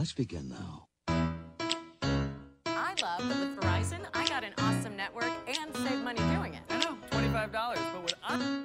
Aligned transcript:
Let's 0.00 0.14
begin 0.14 0.48
now. 0.48 0.86
I 1.08 2.94
love 3.02 3.28
that 3.28 3.38
with 3.38 3.60
Verizon, 3.60 4.00
I 4.14 4.26
got 4.26 4.44
an 4.44 4.54
awesome 4.56 4.96
network 4.96 5.30
and 5.46 5.76
save 5.76 6.02
money 6.02 6.20
doing 6.34 6.54
it. 6.54 6.62
I 6.70 6.78
know, 6.78 6.96
$25, 7.10 7.52
but 7.52 8.02
with 8.02 8.14
I- 8.24 8.62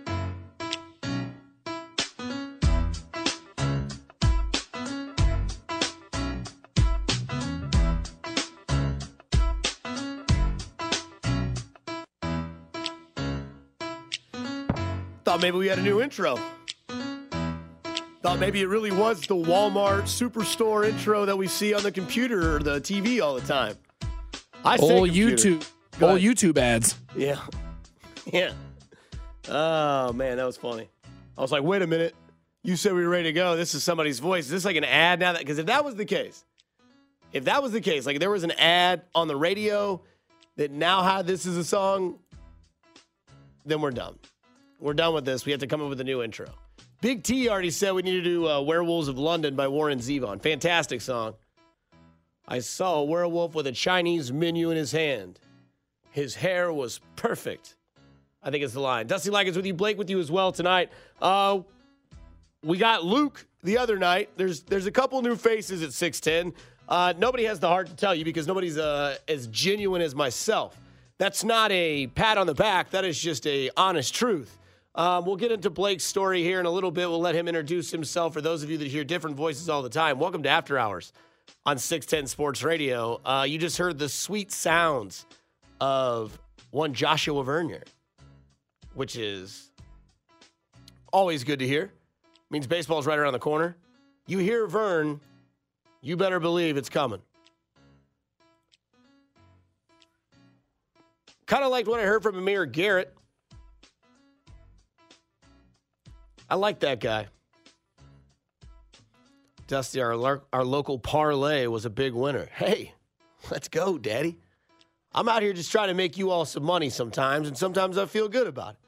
Thought 15.25 15.41
maybe 15.41 15.57
we 15.57 15.67
had 15.67 15.79
a 15.79 15.81
new 15.81 16.02
intro. 16.02 16.39
Thought 18.26 18.39
maybe 18.39 18.62
it 18.62 18.70
really 18.70 18.89
was 18.89 19.21
the 19.28 19.36
Walmart 19.36 20.05
Superstore 20.05 20.89
intro 20.89 21.26
that 21.26 21.38
we 21.38 21.48
see 21.48 21.76
on 21.76 21.84
the 21.84 21.91
computer 21.91 22.55
or 22.55 22.59
the 22.59 22.82
TV 22.82 23.22
all 23.22 23.36
the 23.36 23.45
time. 23.45 23.77
I 24.63 24.77
say 24.77 24.84
Old 24.98 25.09
computer. 25.09 25.36
YouTube, 25.36 25.72
Go 25.99 26.08
old 26.09 26.18
ahead. 26.18 26.35
YouTube 26.35 26.58
ads. 26.58 26.96
Yeah. 27.16 27.40
Yeah. 28.34 28.54
Oh, 29.48 30.12
man, 30.13 30.38
that 30.38 30.44
was 30.44 30.58
funny. 30.58 30.90
I 31.38 31.41
was 31.41 31.52
like, 31.52 31.62
wait 31.62 31.84
a 31.84 31.88
minute. 31.88 32.16
You 32.63 32.76
said 32.76 32.94
we 32.94 33.04
were 33.04 33.09
ready 33.09 33.26
to 33.26 33.32
go. 33.34 33.55
This 33.55 33.76
is 33.76 33.84
somebody's 33.84 34.18
voice. 34.18 34.46
Is 34.46 34.49
this 34.49 34.66
like 34.66 34.76
an 34.76 34.84
ad 34.84 35.20
now? 35.20 35.34
That? 35.34 35.41
Because 35.41 35.60
if 35.60 35.68
that 35.68 35.85
was 35.85 35.94
the 35.94 36.05
case, 36.05 36.44
if 37.32 37.44
that 37.44 37.62
was 37.62 37.73
the 37.73 37.82
case, 37.82 38.07
like 38.07 38.18
there 38.20 38.32
was 38.32 38.44
an 38.44 38.54
ad 38.54 39.04
on 39.13 39.27
the 39.27 39.35
radio 39.35 40.02
that 40.55 40.71
now 40.71 41.04
had 41.04 41.27
this 41.27 41.46
as 41.46 41.57
a 41.57 41.63
song, 41.63 42.18
then 43.68 43.82
we're 43.82 43.91
done. 43.91 44.18
We're 44.80 44.96
done 44.96 45.13
with 45.13 45.26
this. 45.26 45.46
We 45.46 45.52
have 45.52 45.62
to 45.62 45.68
come 45.68 45.84
up 45.84 45.90
with 45.90 46.02
a 46.02 46.04
new 46.04 46.23
intro. 46.23 46.48
Big 47.05 47.22
T 47.22 47.48
already 47.50 47.70
said 47.70 47.94
we 47.94 48.02
need 48.02 48.14
to 48.14 48.23
do 48.23 48.50
uh, 48.50 48.59
Werewolves 48.62 49.08
of 49.08 49.20
London 49.20 49.55
by 49.55 49.68
Warren 49.68 50.00
Zevon. 50.00 50.41
Fantastic 50.41 51.02
song. 51.02 51.36
I 52.48 52.58
saw 52.58 52.96
a 52.96 53.04
werewolf 53.04 53.54
with 53.54 53.68
a 53.68 53.72
Chinese 53.72 54.34
menu 54.34 54.72
in 54.72 54.77
his 54.77 54.91
hand. 54.91 55.40
His 56.10 56.34
hair 56.34 56.74
was 56.74 57.02
perfect. 57.16 57.76
I 58.41 58.49
think 58.49 58.63
it's 58.63 58.74
the 58.74 58.79
line. 58.79 59.05
Dusty 59.05 59.29
Ligon's 59.29 59.55
with 59.55 59.68
you. 59.68 59.74
Blake 59.76 59.99
with 59.99 60.10
you 60.10 60.20
as 60.20 60.32
well 60.32 60.52
tonight. 60.52 60.90
Uh, 61.21 61.60
we 62.63 62.79
got 62.79 63.05
Luke 63.05 63.46
the 63.62 63.77
other 63.77 63.99
night. 63.99 64.31
There's 64.35 64.63
there's 64.63 64.88
a 64.88 64.91
couple 64.91 65.22
new 65.22 65.35
faces 65.35 65.84
at 65.84 65.90
6'10. 65.90 66.53
Uh, 66.90 67.13
nobody 67.19 67.44
has 67.44 67.59
the 67.59 67.68
heart 67.68 67.85
to 67.85 67.96
tell 67.96 68.16
you 68.16 68.25
because 68.25 68.47
nobody's 68.47 68.79
uh, 68.79 69.18
as 69.28 69.46
genuine 69.50 70.01
as 70.01 70.16
myself. 70.16 70.75
That's 71.19 71.44
not 71.44 71.72
a 71.72 72.07
pat 72.07 72.40
on 72.40 72.47
the 72.47 72.56
back. 72.56 72.90
That 72.90 73.06
is 73.06 73.22
just 73.22 73.46
a 73.46 73.69
honest 73.78 74.16
truth. 74.16 74.57
Um, 74.96 75.25
we'll 75.25 75.35
get 75.35 75.51
into 75.51 75.69
Blake's 75.69 76.06
story 76.06 76.41
here 76.41 76.62
in 76.62 76.66
a 76.66 76.72
little 76.72 76.90
bit. 76.90 77.09
We'll 77.09 77.19
let 77.19 77.35
him 77.35 77.50
introduce 77.50 77.91
himself. 77.91 78.34
For 78.34 78.40
those 78.40 78.63
of 78.63 78.72
you 78.72 78.78
that 78.78 78.88
hear 78.88 79.03
different 79.03 79.35
voices 79.35 79.68
all 79.68 79.81
the 79.81 79.90
time, 79.90 80.19
welcome 80.19 80.41
to 80.44 80.50
After 80.50 80.79
Hours 80.79 81.12
on 81.66 81.78
610 81.78 82.28
Sports 82.28 82.63
Radio. 82.63 83.19
Uh, 83.25 83.46
you 83.47 83.57
just 83.57 83.78
heard 83.78 84.00
the 84.00 84.07
sweet 84.07 84.53
sounds 84.53 85.25
of 85.81 86.40
one 86.72 86.94
Joshua 86.94 87.44
Vernier, 87.44 87.84
which 88.94 89.18
is 89.18 89.69
always 91.12 91.44
good 91.44 91.59
to 91.59 91.68
hear. 91.68 91.91
Means 92.50 92.66
baseball's 92.66 93.06
right 93.06 93.19
around 93.19 93.34
the 93.34 93.40
corner. 93.40 93.75
You 94.28 94.38
hear 94.38 94.66
Vern, 94.66 95.19
you 96.01 96.16
better 96.16 96.40
believe 96.40 96.78
it's 96.78 96.90
coming. 96.90 97.22
Kind 101.47 101.66
of 101.66 101.69
liked 101.69 101.90
what 101.90 102.00
I 102.00 102.03
heard 102.03 102.23
from 102.23 102.38
Amir 102.38 102.66
Garrett. 102.66 103.13
I 106.50 106.56
like 106.56 106.79
that 106.79 107.00
guy. 107.00 107.28
Dusty, 109.68 110.01
our, 110.01 110.44
our 110.53 110.63
local 110.63 111.00
parlay 111.00 111.66
was 111.66 111.85
a 111.85 111.90
big 111.90 112.13
winner. 112.13 112.47
Hey, 112.53 112.94
let's 113.50 113.68
go, 113.68 113.97
Daddy. 113.97 114.38
I'm 115.13 115.28
out 115.28 115.41
here 115.41 115.53
just 115.53 115.72
trying 115.72 115.88
to 115.88 115.94
make 115.94 116.18
you 116.18 116.29
all 116.29 116.46
some 116.46 116.63
money 116.63 116.90
sometimes, 116.90 117.47
and 117.47 117.57
sometimes 117.57 117.97
I 117.97 118.06
feel 118.06 118.28
good 118.28 118.47
about 118.47 118.73
it. 118.73 118.79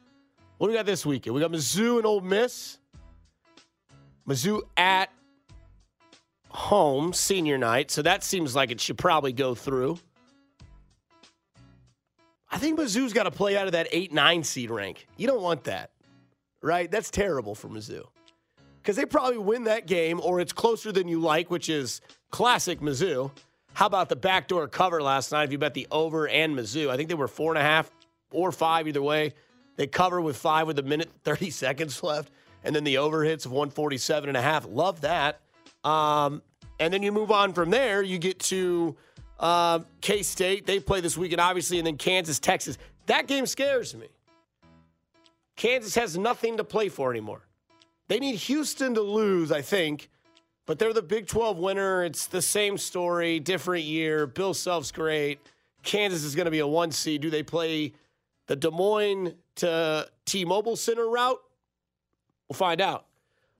What 0.57 0.67
do 0.67 0.71
we 0.71 0.77
got 0.77 0.85
this 0.85 1.05
weekend? 1.05 1.33
We 1.33 1.41
got 1.41 1.51
Mizzou 1.51 1.97
and 1.97 2.05
Ole 2.05 2.21
Miss. 2.21 2.77
Mizzou 4.27 4.61
at 4.75 5.09
home, 6.49 7.13
senior 7.13 7.57
night. 7.57 7.91
So 7.91 8.01
that 8.01 8.23
seems 8.23 8.55
like 8.55 8.71
it 8.71 8.81
should 8.81 8.97
probably 8.97 9.31
go 9.31 9.55
through. 9.55 9.99
I 12.49 12.57
think 12.57 12.79
Mizzou's 12.79 13.13
got 13.13 13.23
to 13.23 13.31
play 13.31 13.57
out 13.57 13.67
of 13.67 13.73
that 13.73 13.87
8 13.91 14.13
9 14.13 14.43
seed 14.43 14.69
rank. 14.69 15.07
You 15.15 15.27
don't 15.27 15.41
want 15.41 15.65
that, 15.65 15.91
right? 16.61 16.89
That's 16.89 17.09
terrible 17.09 17.55
for 17.55 17.67
Mizzou. 17.69 18.05
Because 18.81 18.95
they 18.95 19.05
probably 19.05 19.37
win 19.37 19.65
that 19.65 19.85
game, 19.85 20.21
or 20.21 20.39
it's 20.39 20.53
closer 20.53 20.91
than 20.91 21.07
you 21.07 21.19
like, 21.19 21.51
which 21.51 21.69
is 21.69 22.01
classic 22.31 22.79
Mizzou. 22.79 23.31
How 23.73 23.85
about 23.85 24.09
the 24.09 24.15
backdoor 24.15 24.67
cover 24.67 25.01
last 25.01 25.31
night 25.31 25.43
if 25.43 25.51
you 25.51 25.57
bet 25.57 25.73
the 25.73 25.87
over 25.91 26.27
and 26.27 26.55
Mizzou? 26.57 26.89
I 26.89 26.97
think 26.97 27.09
they 27.09 27.15
were 27.15 27.27
four 27.27 27.51
and 27.51 27.59
a 27.59 27.61
half 27.61 27.91
or 28.31 28.51
five 28.51 28.87
either 28.87 29.01
way. 29.01 29.33
They 29.75 29.87
cover 29.87 30.19
with 30.21 30.37
five 30.37 30.67
with 30.67 30.79
a 30.79 30.83
minute 30.83 31.11
30 31.23 31.49
seconds 31.51 32.01
left, 32.01 32.31
and 32.63 32.75
then 32.75 32.83
the 32.83 32.97
over 32.97 33.23
hits 33.23 33.45
of 33.45 33.51
147 33.51 34.29
and 34.29 34.37
a 34.37 34.41
half. 34.41 34.65
Love 34.67 35.01
that. 35.01 35.41
Um, 35.83 36.41
and 36.79 36.93
then 36.93 37.03
you 37.03 37.11
move 37.11 37.31
on 37.31 37.53
from 37.53 37.69
there. 37.69 38.01
You 38.01 38.17
get 38.17 38.39
to 38.39 38.95
uh, 39.39 39.79
K 40.01 40.23
State. 40.23 40.65
They 40.65 40.79
play 40.79 41.01
this 41.01 41.17
weekend, 41.17 41.41
obviously, 41.41 41.77
and 41.77 41.87
then 41.87 41.97
Kansas, 41.97 42.39
Texas. 42.39 42.77
That 43.05 43.27
game 43.27 43.45
scares 43.45 43.95
me. 43.95 44.07
Kansas 45.57 45.95
has 45.95 46.17
nothing 46.17 46.57
to 46.57 46.63
play 46.63 46.87
for 46.87 47.11
anymore. 47.11 47.41
They 48.07 48.19
need 48.19 48.35
Houston 48.35 48.93
to 48.93 49.01
lose, 49.01 49.51
I 49.51 49.61
think, 49.61 50.09
but 50.65 50.79
they're 50.79 50.93
the 50.93 51.01
Big 51.01 51.27
12 51.27 51.57
winner. 51.57 52.03
It's 52.03 52.27
the 52.27 52.41
same 52.41 52.77
story, 52.77 53.39
different 53.39 53.83
year. 53.83 54.27
Bill 54.27 54.53
Self's 54.53 54.91
great. 54.91 55.39
Kansas 55.83 56.23
is 56.23 56.35
going 56.35 56.45
to 56.45 56.51
be 56.51 56.59
a 56.59 56.67
one 56.67 56.91
seed. 56.91 57.21
Do 57.21 57.29
they 57.29 57.43
play 57.43 57.93
the 58.45 58.55
Des 58.55 58.69
Moines 58.69 59.33
to 59.55 60.07
T 60.25 60.45
Mobile 60.45 60.75
Center 60.75 61.09
route? 61.09 61.41
We'll 62.47 62.55
find 62.55 62.79
out. 62.79 63.05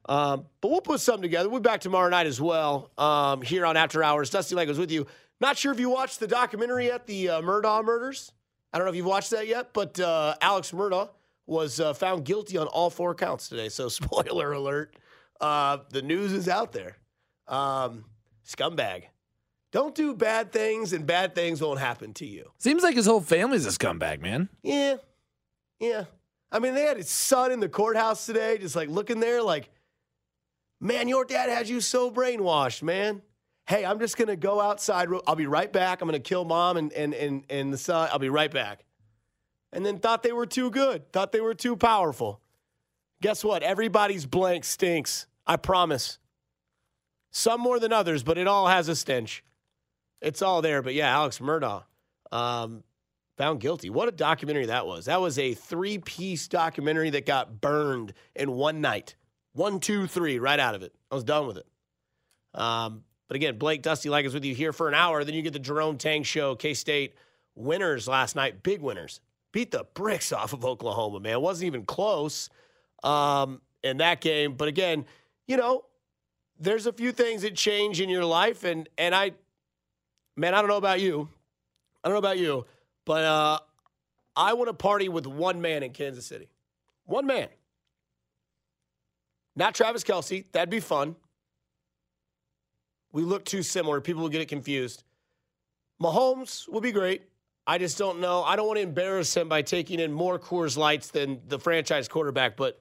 Um, 0.07 0.45
but 0.61 0.71
we'll 0.71 0.81
put 0.81 1.01
something 1.01 1.23
together. 1.23 1.49
We'll 1.49 1.59
be 1.59 1.67
back 1.67 1.81
tomorrow 1.81 2.09
night 2.09 2.27
as 2.27 2.39
well 2.39 2.91
um, 2.97 3.41
here 3.41 3.65
on 3.65 3.75
After 3.75 4.03
Hours. 4.03 4.29
Dusty 4.29 4.55
Ligon's 4.55 4.77
with 4.77 4.91
you. 4.91 5.05
Not 5.41 5.57
sure 5.57 5.73
if 5.73 5.79
you 5.79 5.89
watched 5.89 6.19
the 6.19 6.27
documentary 6.27 6.85
yet, 6.85 7.05
the 7.05 7.29
uh, 7.29 7.41
Murdaugh 7.41 7.83
murders. 7.83 8.31
I 8.71 8.77
don't 8.77 8.85
know 8.85 8.91
if 8.91 8.95
you've 8.95 9.05
watched 9.05 9.31
that 9.31 9.47
yet, 9.47 9.73
but 9.73 9.99
uh, 9.99 10.35
Alex 10.41 10.71
Murdaugh 10.71 11.09
was 11.47 11.79
uh, 11.79 11.93
found 11.93 12.25
guilty 12.25 12.57
on 12.57 12.67
all 12.67 12.89
four 12.89 13.15
counts 13.15 13.49
today. 13.49 13.69
So, 13.69 13.89
spoiler 13.89 14.51
alert, 14.51 14.95
uh, 15.41 15.77
the 15.89 16.01
news 16.01 16.33
is 16.33 16.47
out 16.47 16.73
there. 16.73 16.97
Um, 17.47 18.05
scumbag. 18.45 19.03
Don't 19.71 19.95
do 19.95 20.13
bad 20.13 20.51
things, 20.51 20.93
and 20.93 21.05
bad 21.05 21.35
things 21.35 21.61
won't 21.61 21.79
happen 21.79 22.13
to 22.15 22.25
you. 22.25 22.51
Seems 22.57 22.83
like 22.83 22.95
his 22.95 23.05
whole 23.05 23.21
family's 23.21 23.65
a 23.65 23.69
scumbag, 23.69 24.21
man. 24.21 24.49
Yeah. 24.63 24.95
Yeah. 25.79 26.05
I 26.51 26.59
mean, 26.59 26.73
they 26.73 26.83
had 26.83 26.97
his 26.97 27.09
son 27.09 27.51
in 27.51 27.59
the 27.59 27.67
courthouse 27.67 28.25
today, 28.25 28.57
just 28.57 28.75
like 28.75 28.89
looking 28.89 29.19
there, 29.19 29.41
like, 29.41 29.69
man, 30.79 31.07
your 31.09 31.25
dad 31.25 31.49
had 31.49 31.67
you 31.67 31.81
so 31.81 32.09
brainwashed, 32.09 32.81
man. 32.81 33.21
Hey, 33.65 33.83
I'm 33.83 33.99
just 33.99 34.15
gonna 34.15 34.37
go 34.37 34.61
outside. 34.61 35.09
I'll 35.27 35.35
be 35.35 35.47
right 35.47 35.71
back. 35.71 36.01
I'm 36.01 36.07
gonna 36.07 36.19
kill 36.19 36.45
mom 36.45 36.77
and 36.77 36.93
and 36.93 37.13
and 37.13 37.43
and 37.49 37.73
the 37.73 37.77
son. 37.77 38.07
I'll 38.11 38.19
be 38.19 38.29
right 38.29 38.49
back. 38.49 38.85
And 39.73 39.85
then 39.85 39.99
thought 39.99 40.23
they 40.23 40.31
were 40.31 40.45
too 40.45 40.69
good. 40.71 41.11
Thought 41.11 41.31
they 41.31 41.41
were 41.41 41.53
too 41.53 41.75
powerful. 41.75 42.41
Guess 43.21 43.43
what? 43.43 43.63
Everybody's 43.63 44.25
blank 44.25 44.63
stinks. 44.63 45.27
I 45.45 45.57
promise. 45.57 46.19
Some 47.31 47.61
more 47.61 47.79
than 47.79 47.91
others, 47.91 48.23
but 48.23 48.37
it 48.37 48.47
all 48.47 48.67
has 48.67 48.87
a 48.87 48.95
stench. 48.95 49.43
It's 50.21 50.41
all 50.41 50.61
there. 50.61 50.81
But 50.81 50.93
yeah, 50.93 51.09
Alex 51.09 51.39
Murdaugh. 51.39 51.83
Um, 52.31 52.83
found 53.37 53.59
guilty. 53.59 53.89
What 53.89 54.07
a 54.07 54.11
documentary 54.11 54.65
that 54.67 54.87
was. 54.87 55.05
That 55.05 55.21
was 55.21 55.37
a 55.37 55.53
three 55.53 55.97
piece 55.99 56.47
documentary 56.47 57.09
that 57.11 57.25
got 57.25 57.61
burned 57.61 58.13
in 58.35 58.51
one 58.51 58.81
night. 58.81 59.15
One, 59.53 59.79
two, 59.79 60.07
three, 60.07 60.39
right 60.39 60.59
out 60.59 60.75
of 60.75 60.83
it. 60.83 60.93
I 61.11 61.15
was 61.15 61.23
done 61.23 61.47
with 61.47 61.57
it. 61.57 61.67
Um, 62.53 63.03
but 63.27 63.35
again, 63.35 63.57
Blake 63.57 63.81
Dusty 63.81 64.09
Ligon's 64.09 64.33
with 64.33 64.45
you 64.45 64.55
here 64.55 64.73
for 64.73 64.87
an 64.87 64.93
hour. 64.93 65.23
Then 65.23 65.35
you 65.35 65.41
get 65.41 65.53
the 65.53 65.59
Jerome 65.59 65.97
Tang 65.97 66.23
show, 66.23 66.55
K 66.55 66.73
State 66.73 67.15
winners 67.55 68.07
last 68.07 68.35
night, 68.35 68.63
big 68.63 68.81
winners. 68.81 69.19
Beat 69.57 69.71
the 69.71 69.87
bricks 69.95 70.31
off 70.31 70.53
of 70.53 70.63
Oklahoma, 70.63 71.19
man. 71.19 71.33
It 71.33 71.41
wasn't 71.41 71.65
even 71.65 71.83
close 71.83 72.51
um, 73.03 73.59
in 73.81 73.97
that 73.97 74.21
game. 74.21 74.53
But 74.53 74.67
again, 74.67 75.03
you 75.47 75.57
know, 75.57 75.85
there's 76.59 76.85
a 76.85 76.93
few 76.93 77.11
things 77.11 77.41
that 77.41 77.55
change 77.55 77.99
in 77.99 78.07
your 78.07 78.23
life. 78.23 78.63
And, 78.63 78.87
and 78.99 79.15
I, 79.15 79.31
man, 80.35 80.53
I 80.53 80.61
don't 80.61 80.67
know 80.69 80.77
about 80.77 81.01
you. 81.01 81.27
I 82.03 82.07
don't 82.07 82.13
know 82.13 82.19
about 82.19 82.37
you, 82.37 82.67
but 83.03 83.23
uh, 83.23 83.57
I 84.35 84.53
want 84.53 84.69
to 84.69 84.75
party 84.75 85.09
with 85.09 85.25
one 85.25 85.59
man 85.59 85.81
in 85.81 85.91
Kansas 85.91 86.27
City. 86.27 86.49
One 87.05 87.25
man. 87.25 87.47
Not 89.55 89.73
Travis 89.73 90.03
Kelce. 90.03 90.45
That'd 90.51 90.69
be 90.69 90.81
fun. 90.81 91.15
We 93.11 93.23
look 93.23 93.43
too 93.43 93.63
similar. 93.63 94.01
People 94.01 94.21
will 94.21 94.29
get 94.29 94.41
it 94.41 94.49
confused. 94.49 95.03
Mahomes 95.99 96.69
will 96.69 96.81
be 96.81 96.91
great. 96.91 97.23
I 97.69 97.77
just 97.77 97.97
don't 97.97 98.21
know. 98.21 98.43
I 98.43 98.55
don't 98.55 98.65
want 98.65 98.77
to 98.77 98.83
embarrass 98.83 99.35
him 99.35 99.49
by 99.49 99.61
taking 99.61 99.99
in 99.99 100.13
more 100.13 100.39
Coors 100.39 100.77
Lights 100.77 101.09
than 101.11 101.41
the 101.49 101.59
franchise 101.59 102.07
quarterback, 102.07 102.55
but 102.55 102.79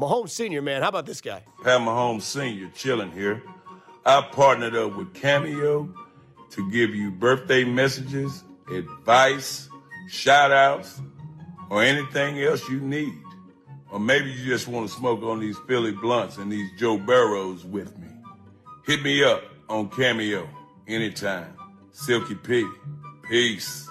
Mahomes 0.00 0.30
Sr., 0.30 0.62
man, 0.62 0.80
how 0.80 0.88
about 0.88 1.04
this 1.04 1.20
guy? 1.20 1.42
Pat 1.62 1.80
Mahomes 1.82 2.22
Sr. 2.22 2.70
chilling 2.74 3.12
here. 3.12 3.42
I 4.06 4.22
partnered 4.32 4.74
up 4.74 4.96
with 4.96 5.12
Cameo 5.12 5.92
to 6.50 6.70
give 6.70 6.94
you 6.94 7.10
birthday 7.10 7.64
messages, 7.64 8.44
advice, 8.72 9.68
shout 10.08 10.52
outs, 10.52 11.02
or 11.68 11.82
anything 11.82 12.40
else 12.40 12.66
you 12.70 12.80
need. 12.80 13.12
Or 13.90 14.00
maybe 14.00 14.30
you 14.30 14.46
just 14.46 14.68
want 14.68 14.88
to 14.88 14.94
smoke 14.94 15.22
on 15.22 15.40
these 15.40 15.58
Philly 15.66 15.92
blunts 15.92 16.38
and 16.38 16.50
these 16.50 16.70
Joe 16.78 16.96
Barrows 16.96 17.64
with 17.64 17.98
me. 17.98 18.08
Hit 18.86 19.02
me 19.02 19.22
up 19.22 19.42
on 19.68 19.90
Cameo 19.90 20.48
anytime. 20.86 21.52
Silky 21.92 22.36
P. 22.36 22.66
Peace. 23.28 23.87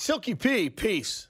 Silky 0.00 0.36
P, 0.36 0.70
peace. 0.70 1.26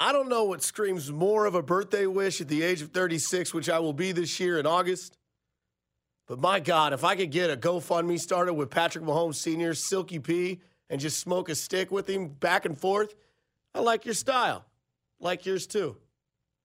I 0.00 0.12
don't 0.12 0.30
know 0.30 0.44
what 0.44 0.62
screams 0.62 1.12
more 1.12 1.44
of 1.44 1.54
a 1.54 1.62
birthday 1.62 2.06
wish 2.06 2.40
at 2.40 2.48
the 2.48 2.62
age 2.62 2.80
of 2.80 2.90
36, 2.90 3.52
which 3.52 3.68
I 3.68 3.78
will 3.80 3.92
be 3.92 4.12
this 4.12 4.40
year 4.40 4.58
in 4.58 4.64
August. 4.64 5.18
But 6.26 6.40
my 6.40 6.58
God, 6.58 6.94
if 6.94 7.04
I 7.04 7.16
could 7.16 7.30
get 7.30 7.50
a 7.50 7.56
GoFundMe 7.56 8.18
started 8.18 8.54
with 8.54 8.70
Patrick 8.70 9.04
Mahomes 9.04 9.34
Sr., 9.34 9.74
Silky 9.74 10.20
P, 10.20 10.60
and 10.88 10.98
just 10.98 11.20
smoke 11.20 11.50
a 11.50 11.54
stick 11.54 11.90
with 11.90 12.08
him 12.08 12.28
back 12.28 12.64
and 12.64 12.78
forth, 12.78 13.14
I 13.74 13.80
like 13.80 14.06
your 14.06 14.14
style. 14.14 14.64
Like 15.20 15.44
yours 15.44 15.66
too. 15.66 15.98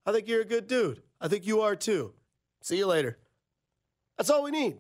I 0.06 0.14
think 0.14 0.30
you're 0.30 0.42
a 0.42 0.46
good 0.46 0.68
dude. 0.68 1.04
I 1.20 1.28
think 1.28 1.46
you 1.46 1.60
are 1.60 1.76
too. 1.76 2.14
See 2.62 2.78
you 2.78 2.88
later. 2.88 3.18
That's 4.18 4.30
all 4.30 4.44
we 4.44 4.52
need. 4.52 4.78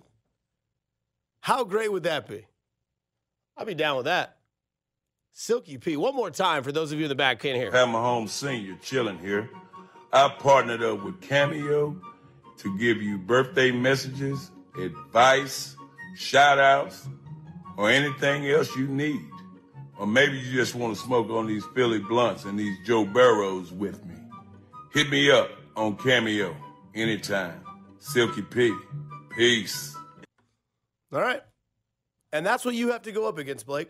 How 1.41 1.65
great 1.65 1.91
would 1.91 2.03
that 2.03 2.25
be? 2.25 2.47
I'd 3.57 3.67
be 3.67 3.75
down 3.75 3.97
with 3.97 4.05
that. 4.05 4.32
Silky 5.33 5.79
P. 5.79 5.97
One 5.97 6.15
more 6.15 6.29
time 6.29 6.63
for 6.63 6.71
those 6.71 6.91
of 6.91 6.99
you 6.99 7.05
in 7.05 7.09
the 7.09 7.15
back 7.15 7.39
can't 7.39 7.57
hear. 7.57 7.71
Pat 7.71 7.87
Mahomes 7.87 8.29
Sr. 8.29 8.75
chilling 8.81 9.17
here. 9.17 9.49
I 10.13 10.29
partnered 10.29 10.83
up 10.83 11.03
with 11.03 11.19
Cameo 11.21 11.99
to 12.57 12.77
give 12.77 13.01
you 13.01 13.17
birthday 13.17 13.71
messages, 13.71 14.51
advice, 14.79 15.75
shout 16.15 16.59
outs, 16.59 17.07
or 17.77 17.89
anything 17.89 18.47
else 18.47 18.75
you 18.75 18.87
need. 18.87 19.21
Or 19.97 20.05
maybe 20.05 20.37
you 20.37 20.51
just 20.53 20.75
want 20.75 20.95
to 20.95 21.01
smoke 21.01 21.29
on 21.31 21.47
these 21.47 21.65
Philly 21.73 21.99
blunts 21.99 22.45
and 22.45 22.57
these 22.57 22.77
Joe 22.85 23.03
Barrows 23.03 23.71
with 23.71 24.05
me. 24.05 24.15
Hit 24.93 25.09
me 25.09 25.31
up 25.31 25.49
on 25.75 25.97
Cameo 25.97 26.55
anytime. 26.93 27.59
Silky 27.97 28.43
P. 28.43 28.71
Peace. 29.35 29.95
All 31.11 31.21
right. 31.21 31.41
And 32.31 32.45
that's 32.45 32.63
what 32.63 32.75
you 32.75 32.91
have 32.91 33.03
to 33.03 33.11
go 33.11 33.27
up 33.27 33.39
against, 33.39 33.65
Blake. 33.65 33.89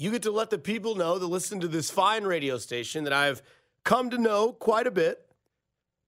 You 0.00 0.10
get 0.10 0.22
to 0.22 0.30
let 0.30 0.48
the 0.48 0.56
people 0.56 0.94
know 0.94 1.18
that 1.18 1.26
listen 1.26 1.60
to 1.60 1.68
this 1.68 1.90
fine 1.90 2.24
radio 2.24 2.56
station 2.56 3.04
that 3.04 3.12
I've 3.12 3.42
come 3.84 4.08
to 4.08 4.16
know 4.16 4.50
quite 4.50 4.86
a 4.86 4.90
bit. 4.90 5.26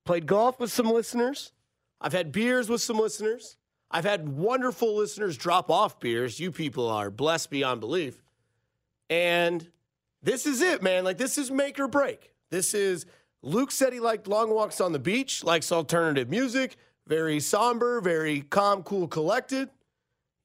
Played 0.06 0.24
golf 0.24 0.58
with 0.58 0.72
some 0.72 0.90
listeners. 0.90 1.52
I've 2.00 2.14
had 2.14 2.32
beers 2.32 2.70
with 2.70 2.80
some 2.80 2.98
listeners. 2.98 3.58
I've 3.90 4.06
had 4.06 4.30
wonderful 4.30 4.96
listeners 4.96 5.36
drop 5.36 5.70
off 5.70 6.00
beers. 6.00 6.40
You 6.40 6.50
people 6.50 6.88
are 6.88 7.10
blessed 7.10 7.50
beyond 7.50 7.80
belief. 7.80 8.22
And 9.10 9.70
this 10.22 10.46
is 10.46 10.62
it, 10.62 10.82
man. 10.82 11.04
Like, 11.04 11.18
this 11.18 11.36
is 11.36 11.50
make 11.50 11.78
or 11.78 11.86
break. 11.86 12.32
This 12.48 12.72
is 12.72 13.04
Luke 13.42 13.70
said 13.70 13.92
he 13.92 14.00
liked 14.00 14.26
long 14.26 14.54
walks 14.54 14.80
on 14.80 14.92
the 14.92 14.98
beach, 14.98 15.44
likes 15.44 15.70
alternative 15.70 16.30
music, 16.30 16.76
very 17.06 17.40
somber, 17.40 18.00
very 18.00 18.40
calm, 18.40 18.84
cool, 18.84 19.06
collected. 19.06 19.68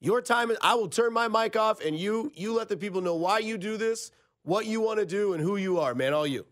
Your 0.00 0.22
time 0.22 0.50
is 0.50 0.58
I 0.62 0.74
will 0.74 0.88
turn 0.88 1.12
my 1.12 1.26
mic 1.26 1.56
off 1.56 1.84
and 1.84 1.98
you 1.98 2.30
you 2.34 2.54
let 2.54 2.68
the 2.68 2.76
people 2.76 3.00
know 3.00 3.16
why 3.16 3.40
you 3.40 3.58
do 3.58 3.76
this, 3.76 4.12
what 4.44 4.66
you 4.66 4.80
want 4.80 5.00
to 5.00 5.06
do, 5.06 5.32
and 5.32 5.42
who 5.42 5.56
you 5.56 5.80
are, 5.80 5.94
man. 5.94 6.12
All 6.12 6.26
you. 6.26 6.46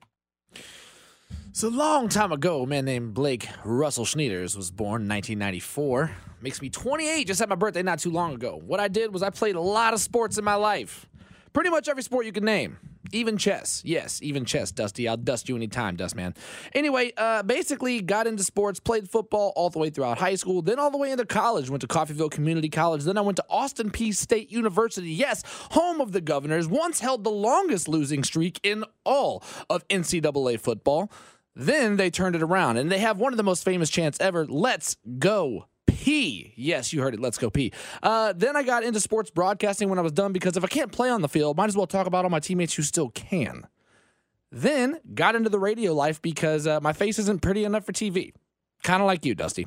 So 1.52 1.68
a 1.68 1.70
long 1.70 2.08
time 2.08 2.32
ago, 2.32 2.62
a 2.62 2.66
man 2.66 2.84
named 2.84 3.14
Blake 3.14 3.48
Russell 3.64 4.04
Schneiders 4.04 4.56
was 4.56 4.70
born 4.70 5.02
in 5.02 5.08
1994. 5.08 6.10
Makes 6.42 6.60
me 6.60 6.68
28, 6.68 7.26
just 7.26 7.40
had 7.40 7.48
my 7.48 7.54
birthday 7.54 7.82
not 7.82 7.98
too 7.98 8.10
long 8.10 8.34
ago. 8.34 8.60
What 8.62 8.78
I 8.78 8.88
did 8.88 9.12
was 9.12 9.22
I 9.22 9.30
played 9.30 9.54
a 9.54 9.60
lot 9.60 9.94
of 9.94 10.00
sports 10.00 10.36
in 10.36 10.44
my 10.44 10.56
life. 10.56 11.06
Pretty 11.54 11.70
much 11.70 11.88
every 11.88 12.02
sport 12.02 12.26
you 12.26 12.32
can 12.32 12.44
name. 12.44 12.76
Even 13.12 13.36
chess. 13.36 13.82
Yes, 13.84 14.20
even 14.22 14.44
chess, 14.44 14.70
Dusty. 14.72 15.08
I'll 15.08 15.16
dust 15.16 15.48
you 15.48 15.56
anytime, 15.56 15.96
Dustman. 15.96 16.34
Anyway, 16.74 17.12
uh, 17.16 17.42
basically 17.42 18.00
got 18.00 18.26
into 18.26 18.42
sports, 18.42 18.80
played 18.80 19.08
football 19.08 19.52
all 19.56 19.70
the 19.70 19.78
way 19.78 19.90
throughout 19.90 20.18
high 20.18 20.34
school, 20.34 20.62
then 20.62 20.78
all 20.78 20.90
the 20.90 20.98
way 20.98 21.10
into 21.10 21.24
college. 21.24 21.70
Went 21.70 21.80
to 21.82 21.86
Coffeyville 21.86 22.30
Community 22.30 22.68
College. 22.68 23.04
Then 23.04 23.18
I 23.18 23.20
went 23.20 23.36
to 23.36 23.44
Austin 23.48 23.90
Peay 23.90 24.14
State 24.14 24.50
University. 24.50 25.10
Yes, 25.10 25.42
home 25.72 26.00
of 26.00 26.12
the 26.12 26.20
Governors. 26.20 26.68
Once 26.68 27.00
held 27.00 27.24
the 27.24 27.30
longest 27.30 27.88
losing 27.88 28.24
streak 28.24 28.60
in 28.62 28.84
all 29.04 29.42
of 29.70 29.86
NCAA 29.88 30.60
football. 30.60 31.10
Then 31.54 31.96
they 31.96 32.10
turned 32.10 32.36
it 32.36 32.42
around, 32.42 32.76
and 32.76 32.92
they 32.92 32.98
have 32.98 33.18
one 33.18 33.32
of 33.32 33.38
the 33.38 33.42
most 33.42 33.64
famous 33.64 33.88
chants 33.88 34.20
ever. 34.20 34.44
Let's 34.44 34.96
go 35.18 35.66
Peay. 35.96 36.52
Yes, 36.56 36.92
you 36.92 37.00
heard 37.00 37.14
it. 37.14 37.20
Let's 37.20 37.38
go 37.38 37.50
Peay. 37.50 37.72
Uh, 38.02 38.34
then 38.36 38.54
I 38.54 38.62
got 38.62 38.84
into 38.84 39.00
sports 39.00 39.30
broadcasting 39.30 39.88
when 39.88 39.98
I 39.98 40.02
was 40.02 40.12
done 40.12 40.32
because 40.32 40.56
if 40.56 40.64
I 40.64 40.68
can't 40.68 40.92
play 40.92 41.08
on 41.08 41.22
the 41.22 41.28
field, 41.28 41.56
might 41.56 41.68
as 41.68 41.76
well 41.76 41.86
talk 41.86 42.06
about 42.06 42.24
all 42.24 42.30
my 42.30 42.40
teammates 42.40 42.74
who 42.74 42.82
still 42.82 43.08
can. 43.10 43.66
Then 44.52 45.00
got 45.14 45.34
into 45.34 45.48
the 45.48 45.58
radio 45.58 45.92
life 45.94 46.20
because 46.20 46.66
uh, 46.66 46.80
my 46.80 46.92
face 46.92 47.18
isn't 47.18 47.40
pretty 47.42 47.64
enough 47.64 47.84
for 47.84 47.92
TV. 47.92 48.32
Kind 48.82 49.02
of 49.02 49.06
like 49.06 49.24
you, 49.24 49.34
Dusty. 49.34 49.66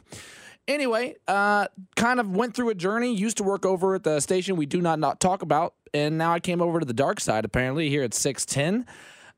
Anyway, 0.68 1.16
uh, 1.28 1.68
kind 1.96 2.20
of 2.20 2.36
went 2.36 2.56
through 2.56 2.70
a 2.70 2.76
journey. 2.76 3.16
Used 3.16 3.38
to 3.38 3.44
work 3.44 3.66
over 3.66 3.96
at 3.96 4.04
the 4.04 4.20
station 4.20 4.56
we 4.56 4.68
do 4.68 4.82
not, 4.82 5.00
not 5.00 5.20
talk 5.20 5.42
about, 5.42 5.74
and 5.96 6.18
now 6.18 6.32
I 6.32 6.40
came 6.40 6.62
over 6.62 6.80
to 6.80 6.86
the 6.86 6.94
dark 6.94 7.20
side. 7.20 7.44
Apparently, 7.44 7.90
here 7.90 8.04
at 8.04 8.14
six 8.14 8.46
ten. 8.46 8.86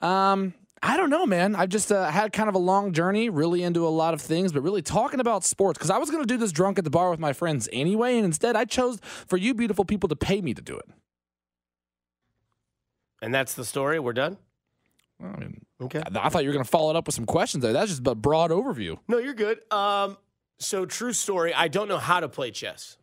Um, 0.01 0.53
I 0.83 0.97
don't 0.97 1.09
know, 1.11 1.25
man. 1.27 1.55
I've 1.55 1.69
just 1.69 1.91
uh, 1.91 2.09
had 2.09 2.33
kind 2.33 2.49
of 2.49 2.55
a 2.55 2.59
long 2.59 2.91
journey, 2.91 3.29
really 3.29 3.61
into 3.61 3.87
a 3.87 3.89
lot 3.89 4.13
of 4.15 4.21
things, 4.21 4.51
but 4.51 4.61
really 4.61 4.81
talking 4.81 5.19
about 5.19 5.43
sports 5.43 5.77
because 5.77 5.91
I 5.91 5.99
was 5.99 6.09
going 6.09 6.23
to 6.23 6.27
do 6.27 6.37
this 6.37 6.51
drunk 6.51 6.79
at 6.79 6.83
the 6.83 6.89
bar 6.89 7.11
with 7.11 7.19
my 7.19 7.33
friends 7.33 7.69
anyway, 7.71 8.15
and 8.15 8.25
instead 8.25 8.55
I 8.55 8.65
chose 8.65 8.99
for 9.27 9.37
you 9.37 9.53
beautiful 9.53 9.85
people 9.85 10.09
to 10.09 10.15
pay 10.15 10.41
me 10.41 10.53
to 10.55 10.61
do 10.61 10.77
it. 10.77 10.89
And 13.21 13.33
that's 13.33 13.53
the 13.53 13.63
story. 13.63 13.99
We're 13.99 14.13
done. 14.13 14.37
Well, 15.19 15.33
I 15.35 15.39
mean, 15.39 15.65
Okay. 15.81 15.99
I, 15.99 16.25
I 16.25 16.29
thought 16.29 16.43
you 16.43 16.49
were 16.49 16.53
going 16.53 16.65
to 16.65 16.69
follow 16.69 16.89
it 16.91 16.95
up 16.95 17.07
with 17.07 17.15
some 17.15 17.25
questions 17.25 17.61
there. 17.63 17.73
That's 17.73 17.89
just 17.89 18.07
a 18.07 18.15
broad 18.15 18.51
overview. 18.51 18.97
No, 19.07 19.17
you're 19.17 19.33
good. 19.33 19.59
Um, 19.71 20.17
so 20.59 20.85
true 20.85 21.13
story. 21.13 21.53
I 21.53 21.67
don't 21.67 21.87
know 21.87 21.97
how 21.97 22.19
to 22.19 22.29
play 22.29 22.51
chess. 22.51 22.97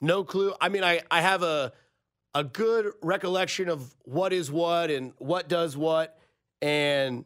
No 0.00 0.24
clue. 0.24 0.54
I 0.60 0.68
mean, 0.68 0.84
I, 0.84 1.00
I 1.10 1.20
have 1.22 1.42
a 1.42 1.72
a 2.34 2.44
good 2.44 2.92
recollection 3.02 3.70
of 3.70 3.94
what 4.04 4.30
is 4.34 4.50
what 4.50 4.90
and 4.90 5.14
what 5.16 5.48
does 5.48 5.74
what, 5.74 6.18
and 6.62 7.24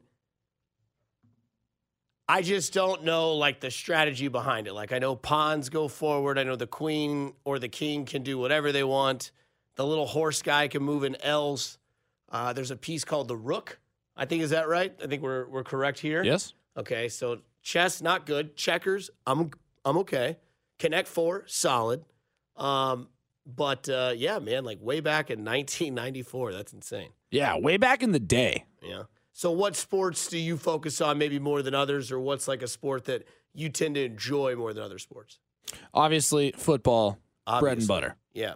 I 2.28 2.42
just 2.42 2.72
don't 2.72 3.02
know 3.02 3.32
like 3.34 3.60
the 3.60 3.70
strategy 3.70 4.28
behind 4.28 4.68
it. 4.68 4.72
Like 4.72 4.92
I 4.92 4.98
know 4.98 5.16
pawns 5.16 5.68
go 5.68 5.88
forward. 5.88 6.38
I 6.38 6.44
know 6.44 6.54
the 6.56 6.66
queen 6.66 7.32
or 7.44 7.58
the 7.58 7.68
king 7.68 8.04
can 8.04 8.22
do 8.22 8.38
whatever 8.38 8.70
they 8.70 8.84
want. 8.84 9.32
The 9.75 9.84
little 9.84 10.06
horse 10.06 10.40
guy 10.42 10.68
can 10.68 10.82
move 10.82 11.02
in 11.02 11.20
L's. 11.22 11.78
Uh, 12.28 12.52
there's 12.52 12.70
a 12.70 12.76
piece 12.76 13.04
called 13.04 13.26
the 13.28 13.37
rook. 13.37 13.80
I 14.16 14.26
think 14.26 14.42
is 14.42 14.50
that 14.50 14.68
right? 14.68 14.94
I 15.02 15.06
think 15.06 15.22
we're 15.22 15.49
we're 15.49 15.64
correct 15.64 15.99
here. 15.99 16.22
Yes? 16.22 16.54
Okay, 16.76 17.08
so 17.08 17.40
chess 17.62 18.00
not 18.00 18.26
good. 18.26 18.54
Checkers, 18.56 19.10
I'm 19.26 19.50
I'm 19.84 19.96
okay. 19.99 20.37
Connect 20.78 21.08
four, 21.08 21.44
solid. 21.46 22.04
Um, 22.56 23.08
but 23.46 23.88
uh, 23.88 24.12
yeah, 24.14 24.38
man, 24.38 24.64
like 24.64 24.78
way 24.80 25.00
back 25.00 25.30
in 25.30 25.38
1994, 25.44 26.52
that's 26.52 26.72
insane. 26.72 27.08
Yeah, 27.30 27.58
way 27.58 27.76
back 27.76 28.02
in 28.02 28.12
the 28.12 28.20
day. 28.20 28.66
Yeah. 28.82 29.04
So 29.32 29.50
what 29.50 29.76
sports 29.76 30.28
do 30.28 30.38
you 30.38 30.56
focus 30.56 31.00
on 31.00 31.18
maybe 31.18 31.38
more 31.38 31.62
than 31.62 31.75
others, 31.75 32.10
or 32.10 32.18
what's 32.18 32.49
like 32.49 32.62
a 32.62 32.68
sport 32.68 33.04
that 33.04 33.26
you 33.54 33.68
tend 33.68 33.94
to 33.94 34.04
enjoy 34.04 34.56
more 34.56 34.72
than 34.72 34.82
other 34.82 34.99
sports? 34.99 35.38
Obviously, 35.94 36.52
football, 36.56 37.18
bread 37.60 37.78
and 37.78 37.88
butter. 37.88 38.16
Yeah. 38.32 38.54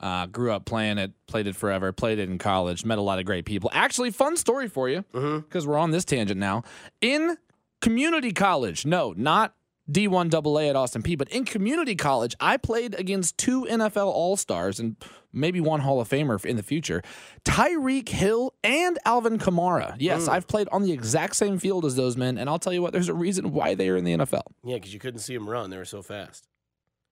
Uh, 0.00 0.26
grew 0.26 0.50
up 0.50 0.64
playing 0.64 0.98
it, 0.98 1.12
played 1.28 1.46
it 1.46 1.54
forever, 1.54 1.92
played 1.92 2.18
it 2.18 2.28
in 2.28 2.36
college, 2.36 2.84
met 2.84 2.98
a 2.98 3.02
lot 3.02 3.20
of 3.20 3.24
great 3.24 3.44
people. 3.44 3.70
Actually, 3.72 4.10
fun 4.10 4.36
story 4.36 4.68
for 4.68 4.88
you 4.88 5.04
because 5.12 5.66
we're 5.66 5.78
on 5.78 5.92
this 5.92 6.04
tangent 6.04 6.40
now. 6.40 6.64
In 7.00 7.36
community 7.80 8.32
college, 8.32 8.84
no, 8.84 9.14
not 9.16 9.54
D1 9.90 10.32
AA 10.32 10.68
at 10.68 10.76
Austin 10.76 11.02
Peay, 11.02 11.18
but 11.18 11.28
in 11.28 11.44
community 11.44 11.96
college, 11.96 12.34
I 12.40 12.56
played 12.56 12.94
against 12.94 13.36
two 13.36 13.64
NFL 13.64 14.06
All 14.06 14.36
Stars 14.36 14.78
and 14.78 14.96
maybe 15.32 15.60
one 15.60 15.80
Hall 15.80 16.00
of 16.00 16.08
Famer 16.08 16.44
in 16.44 16.56
the 16.56 16.62
future 16.62 17.02
Tyreek 17.44 18.08
Hill 18.08 18.54
and 18.62 18.98
Alvin 19.04 19.38
Kamara. 19.38 19.96
Yes, 19.98 20.28
I've 20.28 20.46
played 20.46 20.68
on 20.70 20.82
the 20.82 20.92
exact 20.92 21.36
same 21.36 21.58
field 21.58 21.84
as 21.84 21.96
those 21.96 22.16
men, 22.16 22.38
and 22.38 22.48
I'll 22.48 22.58
tell 22.58 22.72
you 22.72 22.82
what, 22.82 22.92
there's 22.92 23.08
a 23.08 23.14
reason 23.14 23.52
why 23.52 23.74
they 23.74 23.88
are 23.88 23.96
in 23.96 24.04
the 24.04 24.12
NFL. 24.12 24.42
Yeah, 24.64 24.76
because 24.76 24.94
you 24.94 25.00
couldn't 25.00 25.20
see 25.20 25.34
them 25.34 25.48
run; 25.48 25.70
they 25.70 25.76
were 25.76 25.84
so 25.84 26.02
fast. 26.02 26.46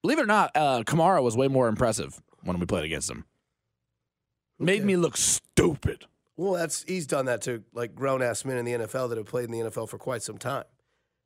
Believe 0.02 0.18
it 0.18 0.22
or 0.22 0.26
not, 0.26 0.50
uh, 0.54 0.82
Kamara 0.84 1.22
was 1.22 1.36
way 1.36 1.48
more 1.48 1.68
impressive 1.68 2.22
when 2.42 2.58
we 2.58 2.66
played 2.66 2.84
against 2.84 3.10
him. 3.10 3.24
Made 4.58 4.84
me 4.84 4.96
look 4.96 5.16
stupid. 5.16 6.04
Well, 6.36 6.52
that's 6.52 6.84
he's 6.84 7.06
done 7.06 7.26
that 7.26 7.42
to 7.42 7.64
like 7.74 7.94
grown 7.94 8.22
ass 8.22 8.44
men 8.44 8.56
in 8.56 8.64
the 8.64 8.72
NFL 8.72 9.08
that 9.10 9.18
have 9.18 9.26
played 9.26 9.46
in 9.46 9.50
the 9.50 9.58
NFL 9.58 9.88
for 9.88 9.98
quite 9.98 10.22
some 10.22 10.38
time. 10.38 10.64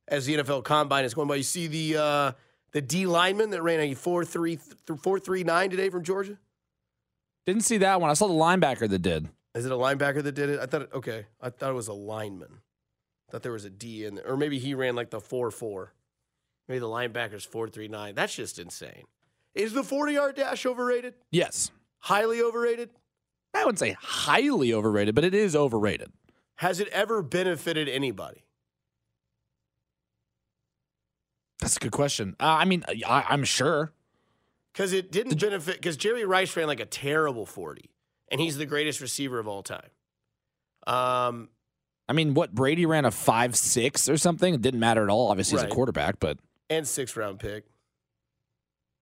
As 0.07 0.25
the 0.25 0.37
NFL 0.37 0.63
combine 0.63 1.05
is 1.05 1.13
going 1.13 1.27
by, 1.27 1.35
you 1.35 1.43
see 1.43 1.67
the 1.67 2.01
uh, 2.01 2.31
the 2.71 2.81
D 2.81 3.07
lineman 3.07 3.49
that 3.51 3.61
ran 3.61 3.79
a 3.79 3.93
four 3.93 4.23
three 4.23 4.59
four 5.01 5.19
three 5.19 5.43
nine 5.43 5.69
today 5.69 5.89
from 5.89 6.03
Georgia. 6.03 6.37
Didn't 7.45 7.63
see 7.63 7.77
that 7.77 8.01
one. 8.01 8.09
I 8.09 8.13
saw 8.13 8.27
the 8.27 8.33
linebacker 8.33 8.89
that 8.89 8.99
did. 8.99 9.29
Is 9.53 9.65
it 9.65 9.71
a 9.71 9.75
linebacker 9.75 10.21
that 10.23 10.33
did 10.33 10.49
it? 10.49 10.59
I 10.59 10.65
thought 10.65 10.83
it, 10.83 10.89
okay, 10.93 11.25
I 11.41 11.49
thought 11.49 11.71
it 11.71 11.75
was 11.75 11.87
a 11.87 11.93
lineman. 11.93 12.61
thought 13.31 13.43
there 13.43 13.51
was 13.51 13.65
a 13.65 13.69
D 13.69 14.05
in 14.05 14.15
there, 14.15 14.27
or 14.27 14.37
maybe 14.37 14.59
he 14.59 14.73
ran 14.73 14.95
like 14.95 15.09
the 15.09 15.19
four 15.19 15.49
four. 15.51 15.93
Maybe 16.67 16.79
the 16.79 16.87
linebacker's 16.87 17.45
439. 17.45 18.15
That's 18.15 18.35
just 18.35 18.57
insane. 18.57 19.03
Is 19.53 19.73
the 19.73 19.83
40 19.83 20.13
yard 20.13 20.35
dash 20.35 20.65
overrated? 20.65 21.13
Yes. 21.31 21.71
Highly 21.99 22.41
overrated? 22.41 22.89
I 23.53 23.59
wouldn't 23.63 23.79
say 23.79 23.95
highly 23.99 24.73
overrated, 24.73 25.15
but 25.15 25.23
it 25.23 25.33
is 25.33 25.55
overrated. 25.55 26.11
Has 26.55 26.79
it 26.79 26.87
ever 26.89 27.21
benefited 27.21 27.87
anybody? 27.87 28.44
That's 31.59 31.77
a 31.77 31.79
good 31.79 31.91
question. 31.91 32.35
Uh, 32.39 32.45
I 32.45 32.65
mean, 32.65 32.83
I, 33.07 33.25
I'm 33.29 33.43
sure. 33.43 33.93
Because 34.73 34.91
it 34.93 35.11
didn't 35.11 35.39
benefit, 35.39 35.75
because 35.75 35.97
Jerry 35.97 36.25
Rice 36.25 36.55
ran 36.57 36.67
like 36.67 36.81
a 36.81 36.85
terrible 36.85 37.45
40, 37.45 37.89
and 38.29 38.41
he's 38.41 38.57
the 38.57 38.65
greatest 38.65 38.99
receiver 38.99 39.39
of 39.39 39.47
all 39.47 39.63
time. 39.63 39.89
Um, 40.85 41.49
I 42.09 42.13
mean, 42.13 42.33
what 42.33 42.53
Brady 42.53 42.85
ran 42.85 43.05
a 43.05 43.11
five 43.11 43.55
six 43.55 44.09
or 44.09 44.17
something. 44.17 44.53
It 44.53 44.61
didn't 44.61 44.79
matter 44.79 45.03
at 45.03 45.09
all. 45.09 45.29
Obviously, 45.29 45.59
he's 45.59 45.65
a 45.71 45.73
quarterback, 45.73 46.19
but 46.19 46.37
and 46.69 46.85
sixth 46.87 47.15
round 47.15 47.39
pick. 47.39 47.63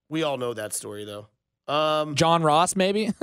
We 0.09 0.21
all 0.23 0.37
know 0.37 0.53
that 0.53 0.73
story, 0.73 1.05
though. 1.05 1.27
Um, 1.67 2.15
John 2.15 2.43
Ross 2.43 2.75
maybe. 2.75 3.11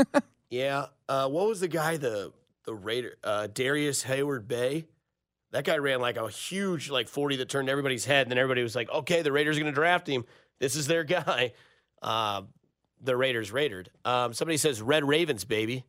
Yeah. 0.50 0.86
Uh, 1.08 1.28
what 1.28 1.46
was 1.46 1.60
the 1.60 1.68
guy 1.68 1.96
the 1.96 2.32
the 2.64 2.74
Raider 2.74 3.16
uh, 3.24 3.46
Darrius 3.46 4.04
Heyward-Bey? 4.04 4.86
That 5.52 5.64
guy 5.64 5.78
ran 5.78 6.00
like 6.00 6.16
a 6.16 6.28
huge 6.28 6.90
like 6.90 7.08
forty 7.08 7.36
that 7.36 7.48
turned 7.48 7.68
everybody's 7.68 8.04
head, 8.04 8.22
and 8.22 8.30
then 8.30 8.38
everybody 8.38 8.62
was 8.62 8.76
like, 8.76 8.90
"Okay, 8.90 9.22
the 9.22 9.32
Raiders 9.32 9.56
are 9.56 9.60
going 9.60 9.72
to 9.72 9.78
draft 9.78 10.08
him. 10.08 10.24
This 10.58 10.76
is 10.76 10.86
their 10.86 11.04
guy." 11.18 11.52
Uh, 12.00 12.42
the 13.02 13.16
Raiders 13.16 13.50
raided. 13.50 13.90
Um, 14.04 14.32
somebody 14.32 14.56
says 14.56 14.82
Red 14.82 15.06
Ravens, 15.06 15.44
baby. 15.44 15.84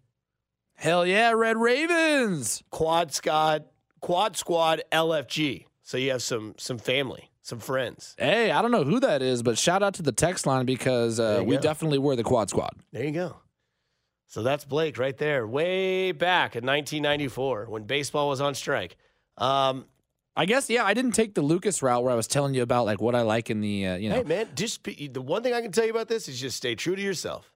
Hell 0.75 1.05
yeah, 1.05 1.31
Red 1.31 1.57
Ravens. 1.57 2.63
Quad 2.71 3.13
Squad, 3.13 3.65
Quad 3.99 4.35
Squad, 4.35 4.81
LFG. 4.91 5.65
So 5.83 5.97
you 5.97 6.11
have 6.11 6.23
some 6.23 6.55
some 6.57 6.77
family, 6.77 7.29
some 7.41 7.59
friends. 7.59 8.15
Hey, 8.17 8.51
I 8.51 8.61
don't 8.61 8.71
know 8.71 8.83
who 8.83 8.99
that 9.01 9.21
is, 9.21 9.43
but 9.43 9.57
shout 9.57 9.83
out 9.83 9.93
to 9.95 10.01
the 10.01 10.11
text 10.11 10.45
line 10.45 10.65
because 10.65 11.19
uh, 11.19 11.43
we 11.45 11.55
go. 11.55 11.61
definitely 11.61 11.99
were 11.99 12.15
the 12.15 12.23
Quad 12.23 12.49
Squad. 12.49 12.71
There 12.91 13.03
you 13.03 13.11
go. 13.11 13.37
So 14.27 14.43
that's 14.43 14.63
Blake 14.63 14.97
right 14.97 15.17
there, 15.17 15.45
way 15.45 16.13
back 16.13 16.55
in 16.55 16.65
1994 16.65 17.65
when 17.67 17.83
baseball 17.83 18.29
was 18.29 18.39
on 18.39 18.55
strike. 18.55 18.95
Um, 19.37 19.85
I 20.35 20.45
guess 20.45 20.69
yeah, 20.69 20.85
I 20.85 20.93
didn't 20.93 21.11
take 21.11 21.35
the 21.35 21.41
Lucas 21.41 21.81
route 21.81 22.03
where 22.03 22.11
I 22.11 22.15
was 22.15 22.27
telling 22.27 22.53
you 22.53 22.61
about 22.61 22.85
like 22.85 23.01
what 23.01 23.15
I 23.15 23.21
like 23.21 23.49
in 23.49 23.61
the 23.61 23.87
uh, 23.87 23.95
you 23.95 24.09
know. 24.09 24.15
Hey 24.15 24.23
man, 24.23 24.47
just 24.55 24.83
the 24.83 25.21
one 25.21 25.43
thing 25.43 25.53
I 25.53 25.61
can 25.61 25.71
tell 25.71 25.85
you 25.85 25.91
about 25.91 26.07
this 26.07 26.27
is 26.27 26.39
just 26.39 26.57
stay 26.57 26.75
true 26.75 26.95
to 26.95 27.01
yourself. 27.01 27.51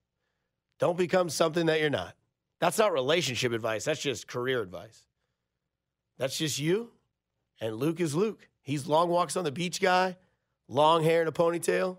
Don't 0.80 0.98
become 0.98 1.30
something 1.30 1.68
that 1.68 1.80
you're 1.80 1.90
not. 1.90 2.16
That's 2.60 2.78
not 2.78 2.92
relationship 2.92 3.54
advice. 3.54 3.86
That's 3.86 4.02
just 4.02 4.28
career 4.28 4.62
advice. 4.62 5.06
That's 6.18 6.38
just 6.38 6.60
you. 6.60 6.92
And 7.62 7.76
Luke 7.78 8.00
is 8.02 8.14
Luke. 8.14 8.50
He's 8.62 8.88
long 8.88 9.10
walks 9.10 9.38
on 9.38 9.44
the 9.44 9.52
beach 9.52 9.80
guy, 9.80 10.18
long 10.68 11.04
hair 11.04 11.22
and 11.22 11.30
a 11.30 11.32
ponytail, 11.32 11.98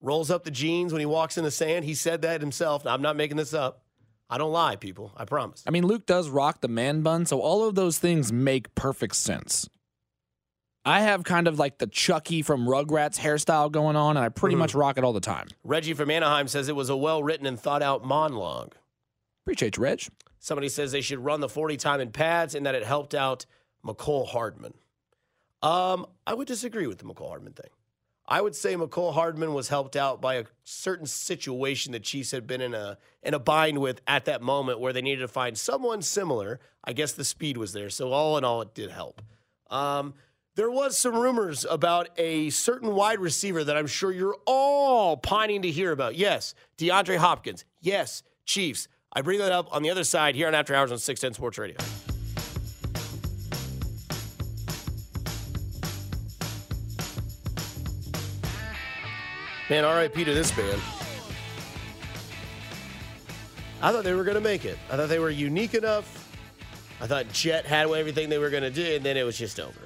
rolls 0.00 0.30
up 0.30 0.44
the 0.44 0.50
jeans 0.50 0.92
when 0.92 1.00
he 1.00 1.06
walks 1.06 1.38
in 1.38 1.44
the 1.44 1.50
sand. 1.50 1.84
He 1.84 1.94
said 1.94 2.22
that 2.22 2.40
himself. 2.40 2.84
Now, 2.84 2.94
I'm 2.94 3.02
not 3.02 3.16
making 3.16 3.36
this 3.36 3.54
up. 3.54 3.83
I 4.30 4.38
don't 4.38 4.52
lie, 4.52 4.76
people. 4.76 5.12
I 5.16 5.24
promise. 5.24 5.62
I 5.66 5.70
mean, 5.70 5.86
Luke 5.86 6.06
does 6.06 6.28
rock 6.28 6.60
the 6.60 6.68
man 6.68 7.02
bun, 7.02 7.26
so 7.26 7.40
all 7.40 7.68
of 7.68 7.74
those 7.74 7.98
things 7.98 8.32
make 8.32 8.74
perfect 8.74 9.16
sense. 9.16 9.68
I 10.86 11.00
have 11.00 11.24
kind 11.24 11.48
of 11.48 11.58
like 11.58 11.78
the 11.78 11.86
Chucky 11.86 12.42
from 12.42 12.66
Rugrats 12.66 13.18
hairstyle 13.18 13.72
going 13.72 13.96
on, 13.96 14.16
and 14.16 14.24
I 14.24 14.28
pretty 14.28 14.56
much 14.56 14.74
rock 14.74 14.98
it 14.98 15.04
all 15.04 15.14
the 15.14 15.20
time. 15.20 15.48
Reggie 15.62 15.94
from 15.94 16.10
Anaheim 16.10 16.46
says 16.46 16.68
it 16.68 16.76
was 16.76 16.90
a 16.90 16.96
well 16.96 17.22
written 17.22 17.46
and 17.46 17.58
thought 17.58 17.82
out 17.82 18.04
monologue. 18.04 18.74
Appreciate 19.44 19.76
you, 19.76 19.82
Reg. 19.82 20.02
Somebody 20.38 20.68
says 20.68 20.92
they 20.92 21.00
should 21.00 21.20
run 21.20 21.40
the 21.40 21.48
40 21.48 21.78
time 21.78 22.00
in 22.00 22.10
pads 22.10 22.54
and 22.54 22.66
that 22.66 22.74
it 22.74 22.84
helped 22.84 23.14
out 23.14 23.46
Mecole 23.84 24.28
Hardman. 24.28 24.74
Um, 25.62 26.06
I 26.26 26.34
would 26.34 26.46
disagree 26.46 26.86
with 26.86 26.98
the 26.98 27.04
Mecole 27.04 27.28
Hardman 27.28 27.54
thing. 27.54 27.70
I 28.26 28.40
would 28.40 28.56
say 28.56 28.74
Mecole 28.74 29.12
Hardman 29.12 29.52
was 29.52 29.68
helped 29.68 29.96
out 29.96 30.20
by 30.20 30.34
a 30.36 30.44
certain 30.64 31.06
situation 31.06 31.92
the 31.92 32.00
Chiefs 32.00 32.30
had 32.30 32.46
been 32.46 32.60
in 32.60 32.72
a 32.74 32.96
in 33.22 33.34
a 33.34 33.38
bind 33.38 33.78
with 33.78 34.00
at 34.06 34.24
that 34.24 34.40
moment 34.40 34.80
where 34.80 34.92
they 34.92 35.02
needed 35.02 35.20
to 35.20 35.28
find 35.28 35.58
someone 35.58 36.00
similar. 36.00 36.60
I 36.82 36.92
guess 36.92 37.12
the 37.12 37.24
speed 37.24 37.56
was 37.56 37.72
there. 37.72 37.90
So 37.90 38.12
all 38.12 38.38
in 38.38 38.44
all, 38.44 38.62
it 38.62 38.74
did 38.74 38.90
help. 38.90 39.20
Um, 39.70 40.14
there 40.56 40.70
was 40.70 40.96
some 40.96 41.16
rumors 41.16 41.66
about 41.68 42.08
a 42.16 42.50
certain 42.50 42.94
wide 42.94 43.18
receiver 43.18 43.64
that 43.64 43.76
I'm 43.76 43.86
sure 43.88 44.12
you're 44.12 44.36
all 44.46 45.16
pining 45.16 45.62
to 45.62 45.70
hear 45.70 45.90
about. 45.92 46.14
Yes, 46.14 46.54
DeAndre 46.78 47.16
Hopkins. 47.16 47.64
Yes, 47.80 48.22
Chiefs. 48.46 48.88
I 49.12 49.22
bring 49.22 49.38
that 49.38 49.52
up 49.52 49.68
on 49.74 49.82
the 49.82 49.90
other 49.90 50.04
side 50.04 50.34
here 50.34 50.46
on 50.48 50.54
After 50.54 50.74
Hours 50.74 50.92
on 50.92 50.98
610 50.98 51.34
Sports 51.34 51.58
Radio. 51.58 51.76
Man, 59.70 59.84
RIP 59.84 60.14
to 60.14 60.34
this 60.34 60.50
band. 60.52 60.80
I 63.80 63.92
thought 63.92 64.04
they 64.04 64.12
were 64.12 64.24
going 64.24 64.36
to 64.36 64.40
make 64.40 64.64
it. 64.64 64.78
I 64.90 64.96
thought 64.96 65.08
they 65.08 65.18
were 65.18 65.30
unique 65.30 65.74
enough. 65.74 66.20
I 67.00 67.06
thought 67.06 67.30
Jet 67.32 67.66
had 67.66 67.90
everything 67.90 68.28
they 68.28 68.38
were 68.38 68.50
going 68.50 68.62
to 68.62 68.70
do, 68.70 68.96
and 68.96 69.04
then 69.04 69.16
it 69.16 69.24
was 69.24 69.36
just 69.36 69.58
over. 69.58 69.80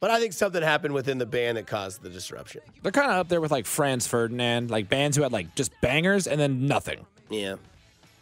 But 0.00 0.10
I 0.10 0.20
think 0.20 0.34
something 0.34 0.62
happened 0.62 0.94
within 0.94 1.18
the 1.18 1.26
band 1.26 1.56
that 1.56 1.66
caused 1.66 2.02
the 2.02 2.10
disruption. 2.10 2.60
They're 2.82 2.92
kind 2.92 3.10
of 3.10 3.16
up 3.16 3.28
there 3.28 3.40
with 3.40 3.50
like 3.50 3.66
Franz 3.66 4.06
Ferdinand, 4.06 4.70
like 4.70 4.88
bands 4.88 5.16
who 5.16 5.22
had 5.22 5.32
like 5.32 5.54
just 5.54 5.72
bangers 5.80 6.26
and 6.26 6.38
then 6.38 6.66
nothing. 6.66 7.06
Yeah. 7.30 7.56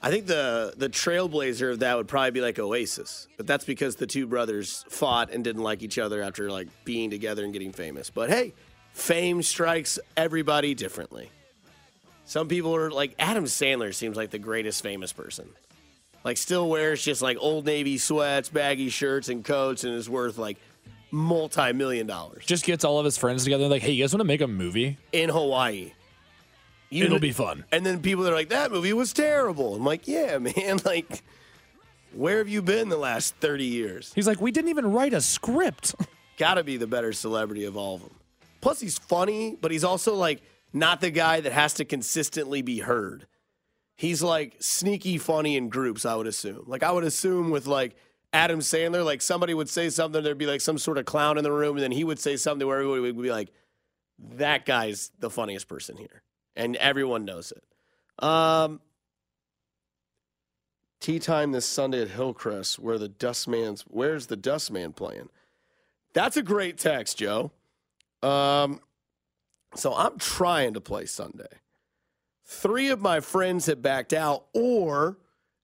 I 0.01 0.11
think 0.11 0.27
the 0.27 0.75
the 0.77 0.91
trailblazer 0.91 1.73
of 1.73 1.79
that 1.79 1.97
would 1.97 2.09
probably 2.09 2.31
be 2.31 2.43
like 2.43 2.59
Oasis, 2.59 3.27
but 3.39 3.47
that's 3.47 3.65
because 3.65 3.97
the 3.97 4.07
two 4.07 4.27
brothers 4.27 4.85
fought 4.91 5.33
and 5.33 5.43
didn't 5.43 5.63
like 5.63 5.83
each 5.83 5.99
other 5.99 6.21
after 6.23 6.51
like 6.51 6.69
being 6.85 7.09
together 7.09 7.43
and 7.43 7.55
getting 7.55 7.73
famous. 7.73 8.11
But 8.11 8.29
hey, 8.29 8.53
fame 8.95 9.43
strikes 9.43 9.99
everybody 10.17 10.75
differently. 10.75 11.31
Some 12.25 12.49
people 12.49 12.75
are 12.75 12.91
like 12.91 13.15
Adam 13.19 13.45
Sandler 13.45 13.93
seems 13.95 14.17
like 14.17 14.31
the 14.31 14.39
greatest 14.39 14.83
famous 14.83 15.13
person. 15.13 15.47
Like 16.25 16.39
still 16.39 16.71
wears 16.71 17.03
just 17.05 17.21
like 17.21 17.37
old 17.39 17.67
navy 17.67 17.99
sweats, 17.99 18.49
baggy 18.49 18.89
shirts 18.89 19.29
and 19.29 19.45
coats 19.45 19.85
and 19.85 19.95
is 19.95 20.09
worth 20.09 20.39
like 20.39 20.57
multi-million 21.11 22.07
dollars 22.07 22.45
Just 22.47 22.65
gets 22.65 22.83
all 22.83 22.99
of 22.99 23.05
his 23.05 23.19
friends 23.19 23.45
together, 23.45 23.69
like, 23.69 23.83
hey, 23.83 23.93
you 23.93 24.03
guys 24.03 24.13
want 24.13 24.21
to 24.21 24.25
make 24.25 24.41
a 24.41 24.49
movie? 24.49 24.97
in 25.13 25.29
Hawaii. 25.29 25.93
You 26.91 27.05
It'll 27.05 27.17
know- 27.17 27.21
be 27.21 27.33
fun. 27.33 27.65
And 27.73 27.85
then 27.85 28.01
people 28.01 28.27
are 28.27 28.35
like, 28.35 28.49
that 28.49 28.73
movie 28.73 28.93
was 28.95 29.13
terrible. 29.13 29.75
I'm 29.75 29.85
like, 29.85 30.09
yeah, 30.09 30.39
man. 30.57 30.79
Like, 30.85 31.23
where 32.15 32.39
have 32.39 32.49
you 32.49 32.63
been 32.63 32.89
the 32.89 32.97
last 32.97 33.35
30 33.37 33.65
years? 33.65 34.13
He's 34.15 34.27
like, 34.27 34.41
we 34.41 34.51
didn't 34.51 34.71
even 34.71 34.93
write 34.93 35.13
a 35.13 35.21
script. 35.21 35.95
Gotta 36.39 36.65
be 36.65 36.77
the 36.79 36.87
better 36.87 37.13
celebrity 37.13 37.65
of 37.65 37.77
all 37.77 37.97
of 37.97 38.01
them. 38.03 38.11
Plus, 38.65 38.81
he's 38.81 38.97
funny, 38.97 39.59
but 39.61 39.71
he's 39.71 39.85
also 39.85 40.15
like 40.15 40.41
not 40.73 41.03
the 41.03 41.11
guy 41.11 41.39
that 41.39 41.53
has 41.53 41.75
to 41.75 41.85
consistently 41.85 42.63
be 42.63 42.79
heard. 42.79 43.27
He's 43.95 44.23
like 44.23 44.57
sneaky 44.59 45.19
funny 45.19 45.59
in 45.59 45.69
groups, 45.69 46.07
I 46.07 46.15
would 46.15 46.27
assume. 46.27 46.65
Like, 46.67 46.83
I 46.83 46.91
would 46.91 47.05
assume 47.05 47.51
with 47.51 47.67
like 47.67 47.95
Adam 48.33 48.61
Sandler, 48.61 49.05
like 49.05 49.21
somebody 49.21 49.53
would 49.53 49.69
say 49.69 49.91
something, 49.91 50.23
there'd 50.25 50.39
be 50.39 50.47
like 50.47 50.63
some 50.63 50.79
sort 50.79 50.97
of 50.97 51.05
clown 51.05 51.37
in 51.37 51.45
the 51.45 51.53
room, 51.53 51.77
and 51.77 51.83
then 51.83 51.93
he 51.93 52.05
would 52.05 52.19
say 52.19 52.39
something 52.39 52.67
where 52.67 52.79
everybody 52.79 53.03
would 53.03 53.23
be 53.23 53.31
like, 53.31 53.51
that 54.37 54.65
guy's 54.65 55.11
the 55.19 55.29
funniest 55.29 55.69
person 55.69 55.99
here. 55.99 56.23
And 56.57 56.75
everyone 56.77 57.27
knows 57.27 57.53
it. 57.53 58.25
Um, 58.25 58.81
tea 61.01 61.19
time 61.19 61.53
this 61.53 61.67
Sunday 61.67 62.01
at 62.01 62.09
Hillcrest, 62.09 62.79
where 62.79 62.97
the 62.97 63.09
Dustman's, 63.09 63.83
where's 63.89 64.29
the 64.29 64.37
Dustman 64.37 64.95
playing? 64.95 65.29
That's 66.15 66.39
a 66.39 66.43
great 66.43 66.79
text, 66.79 67.19
Joe. 67.19 67.53
Um, 68.25 68.81
so 69.75 69.95
I'm 69.95 70.19
trying 70.19 70.75
to 70.75 70.81
play 70.81 71.07
Sunday. 71.07 71.49
Three 72.47 72.91
of 72.91 73.01
my 73.01 73.21
friends 73.21 73.67
have 73.67 73.83
backed 73.83 74.13
out, 74.13 74.47
or 74.55 75.19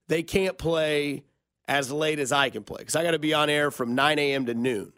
they 0.08 0.22
can't 0.22 0.58
play 0.58 1.24
as 1.68 1.92
late 1.92 2.18
as 2.18 2.32
I 2.32 2.50
can 2.50 2.64
play 2.64 2.78
because 2.78 2.96
I 2.96 3.02
got 3.02 3.12
to 3.12 3.18
be 3.18 3.32
on 3.32 3.48
air 3.48 3.70
from 3.70 3.94
9 3.94 4.18
a.m. 4.18 4.46
to 4.46 4.54
noon. 4.54 4.92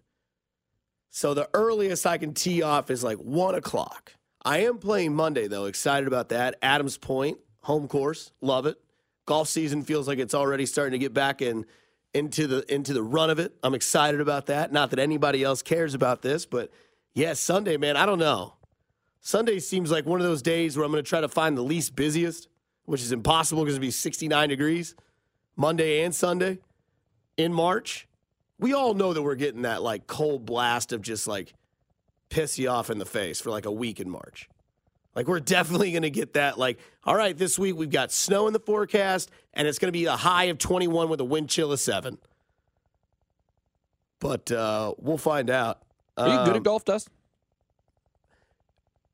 So 1.11 1.35
the 1.35 1.49
earliest 1.52 2.07
I 2.07 2.16
can 2.16 2.33
tee 2.33 2.62
off 2.62 2.90
is 2.90 3.04
like 3.04 3.19
one 3.19 3.54
o'clock. 3.54 4.14
I 4.42 4.59
am 4.59 4.78
playing 4.78 5.14
Monday 5.14 5.47
though. 5.47 5.66
Excited 5.66 6.07
about 6.07 6.31
that. 6.31 6.57
Adams 6.62 6.97
Pointe 6.97 7.38
home 7.62 7.88
course, 7.88 8.33
love 8.40 8.66
it. 8.66 8.78
Golf 9.26 9.49
season 9.49 9.85
feels 9.85 10.09
like 10.09 10.19
it's 10.19 10.35
already 10.35 10.66
starting 10.66 10.92
to 10.92 10.99
get 10.99 11.14
back 11.14 11.42
in 11.42 11.64
into 12.12 12.47
the 12.47 12.73
into 12.73 12.92
the 12.92 13.02
run 13.02 13.31
of 13.31 13.38
it. 13.38 13.54
I'm 13.62 13.75
excited 13.75 14.21
about 14.21 14.47
that. 14.47 14.73
Not 14.73 14.90
that 14.90 14.99
anybody 14.99 15.42
else 15.42 15.62
cares 15.62 15.95
about 15.95 16.23
this, 16.23 16.45
but 16.45 16.71
yeah, 17.14 17.35
Sunday, 17.35 17.76
man. 17.76 17.97
I 17.97 18.07
don't 18.07 18.19
know. 18.19 18.54
Sunday 19.21 19.59
seems 19.61 19.90
like 19.90 20.07
one 20.07 20.21
of 20.21 20.26
those 20.26 20.42
days 20.42 20.76
where 20.76 20.85
I'm 20.85 20.90
going 20.90 21.02
to 21.02 21.09
try 21.09 21.21
to 21.21 21.28
find 21.28 21.57
the 21.57 21.62
least 21.62 21.95
busiest, 21.95 22.49
which 22.87 23.02
is 23.02 23.12
impossible 23.12 23.62
because 23.62 23.76
it'll 23.76 23.83
be 23.83 23.90
69 23.90 24.49
degrees 24.49 24.95
Monday 25.57 26.02
and 26.02 26.14
Sunday 26.14 26.59
in 27.37 27.52
March. 27.52 28.09
We 28.59 28.73
all 28.73 28.95
know 28.95 29.12
that 29.12 29.23
we're 29.23 29.35
getting 29.35 29.62
that 29.62 29.83
like 29.83 30.07
cold 30.07 30.45
blast 30.45 30.92
of 30.92 31.02
just 31.02 31.26
like 31.26 31.52
piss 32.31 32.59
you 32.59 32.69
off 32.69 32.90
in 32.90 32.99
the 32.99 33.07
face 33.07 33.40
for 33.40 33.50
like 33.50 33.66
a 33.66 33.71
week 33.71 34.00
in 34.00 34.09
March. 34.09 34.49
Like 35.14 35.28
we're 35.28 35.40
definitely 35.40 35.92
going 35.92 36.02
to 36.02 36.11
get 36.11 36.35
that. 36.35 36.59
Like, 36.59 36.78
all 37.04 37.14
right, 37.14 37.37
this 37.37 37.59
week 37.59 37.76
we've 37.76 37.90
got 37.90 38.11
snow 38.12 38.47
in 38.47 38.52
the 38.52 38.61
forecast, 38.61 39.31
and 39.52 39.69
it's 39.69 39.78
going 39.78 39.88
to 39.88 39.99
be 39.99 40.07
a 40.07 40.16
high 40.16 40.45
of 40.45 40.59
21 40.59 41.09
with 41.09 41.21
a 41.21 41.25
wind 41.25 41.50
chill 41.50 41.71
of 41.71 41.81
seven. 41.81 42.19
But 44.19 44.50
uh, 44.50 44.95
we'll 44.99 45.19
find 45.19 45.50
out. 45.50 45.83
Are 46.16 46.28
you 46.28 46.37
good 46.45 46.50
Um, 46.50 46.57
at 46.57 46.62
golf, 46.62 46.85
Dust? 46.85 47.09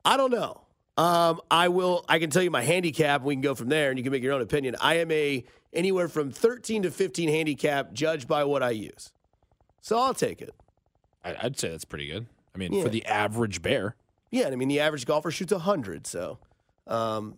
I 0.04 0.16
don't 0.16 0.30
know. 0.30 0.62
Um, 0.96 1.40
I 1.50 1.68
will. 1.68 2.04
I 2.08 2.18
can 2.18 2.30
tell 2.30 2.42
you 2.42 2.50
my 2.50 2.62
handicap. 2.62 3.22
We 3.22 3.34
can 3.34 3.40
go 3.40 3.54
from 3.54 3.68
there, 3.68 3.90
and 3.90 3.98
you 3.98 4.02
can 4.02 4.10
make 4.10 4.22
your 4.22 4.32
own 4.32 4.42
opinion. 4.42 4.74
I 4.80 4.94
am 4.94 5.10
a 5.12 5.44
anywhere 5.72 6.08
from 6.08 6.30
13 6.32 6.82
to 6.82 6.90
15 6.90 7.28
handicap, 7.28 7.92
judged 7.92 8.26
by 8.26 8.42
what 8.44 8.62
I 8.62 8.70
use. 8.70 9.12
So 9.80 9.96
I'll 9.98 10.14
take 10.14 10.42
it. 10.42 10.54
I, 11.24 11.36
I'd 11.42 11.58
say 11.58 11.68
that's 11.70 11.84
pretty 11.84 12.08
good. 12.08 12.26
I 12.54 12.58
mean, 12.58 12.72
Yeah. 12.72 12.82
for 12.82 12.88
the 12.88 13.04
average 13.06 13.62
bear. 13.62 13.94
Yeah, 14.30 14.48
I 14.48 14.56
mean 14.56 14.68
the 14.68 14.80
average 14.80 15.06
golfer 15.06 15.30
shoots 15.30 15.52
100, 15.52 16.06
so 16.06 16.38
um, 16.86 17.36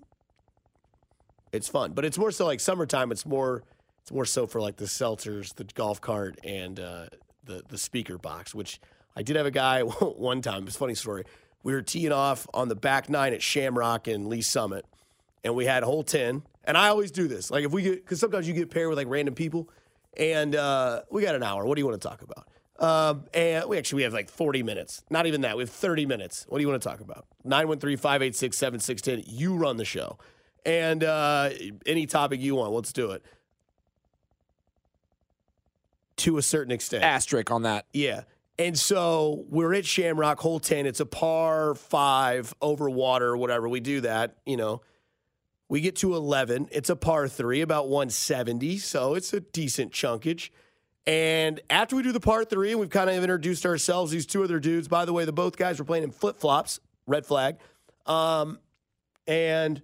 it's 1.53 1.69
fun. 1.69 1.93
But 1.93 2.05
it's 2.05 2.17
more 2.19 2.31
so 2.31 2.47
like 2.47 2.61
summertime. 2.61 3.13
It's 3.13 3.27
more 3.27 3.63
it's 4.01 4.11
more 4.11 4.25
so 4.25 4.47
for 4.47 4.61
like 4.61 4.77
the 4.77 4.87
seltzers, 4.87 5.55
the 5.55 5.65
golf 5.65 6.01
cart, 6.01 6.39
and 6.43 6.81
uh, 6.81 7.07
the 7.45 7.63
the 7.69 7.77
speaker 7.79 8.17
box. 8.17 8.55
Which 8.55 8.81
I 9.17 9.23
did 9.23 9.37
have 9.37 9.47
a 9.47 9.51
guy 9.51 9.83
one 9.83 10.43
time. 10.43 10.67
It's 10.67 10.77
a 10.77 10.79
funny 10.79 10.95
story. 10.95 11.25
We 11.63 11.73
were 11.73 11.83
teeing 11.83 12.13
off 12.13 12.47
on 12.55 12.69
the 12.69 12.75
back 12.75 13.09
nine 13.09 13.33
at 13.33 13.43
Shamrock 13.43 14.07
and 14.09 14.29
Lee's 14.29 14.49
Summit, 14.49 14.87
and 15.45 15.55
we 15.55 15.67
had 15.67 15.83
hole 15.83 16.03
10. 16.03 16.43
And 16.65 16.77
I 16.77 16.89
always 16.89 17.11
do 17.11 17.29
this. 17.29 17.51
Like 17.51 17.65
if 17.65 17.73
we 17.73 17.83
get 17.83 18.05
because 18.05 18.21
sometimes 18.21 18.47
you 18.47 18.55
get 18.55 18.71
paired 18.71 18.89
with 18.89 18.99
like 18.99 19.09
random 19.09 19.35
people, 19.35 19.69
and 20.17 20.55
uh, 20.55 21.03
we 21.11 21.23
got 21.23 21.35
an 21.35 21.43
hour. 21.43 21.67
What 21.67 21.75
do 21.75 21.81
you 21.81 21.87
want 21.87 22.01
to 22.01 22.09
talk 22.09 22.23
about? 22.23 22.47
Um, 22.81 23.25
and 23.35 23.69
we 23.69 23.77
actually 23.77 23.97
we 23.97 24.03
have 24.05 24.15
like 24.15 24.31
40 24.31 24.63
minutes. 24.63 25.03
Not 25.11 25.27
even 25.27 25.43
that. 25.43 25.57
We 25.57 25.63
have 25.63 25.71
30 25.71 26.07
minutes. 26.07 26.47
What 26.49 26.59
do 26.59 26.63
you 26.63 26.69
want 26.69 26.83
to 26.83 26.89
talk 26.89 27.01
about? 27.01 27.27
913-586-7610. 27.47 29.25
You 29.27 29.55
run 29.57 29.77
the 29.77 29.85
show. 29.85 30.19
And 30.65 31.05
uh, 31.05 31.51
any 31.85 32.07
topic 32.07 32.41
you 32.41 32.55
want, 32.55 32.73
let's 32.73 32.93
do 32.93 33.11
it. 33.11 33.23
To 36.19 36.39
a 36.39 36.43
certain 36.43 36.73
extent. 36.73 37.05
Asterisk 37.05 37.51
on 37.51 37.63
that. 37.63 37.87
Yeah. 37.93 38.23
And 38.61 38.79
so 38.79 39.47
we're 39.49 39.73
at 39.73 39.87
Shamrock, 39.87 40.39
hole 40.39 40.61
10. 40.61 40.85
It's 40.85 41.01
a 41.01 41.07
par 41.07 41.75
five 41.75 42.53
over 42.61 42.91
water, 42.91 43.35
whatever. 43.35 43.71
We 43.71 43.81
do 43.81 44.03
that, 44.03 44.37
you 44.45 44.59
know. 44.59 44.83
We 45.71 45.81
get 45.81 45.97
to 45.97 46.15
11. 46.15 46.69
It's 46.71 46.91
a 46.91 46.97
par 46.97 47.27
three, 47.27 47.63
about 47.63 47.89
170. 47.89 48.77
So 48.77 49.15
it's 49.15 49.33
a 49.33 49.41
decent 49.41 49.93
chunkage. 49.93 50.51
And 51.07 51.63
after 51.71 51.97
we 51.97 52.03
do 52.03 52.13
the 52.13 52.21
par 52.21 52.45
three, 52.45 52.75
we've 52.75 52.91
kind 52.91 53.09
of 53.09 53.17
introduced 53.17 53.65
ourselves, 53.65 54.13
these 54.13 54.27
two 54.27 54.45
other 54.45 54.61
dudes. 54.61 54.89
By 54.89 55.07
the 55.07 55.15
way, 55.15 55.25
the 55.25 55.33
both 55.33 55.57
guys 55.57 55.79
were 55.79 55.87
playing 55.87 56.05
in 56.05 56.11
flip 56.11 56.37
flops, 56.37 56.81
red 57.07 57.25
flag. 57.25 57.57
Um, 58.05 58.59
and 59.27 59.81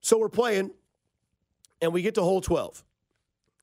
so 0.00 0.16
we're 0.16 0.30
playing, 0.30 0.70
and 1.82 1.92
we 1.92 2.00
get 2.00 2.14
to 2.14 2.22
hole 2.22 2.40
12. 2.40 2.82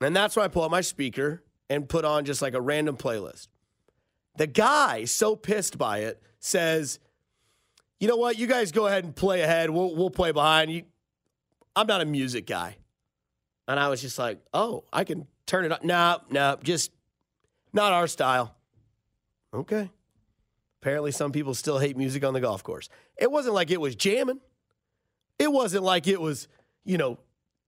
And 0.01 0.15
that's 0.15 0.35
when 0.35 0.45
I 0.45 0.47
pull 0.47 0.63
out 0.63 0.69
my 0.69 0.81
speaker 0.81 1.41
and 1.71 1.89
put 1.89 2.05
on 2.05 2.25
just 2.25 2.43
like 2.43 2.53
a 2.53 2.61
random 2.61 2.95
playlist. 2.95 3.47
The 4.39 4.47
guy, 4.47 5.03
so 5.03 5.35
pissed 5.35 5.77
by 5.77 5.99
it, 5.99 6.23
says, 6.39 6.99
You 7.99 8.07
know 8.07 8.15
what? 8.15 8.39
You 8.39 8.47
guys 8.47 8.71
go 8.71 8.87
ahead 8.87 9.03
and 9.03 9.13
play 9.13 9.41
ahead. 9.41 9.69
We'll, 9.69 9.93
we'll 9.93 10.09
play 10.09 10.31
behind 10.31 10.71
you. 10.71 10.83
I'm 11.75 11.87
not 11.87 11.99
a 11.99 12.05
music 12.05 12.47
guy. 12.47 12.77
And 13.67 13.77
I 13.77 13.89
was 13.89 14.01
just 14.01 14.17
like, 14.17 14.39
Oh, 14.53 14.85
I 14.93 15.03
can 15.03 15.27
turn 15.45 15.65
it 15.65 15.73
up. 15.73 15.83
No, 15.83 16.21
no, 16.31 16.57
just 16.63 16.91
not 17.73 17.91
our 17.91 18.07
style. 18.07 18.55
Okay. 19.53 19.91
Apparently, 20.81 21.11
some 21.11 21.33
people 21.33 21.53
still 21.53 21.77
hate 21.77 21.97
music 21.97 22.23
on 22.23 22.33
the 22.33 22.39
golf 22.39 22.63
course. 22.63 22.87
It 23.17 23.29
wasn't 23.29 23.55
like 23.55 23.71
it 23.71 23.81
was 23.81 23.93
jamming. 23.93 24.39
It 25.37 25.51
wasn't 25.51 25.83
like 25.83 26.07
it 26.07 26.21
was, 26.21 26.47
you 26.85 26.97
know, 26.97 27.19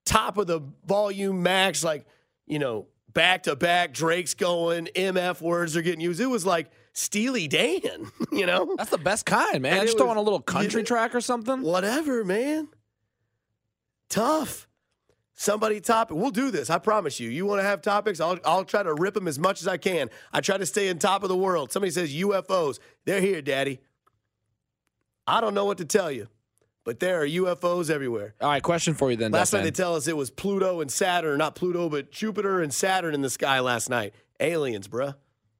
top 0.05 0.37
of 0.37 0.47
the 0.47 0.61
volume 0.85 1.43
max, 1.43 1.83
like, 1.83 2.05
you 2.47 2.59
know, 2.59 2.87
back 3.13 3.43
to 3.43 3.55
back, 3.55 3.93
Drake's 3.93 4.33
going, 4.33 4.87
MF 4.95 5.41
words 5.41 5.75
are 5.77 5.81
getting 5.81 6.01
used. 6.01 6.19
It 6.19 6.27
was 6.27 6.45
like 6.45 6.71
Steely 6.93 7.47
Dan, 7.47 8.11
you 8.31 8.45
know? 8.45 8.75
That's 8.77 8.89
the 8.89 8.97
best 8.97 9.25
kind, 9.25 9.61
man. 9.61 9.73
And 9.79 9.81
Just 9.87 9.97
throw 9.97 10.07
was- 10.07 10.11
on 10.11 10.17
a 10.17 10.21
little 10.21 10.41
country 10.41 10.83
track 10.83 11.13
or 11.15 11.21
something. 11.21 11.61
Whatever, 11.61 12.23
man. 12.23 12.67
Tough. 14.09 14.67
Somebody 15.33 15.81
topic. 15.81 16.15
We'll 16.17 16.29
do 16.29 16.51
this. 16.51 16.69
I 16.69 16.77
promise 16.77 17.19
you. 17.19 17.29
You 17.29 17.45
want 17.47 17.61
to 17.61 17.63
have 17.63 17.81
topics? 17.81 18.19
I'll, 18.19 18.37
I'll 18.45 18.63
try 18.65 18.83
to 18.83 18.93
rip 18.93 19.15
them 19.15 19.27
as 19.27 19.39
much 19.39 19.61
as 19.61 19.67
I 19.67 19.77
can. 19.77 20.09
I 20.31 20.41
try 20.41 20.57
to 20.57 20.65
stay 20.67 20.89
on 20.89 20.99
top 20.99 21.23
of 21.23 21.29
the 21.29 21.37
world. 21.37 21.71
Somebody 21.71 21.89
says 21.91 22.13
UFOs. 22.13 22.77
They're 23.05 23.21
here, 23.21 23.41
Daddy. 23.41 23.79
I 25.25 25.41
don't 25.41 25.53
know 25.55 25.65
what 25.65 25.77
to 25.79 25.85
tell 25.85 26.11
you, 26.11 26.27
but 26.83 26.99
there 26.99 27.21
are 27.21 27.27
UFOs 27.27 27.89
everywhere. 27.89 28.33
All 28.41 28.49
right, 28.49 28.61
question 28.63 28.93
for 28.93 29.11
you 29.11 29.17
then. 29.17 29.31
Last 29.31 29.53
night 29.53 29.63
they 29.63 29.71
tell 29.71 29.95
us 29.95 30.07
it 30.07 30.17
was 30.17 30.29
Pluto 30.31 30.81
and 30.81 30.91
Saturn, 30.91 31.37
not 31.37 31.55
Pluto, 31.55 31.89
but 31.89 32.11
Jupiter 32.11 32.61
and 32.61 32.73
Saturn 32.73 33.13
in 33.13 33.21
the 33.21 33.29
sky 33.29 33.59
last 33.59 33.89
night. 33.89 34.13
Aliens, 34.39 34.87
bruh. 34.87 35.15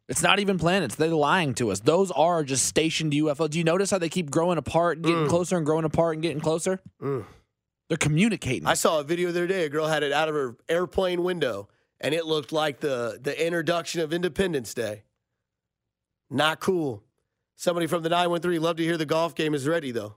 It's 0.09 0.23
not 0.23 0.39
even 0.39 0.57
planets. 0.57 0.95
They're 0.95 1.09
lying 1.09 1.53
to 1.55 1.71
us. 1.71 1.79
Those 1.79 2.11
are 2.11 2.43
just 2.43 2.65
stationed 2.65 3.13
UFOs. 3.13 3.49
Do 3.51 3.57
you 3.59 3.63
notice 3.63 3.91
how 3.91 3.97
they 3.97 4.09
keep 4.09 4.29
growing 4.29 4.57
apart, 4.57 4.97
and 4.97 5.05
Mm. 5.05 5.09
getting 5.09 5.27
closer 5.27 5.55
and 5.57 5.65
growing 5.65 5.85
apart 5.85 6.15
and 6.15 6.21
getting 6.23 6.41
closer? 6.41 6.81
They're 6.99 7.97
communicating. 7.97 8.67
I 8.67 8.73
saw 8.73 8.99
a 8.99 9.03
video 9.03 9.31
the 9.31 9.39
other 9.39 9.47
day. 9.47 9.65
A 9.65 9.69
girl 9.69 9.87
had 9.87 10.03
it 10.03 10.11
out 10.11 10.27
of 10.27 10.35
her 10.35 10.57
airplane 10.67 11.23
window, 11.23 11.69
and 11.99 12.13
it 12.13 12.25
looked 12.25 12.51
like 12.51 12.79
the 12.79 13.19
the 13.21 13.45
introduction 13.45 14.01
of 14.01 14.11
Independence 14.11 14.73
Day. 14.73 15.03
Not 16.29 16.59
cool. 16.59 17.03
Somebody 17.55 17.87
from 17.87 18.01
the 18.03 18.09
913, 18.09 18.61
love 18.61 18.77
to 18.77 18.83
hear 18.83 18.97
the 18.97 19.05
golf 19.05 19.35
game 19.35 19.53
is 19.53 19.67
ready, 19.67 19.91
though. 19.91 20.15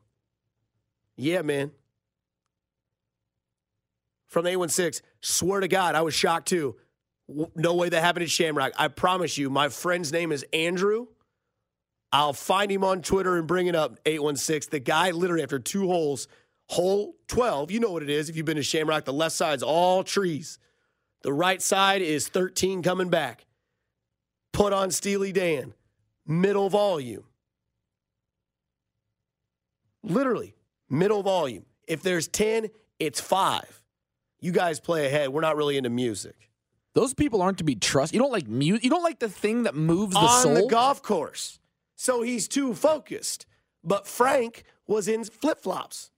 Yeah, 1.17 1.43
man. 1.43 1.71
From 4.27 4.45
the 4.45 4.51
816, 4.51 5.07
swear 5.21 5.61
to 5.61 5.69
God, 5.69 5.95
I 5.95 6.03
was 6.03 6.15
shocked 6.15 6.49
too. 6.49 6.77
No 7.55 7.75
way 7.75 7.89
that 7.89 8.01
happened 8.01 8.25
at 8.25 8.31
Shamrock. 8.31 8.73
I 8.77 8.89
promise 8.89 9.39
you, 9.39 9.49
my 9.49 9.69
friend's 9.69 10.13
name 10.13 10.33
is 10.33 10.45
Andrew. 10.53 11.07
I'll 12.13 12.33
find 12.33 12.71
him 12.71 12.85
on 12.85 13.03
Twitter 13.03 13.37
and 13.37 13.47
bring 13.47 13.67
it 13.67 13.75
up. 13.75 13.99
816. 14.05 14.71
The 14.71 14.81
guy 14.81 15.11
literally 15.11 15.43
after 15.43 15.59
two 15.59 15.87
holes, 15.87 16.29
hole 16.69 17.15
12, 17.29 17.71
you 17.71 17.81
know 17.81 17.91
what 17.91 18.03
it 18.03 18.11
is 18.11 18.29
if 18.29 18.37
you've 18.37 18.47
been 18.47 18.57
to 18.57 18.63
Shamrock. 18.63 19.05
The 19.05 19.13
left 19.13 19.35
side's 19.35 19.63
all 19.63 20.05
trees. 20.05 20.59
The 21.23 21.33
right 21.33 21.63
side 21.63 22.03
is 22.03 22.29
13 22.29 22.83
coming 22.83 23.09
back. 23.09 23.47
Put 24.53 24.73
on 24.73 24.91
Steely 24.91 25.33
Dan. 25.33 25.75
Middle 26.27 26.69
volume. 26.69 27.25
Literally, 30.03 30.55
middle 30.95 31.23
volume. 31.23 31.65
If 31.87 32.03
there's 32.03 32.29
10, 32.29 32.69
it's 32.99 33.21
five. 33.21 33.83
You 34.41 34.53
guys 34.53 34.81
play 34.81 35.07
ahead. 35.07 35.31
We're 35.31 35.41
not 35.41 35.57
really 35.57 35.77
into 35.77 35.91
music. 35.91 36.51
Those 36.95 37.13
people 37.13 37.43
aren't 37.43 37.59
to 37.59 37.65
be 37.65 37.75
trusted. 37.75 38.15
You 38.15 38.21
don't 38.21 38.33
like 38.33 38.47
music. 38.47 38.85
You 38.85 38.91
don't 38.91 39.03
like 39.03 39.19
the 39.19 39.29
thing 39.29 39.65
that 39.65 39.75
moves 39.75 40.15
the 40.15 40.21
on 40.21 40.43
soul. 40.43 40.55
the 40.55 40.67
golf 40.67 41.03
course. 41.03 41.59
So 41.97 42.23
he's 42.23 42.47
too 42.47 42.75
focused. 42.75 43.47
But 43.83 44.07
Frank 44.07 44.65
was 44.87 45.09
in 45.09 45.25
flip 45.25 45.61
flops. 45.61 46.11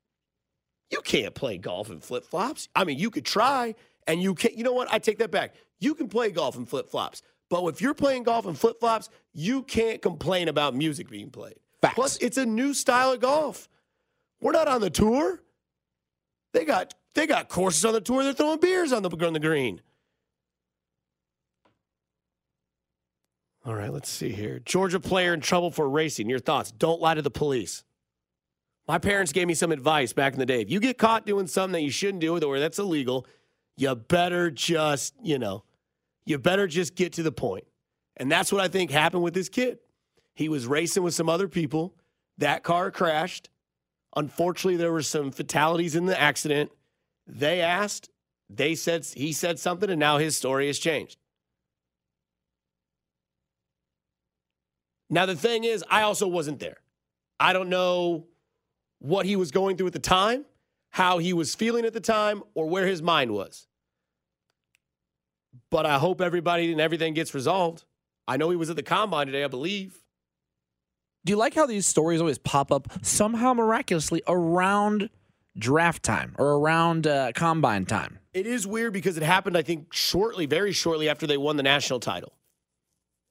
You 0.90 1.00
can't 1.00 1.34
play 1.34 1.58
golf 1.58 1.90
in 1.90 2.00
flip 2.00 2.24
flops. 2.24 2.68
I 2.76 2.84
mean, 2.84 2.98
you 2.98 3.10
could 3.10 3.24
try, 3.24 3.74
and 4.06 4.22
you 4.22 4.34
can't. 4.34 4.56
You 4.56 4.64
know 4.64 4.72
what? 4.72 4.92
I 4.92 4.98
take 4.98 5.18
that 5.18 5.30
back. 5.30 5.54
You 5.80 5.94
can 5.94 6.08
play 6.08 6.30
golf 6.30 6.56
in 6.56 6.66
flip 6.66 6.88
flops. 6.88 7.22
But 7.48 7.64
if 7.66 7.80
you're 7.80 7.94
playing 7.94 8.24
golf 8.24 8.46
in 8.46 8.54
flip 8.54 8.78
flops, 8.80 9.08
you 9.32 9.62
can't 9.62 10.02
complain 10.02 10.48
about 10.48 10.74
music 10.74 11.08
being 11.08 11.30
played. 11.30 11.56
Facts. 11.80 11.94
Plus, 11.94 12.16
it's 12.18 12.36
a 12.36 12.46
new 12.46 12.74
style 12.74 13.12
of 13.12 13.20
golf. 13.20 13.68
We're 14.46 14.52
not 14.52 14.68
on 14.68 14.80
the 14.80 14.90
tour. 14.90 15.42
They 16.52 16.64
got 16.64 16.94
they 17.16 17.26
got 17.26 17.48
courses 17.48 17.84
on 17.84 17.94
the 17.94 18.00
tour. 18.00 18.22
They're 18.22 18.32
throwing 18.32 18.60
beers 18.60 18.92
on 18.92 19.02
the 19.02 19.10
on 19.26 19.32
the 19.32 19.40
green. 19.40 19.80
All 23.64 23.74
right, 23.74 23.92
let's 23.92 24.08
see 24.08 24.30
here. 24.30 24.60
Georgia 24.60 25.00
player 25.00 25.34
in 25.34 25.40
trouble 25.40 25.72
for 25.72 25.88
racing. 25.88 26.30
Your 26.30 26.38
thoughts? 26.38 26.70
Don't 26.70 27.00
lie 27.00 27.14
to 27.14 27.22
the 27.22 27.30
police. 27.30 27.82
My 28.86 28.98
parents 28.98 29.32
gave 29.32 29.48
me 29.48 29.54
some 29.54 29.72
advice 29.72 30.12
back 30.12 30.34
in 30.34 30.38
the 30.38 30.46
day. 30.46 30.60
If 30.60 30.70
you 30.70 30.78
get 30.78 30.96
caught 30.96 31.26
doing 31.26 31.48
something 31.48 31.72
that 31.72 31.82
you 31.82 31.90
shouldn't 31.90 32.20
do 32.20 32.38
or 32.40 32.60
that's 32.60 32.78
illegal, 32.78 33.26
you 33.76 33.96
better 33.96 34.52
just, 34.52 35.14
you 35.24 35.40
know, 35.40 35.64
you 36.24 36.38
better 36.38 36.68
just 36.68 36.94
get 36.94 37.14
to 37.14 37.24
the 37.24 37.32
point. 37.32 37.64
And 38.16 38.30
that's 38.30 38.52
what 38.52 38.62
I 38.62 38.68
think 38.68 38.92
happened 38.92 39.24
with 39.24 39.34
this 39.34 39.48
kid. 39.48 39.80
He 40.34 40.48
was 40.48 40.68
racing 40.68 41.02
with 41.02 41.14
some 41.14 41.28
other 41.28 41.48
people. 41.48 41.96
That 42.38 42.62
car 42.62 42.92
crashed. 42.92 43.50
Unfortunately, 44.16 44.76
there 44.76 44.92
were 44.92 45.02
some 45.02 45.30
fatalities 45.30 45.94
in 45.94 46.06
the 46.06 46.18
accident. 46.18 46.72
They 47.26 47.60
asked, 47.60 48.08
they 48.48 48.74
said 48.74 49.04
he 49.04 49.32
said 49.32 49.58
something, 49.58 49.90
and 49.90 50.00
now 50.00 50.16
his 50.16 50.36
story 50.36 50.66
has 50.68 50.78
changed. 50.78 51.18
Now, 55.10 55.26
the 55.26 55.36
thing 55.36 55.64
is, 55.64 55.84
I 55.88 56.02
also 56.02 56.26
wasn't 56.26 56.58
there. 56.58 56.78
I 57.38 57.52
don't 57.52 57.68
know 57.68 58.26
what 58.98 59.26
he 59.26 59.36
was 59.36 59.50
going 59.50 59.76
through 59.76 59.88
at 59.88 59.92
the 59.92 59.98
time, 59.98 60.46
how 60.90 61.18
he 61.18 61.32
was 61.32 61.54
feeling 61.54 61.84
at 61.84 61.92
the 61.92 62.00
time, 62.00 62.42
or 62.54 62.66
where 62.66 62.86
his 62.86 63.02
mind 63.02 63.30
was. 63.30 63.68
But 65.70 65.86
I 65.86 65.98
hope 65.98 66.20
everybody 66.20 66.72
and 66.72 66.80
everything 66.80 67.14
gets 67.14 67.34
resolved. 67.34 67.84
I 68.26 68.36
know 68.36 68.50
he 68.50 68.56
was 68.56 68.70
at 68.70 68.76
the 68.76 68.82
combine 68.82 69.26
today, 69.26 69.44
I 69.44 69.48
believe. 69.48 70.02
Do 71.26 71.32
you 71.32 71.36
like 71.36 71.54
how 71.54 71.66
these 71.66 71.88
stories 71.88 72.20
always 72.20 72.38
pop 72.38 72.70
up 72.70 72.86
somehow 73.02 73.52
miraculously 73.52 74.22
around 74.28 75.10
draft 75.58 76.04
time 76.04 76.36
or 76.38 76.52
around 76.52 77.08
uh, 77.08 77.32
combine 77.34 77.84
time? 77.84 78.20
It 78.32 78.46
is 78.46 78.64
weird 78.64 78.92
because 78.92 79.16
it 79.16 79.24
happened, 79.24 79.58
I 79.58 79.62
think, 79.62 79.92
shortly, 79.92 80.46
very 80.46 80.70
shortly 80.70 81.08
after 81.08 81.26
they 81.26 81.36
won 81.36 81.56
the 81.56 81.64
national 81.64 81.98
title. 81.98 82.32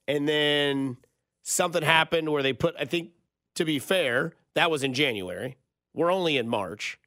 And 0.09 0.27
then 0.27 0.97
something 1.43 1.83
happened 1.83 2.29
where 2.29 2.43
they 2.43 2.51
put, 2.51 2.75
I 2.77 2.83
think, 2.83 3.11
to 3.55 3.63
be 3.63 3.79
fair, 3.79 4.33
That 4.55 4.69
was 4.69 4.83
in 4.83 4.93
January. 4.93 5.55
We're 5.93 6.11
only 6.11 6.35
in 6.35 6.49
March. 6.49 6.99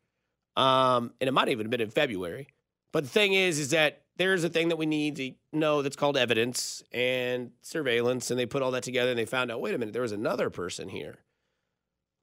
Um, 0.57 1.13
and 1.21 1.29
it 1.29 1.33
might 1.33 1.51
even 1.51 1.67
have 1.67 1.71
been 1.71 1.83
in 1.83 1.91
February. 1.91 2.49
But 2.95 3.05
the 3.05 3.11
thing 3.11 3.35
is, 3.35 3.59
is 3.59 3.71
that 3.71 4.05
there's 4.19 4.43
a 4.45 4.49
thing 4.49 4.69
that 4.69 4.77
we 4.77 4.85
need 4.85 5.17
to 5.17 5.33
know 5.53 5.81
that's 5.81 5.97
called 5.97 6.17
evidence 6.17 6.83
and 6.93 7.53
surveillance. 7.63 8.31
And 8.31 8.39
they 8.39 8.47
put 8.47 8.63
all 8.63 8.73
that 8.73 8.83
together 8.83 9.11
and 9.11 9.19
they 9.19 9.25
found 9.25 9.51
out, 9.51 9.61
wait 9.61 9.75
a 9.75 9.79
minute, 9.79 9.93
there 9.93 10.03
was 10.03 10.13
another 10.13 10.51
person 10.51 10.89
here. 10.89 11.19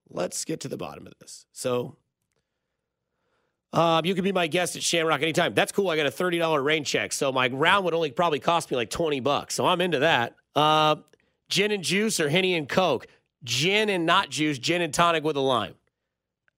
Let's 0.09 0.45
get 0.45 0.59
to 0.61 0.67
the 0.67 0.77
bottom 0.77 1.07
of 1.07 1.13
this. 1.19 1.45
So 1.53 1.95
um, 3.73 4.05
you 4.05 4.13
can 4.13 4.23
be 4.23 4.33
my 4.33 4.47
guest 4.47 4.75
at 4.75 4.83
Shamrock 4.83 5.21
anytime. 5.21 5.53
That's 5.53 5.71
cool. 5.71 5.89
I 5.89 5.95
got 5.95 6.05
a 6.05 6.11
$30 6.11 6.63
rain 6.63 6.83
check. 6.83 7.13
So 7.13 7.31
my 7.31 7.47
round 7.47 7.85
would 7.85 7.93
only 7.93 8.11
probably 8.11 8.39
cost 8.39 8.69
me 8.69 8.77
like 8.77 8.89
20 8.89 9.21
bucks. 9.21 9.55
So 9.55 9.65
I'm 9.65 9.79
into 9.79 9.99
that. 9.99 10.35
Uh, 10.53 10.97
gin 11.49 11.71
and 11.71 11.83
juice 11.83 12.19
or 12.19 12.29
Henny 12.29 12.55
and 12.55 12.67
Coke? 12.67 13.07
Gin 13.43 13.89
and 13.89 14.05
not 14.05 14.29
juice, 14.29 14.59
gin 14.59 14.81
and 14.81 14.93
tonic 14.93 15.23
with 15.23 15.37
a 15.37 15.41
lime. 15.41 15.75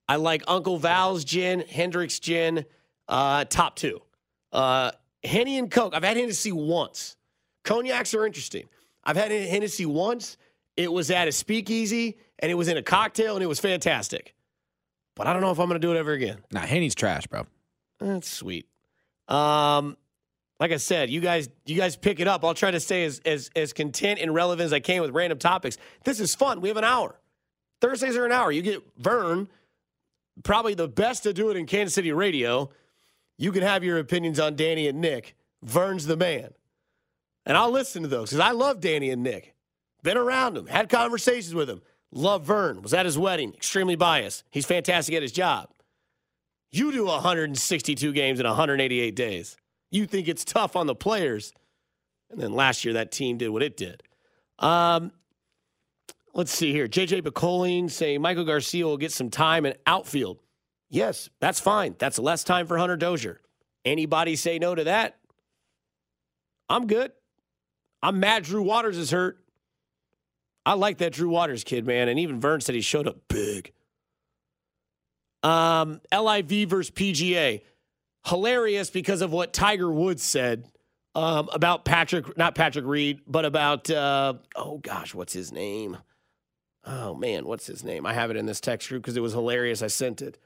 I 0.09 0.15
like 0.15 0.43
Uncle 0.47 0.77
Val's 0.77 1.25
gin, 1.25 1.59
Hendrick's 1.61 2.19
gin, 2.19 2.65
uh, 3.07 3.45
top 3.45 3.75
two. 3.75 4.01
Uh, 4.51 4.91
Henny 5.27 5.57
and 5.57 5.69
Coke. 5.69 5.93
I've 5.93 6.03
had 6.03 6.17
Hennessy 6.17 6.51
once. 6.51 7.15
Cognacs 7.63 8.13
are 8.13 8.25
interesting. 8.25 8.67
I've 9.03 9.17
had 9.17 9.31
Hennessy 9.31 9.85
once. 9.85 10.37
It 10.75 10.91
was 10.91 11.11
at 11.11 11.27
a 11.27 11.31
speakeasy 11.31 12.17
and 12.39 12.51
it 12.51 12.55
was 12.55 12.67
in 12.67 12.77
a 12.77 12.83
cocktail 12.83 13.35
and 13.35 13.43
it 13.43 13.47
was 13.47 13.59
fantastic. 13.59 14.33
But 15.15 15.27
I 15.27 15.33
don't 15.33 15.41
know 15.41 15.51
if 15.51 15.59
I'm 15.59 15.67
going 15.67 15.79
to 15.81 15.85
do 15.85 15.93
it 15.93 15.97
ever 15.97 16.11
again. 16.11 16.37
Nah, 16.51 16.61
Henny's 16.61 16.93
trash, 16.95 17.25
bro. 17.27 17.45
That's 17.99 18.29
sweet. 18.29 18.67
Um, 19.27 19.97
like 20.59 20.71
I 20.71 20.77
said, 20.77 21.09
you 21.09 21.21
guys, 21.21 21.49
you 21.65 21.75
guys 21.75 21.95
pick 21.95 22.19
it 22.19 22.27
up. 22.27 22.43
I'll 22.43 22.53
try 22.53 22.71
to 22.71 22.79
stay 22.79 23.05
as 23.05 23.19
as 23.25 23.49
as 23.55 23.73
content 23.73 24.19
and 24.19 24.33
relevant 24.33 24.65
as 24.65 24.73
I 24.73 24.79
can 24.79 25.01
with 25.01 25.11
random 25.11 25.39
topics. 25.39 25.77
This 26.03 26.19
is 26.19 26.35
fun. 26.35 26.61
We 26.61 26.67
have 26.69 26.77
an 26.77 26.83
hour. 26.83 27.19
Thursdays 27.81 28.15
are 28.15 28.25
an 28.25 28.31
hour. 28.31 28.51
You 28.51 28.61
get 28.61 28.83
Vern, 28.97 29.49
probably 30.43 30.73
the 30.73 30.87
best 30.87 31.23
to 31.23 31.33
do 31.33 31.49
it 31.49 31.57
in 31.57 31.65
Kansas 31.65 31.93
City 31.93 32.11
radio. 32.11 32.69
You 33.37 33.51
can 33.51 33.61
have 33.61 33.83
your 33.83 33.99
opinions 33.99 34.39
on 34.39 34.55
Danny 34.55 34.87
and 34.87 34.99
Nick. 34.99 35.35
Vern's 35.63 36.05
the 36.05 36.17
man, 36.17 36.53
and 37.45 37.57
I'll 37.57 37.71
listen 37.71 38.03
to 38.03 38.07
those 38.07 38.29
because 38.29 38.39
I 38.39 38.51
love 38.51 38.79
Danny 38.79 39.09
and 39.09 39.23
Nick. 39.23 39.55
Been 40.03 40.17
around 40.17 40.53
them, 40.53 40.67
had 40.67 40.89
conversations 40.89 41.55
with 41.55 41.67
them. 41.67 41.81
Love 42.11 42.43
Vern. 42.43 42.81
Was 42.81 42.93
at 42.93 43.05
his 43.05 43.17
wedding. 43.17 43.53
Extremely 43.53 43.95
biased. 43.95 44.43
He's 44.51 44.65
fantastic 44.65 45.15
at 45.15 45.21
his 45.21 45.31
job. 45.31 45.69
You 46.71 46.91
do 46.91 47.05
162 47.05 48.13
games 48.13 48.39
in 48.39 48.45
188 48.45 49.15
days. 49.15 49.57
You 49.89 50.05
think 50.05 50.27
it's 50.27 50.43
tough 50.43 50.75
on 50.75 50.87
the 50.87 50.95
players. 50.95 51.53
And 52.29 52.39
then 52.39 52.53
last 52.53 52.83
year, 52.83 52.93
that 52.95 53.11
team 53.11 53.37
did 53.37 53.49
what 53.49 53.63
it 53.63 53.77
did. 53.77 54.03
Um, 54.59 55.11
let's 56.33 56.51
see 56.51 56.71
here. 56.71 56.87
JJ 56.87 57.21
McColling 57.21 57.89
saying 57.89 58.19
Maikel 58.19 58.45
Garcia 58.45 58.85
will 58.85 58.97
get 58.97 59.11
some 59.11 59.29
time 59.29 59.65
in 59.65 59.75
outfield. 59.85 60.39
Yes, 60.89 61.29
that's 61.39 61.59
fine. 61.59 61.95
That's 61.99 62.17
less 62.19 62.43
time 62.43 62.67
for 62.67 62.77
Hunter 62.77 62.97
Dozier. 62.97 63.41
Anybody 63.83 64.35
say 64.35 64.59
no 64.59 64.75
to 64.75 64.85
that? 64.85 65.17
I'm 66.69 66.87
good. 66.87 67.11
I'm 68.01 68.19
mad 68.19 68.43
Drew 68.43 68.61
Waters 68.61 68.97
is 68.97 69.11
hurt. 69.11 69.39
I 70.65 70.73
like 70.73 70.97
that 70.97 71.13
Drew 71.13 71.29
Waters 71.29 71.63
kid, 71.63 71.85
man. 71.85 72.09
And 72.09 72.19
even 72.19 72.39
Vern 72.39 72.61
said 72.61 72.75
he 72.75 72.81
showed 72.81 73.07
up 73.07 73.17
big. 73.27 73.71
Um, 75.43 76.01
LIV 76.13 76.69
versus 76.69 76.91
PGA. 76.91 77.61
Hilarious 78.25 78.89
because 78.89 79.21
of 79.21 79.31
what 79.31 79.53
Tiger 79.53 79.89
Woods 79.89 80.23
said 80.23 80.65
um, 81.15 81.49
about 81.53 81.85
Patrick, 81.85 82.37
not 82.37 82.55
Patrick 82.55 82.85
Reed, 82.85 83.21
but 83.25 83.45
about, 83.45 83.89
uh, 83.89 84.33
oh 84.55 84.77
gosh, 84.79 85.15
what's 85.15 85.31
his 85.31 85.51
name? 85.53 85.97
Oh 86.85 87.15
man, 87.15 87.45
what's 87.45 87.67
his 87.67 87.83
name? 87.83 88.05
I 88.05 88.13
have 88.13 88.29
it 88.29 88.37
in 88.37 88.45
this 88.45 88.59
text 88.59 88.89
group 88.89 89.03
because 89.03 89.15
it 89.15 89.21
was 89.21 89.33
hilarious. 89.33 89.81
I 89.81 89.87
sent 89.87 90.21
it. 90.21 90.37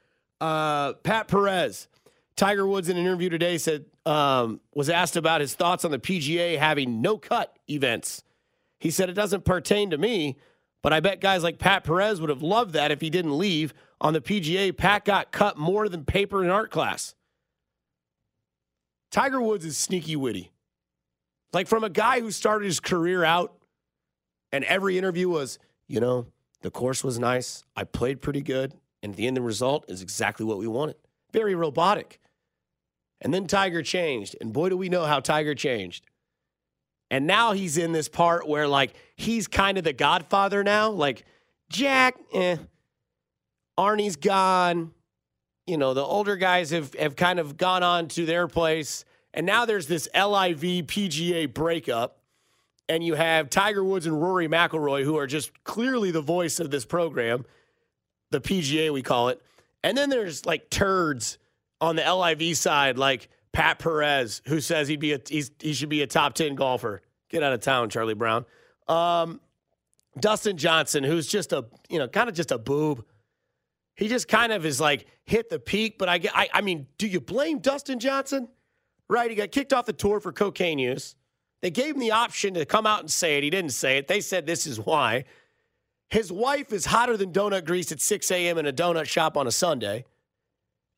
Uh, 0.41 0.93
Pat 1.03 1.27
Perez. 1.27 1.87
Tiger 2.35 2.65
Woods 2.65 2.89
in 2.89 2.97
an 2.97 3.05
interview 3.05 3.29
today 3.29 3.59
said, 3.59 3.85
um, 4.05 4.59
was 4.73 4.89
asked 4.89 5.15
about 5.15 5.41
his 5.41 5.53
thoughts 5.53 5.85
on 5.85 5.91
the 5.91 5.99
PGA 5.99 6.57
having 6.57 7.01
no 7.01 7.17
cut 7.17 7.55
events. 7.69 8.23
He 8.79 8.89
said, 8.89 9.09
it 9.09 9.13
doesn't 9.13 9.45
pertain 9.45 9.91
to 9.91 9.97
me, 9.99 10.37
but 10.81 10.91
I 10.91 10.99
bet 10.99 11.21
guys 11.21 11.43
like 11.43 11.59
Pat 11.59 11.83
Perez 11.83 12.19
would 12.19 12.31
have 12.31 12.41
loved 12.41 12.73
that 12.73 12.89
if 12.89 12.99
he 12.99 13.11
didn't 13.11 13.37
leave. 13.37 13.73
On 13.99 14.13
the 14.13 14.21
PGA, 14.21 14.75
Pat 14.75 15.05
got 15.05 15.31
cut 15.31 15.59
more 15.59 15.87
than 15.87 16.03
paper 16.03 16.43
in 16.43 16.49
art 16.49 16.71
class. 16.71 17.13
Tiger 19.11 19.39
Woods 19.39 19.63
is 19.63 19.77
sneaky 19.77 20.15
witty. 20.15 20.51
Like 21.53 21.67
from 21.67 21.83
a 21.83 21.89
guy 21.89 22.21
who 22.21 22.31
started 22.31 22.65
his 22.65 22.79
career 22.79 23.23
out 23.23 23.53
and 24.51 24.63
every 24.63 24.97
interview 24.97 25.29
was, 25.29 25.59
you 25.87 25.99
know, 25.99 26.25
the 26.61 26.71
course 26.71 27.03
was 27.03 27.19
nice. 27.19 27.63
I 27.75 27.83
played 27.83 28.21
pretty 28.21 28.41
good. 28.41 28.73
And 29.03 29.15
the 29.15 29.27
end 29.27 29.37
the 29.37 29.41
result 29.41 29.85
is 29.87 30.01
exactly 30.01 30.45
what 30.45 30.57
we 30.57 30.67
wanted. 30.67 30.95
Very 31.31 31.55
robotic. 31.55 32.19
And 33.21 33.33
then 33.33 33.47
Tiger 33.47 33.81
changed. 33.81 34.35
And 34.41 34.51
boy, 34.51 34.69
do 34.69 34.77
we 34.77 34.89
know 34.89 35.05
how 35.05 35.19
Tiger 35.19 35.55
changed. 35.55 36.05
And 37.09 37.27
now 37.27 37.51
he's 37.51 37.77
in 37.77 37.91
this 37.91 38.07
part 38.07 38.47
where, 38.47 38.67
like, 38.67 38.93
he's 39.15 39.47
kind 39.47 39.77
of 39.77 39.83
the 39.83 39.93
godfather 39.93 40.63
now. 40.63 40.89
Like, 40.89 41.25
Jack, 41.69 42.15
eh. 42.33 42.57
Arnie's 43.77 44.15
gone. 44.15 44.91
You 45.67 45.77
know, 45.77 45.93
the 45.93 46.03
older 46.03 46.35
guys 46.35 46.71
have, 46.71 46.93
have 46.95 47.15
kind 47.15 47.39
of 47.39 47.57
gone 47.57 47.83
on 47.83 48.07
to 48.09 48.25
their 48.25 48.47
place. 48.47 49.05
And 49.33 49.45
now 49.45 49.65
there's 49.65 49.87
this 49.87 50.07
LIV 50.15 50.87
PGA 50.87 51.53
breakup. 51.53 52.17
And 52.89 53.03
you 53.03 53.15
have 53.15 53.49
Tiger 53.49 53.83
Woods 53.83 54.05
and 54.05 54.21
Rory 54.21 54.47
McIlroy, 54.47 55.03
who 55.03 55.17
are 55.17 55.27
just 55.27 55.63
clearly 55.63 56.11
the 56.11 56.21
voice 56.21 56.59
of 56.59 56.71
this 56.71 56.85
program, 56.85 57.45
the 58.31 58.41
PGA, 58.41 58.91
we 58.91 59.01
call 59.01 59.29
it. 59.29 59.41
And 59.83 59.97
then 59.97 60.09
there's 60.09 60.45
like 60.45 60.69
turds 60.69 61.37
on 61.79 61.95
the 61.95 62.03
LIV 62.03 62.57
side, 62.57 62.97
like 62.97 63.29
Pat 63.51 63.79
Perez, 63.79 64.41
who 64.45 64.59
says 64.59 64.87
he'd 64.87 64.99
be 64.99 65.13
a, 65.13 65.19
he 65.27 65.73
should 65.73 65.89
be 65.89 66.01
a 66.01 66.07
top 66.07 66.33
10 66.33 66.55
golfer. 66.55 67.01
Get 67.29 67.43
out 67.43 67.53
of 67.53 67.61
town, 67.61 67.89
Charlie 67.89 68.13
Brown. 68.13 68.45
Um, 68.87 69.39
Dustin 70.19 70.57
Johnson, 70.57 71.03
who's 71.03 71.27
just 71.27 71.53
a, 71.53 71.65
you 71.89 71.97
know, 71.99 72.07
kind 72.07 72.29
of 72.29 72.35
just 72.35 72.51
a 72.51 72.57
boob. 72.57 73.05
He 73.95 74.07
just 74.07 74.27
kind 74.27 74.51
of 74.51 74.65
is 74.65 74.81
like 74.81 75.05
hit 75.25 75.49
the 75.49 75.59
peak, 75.59 75.97
but 75.97 76.09
I, 76.09 76.19
I, 76.33 76.49
I 76.55 76.61
mean, 76.61 76.87
do 76.97 77.07
you 77.07 77.21
blame 77.21 77.59
Dustin 77.59 77.99
Johnson? 77.99 78.47
Right, 79.07 79.29
he 79.29 79.35
got 79.35 79.51
kicked 79.51 79.73
off 79.73 79.85
the 79.85 79.93
tour 79.93 80.19
for 80.19 80.31
cocaine 80.31 80.79
use. 80.79 81.15
They 81.61 81.69
gave 81.69 81.95
him 81.95 81.99
the 81.99 82.11
option 82.11 82.53
to 82.55 82.65
come 82.65 82.87
out 82.87 83.01
and 83.01 83.11
say 83.11 83.37
it. 83.37 83.43
He 83.43 83.49
didn't 83.49 83.71
say 83.71 83.97
it. 83.97 84.07
They 84.07 84.21
said 84.21 84.45
this 84.45 84.65
is 84.65 84.79
why. 84.79 85.25
His 86.11 86.29
wife 86.29 86.73
is 86.73 86.85
hotter 86.85 87.15
than 87.15 87.31
donut 87.31 87.65
grease 87.65 87.89
at 87.93 88.01
6 88.01 88.31
a.m. 88.31 88.57
in 88.57 88.65
a 88.65 88.73
donut 88.73 89.05
shop 89.05 89.37
on 89.37 89.47
a 89.47 89.51
Sunday. 89.51 90.03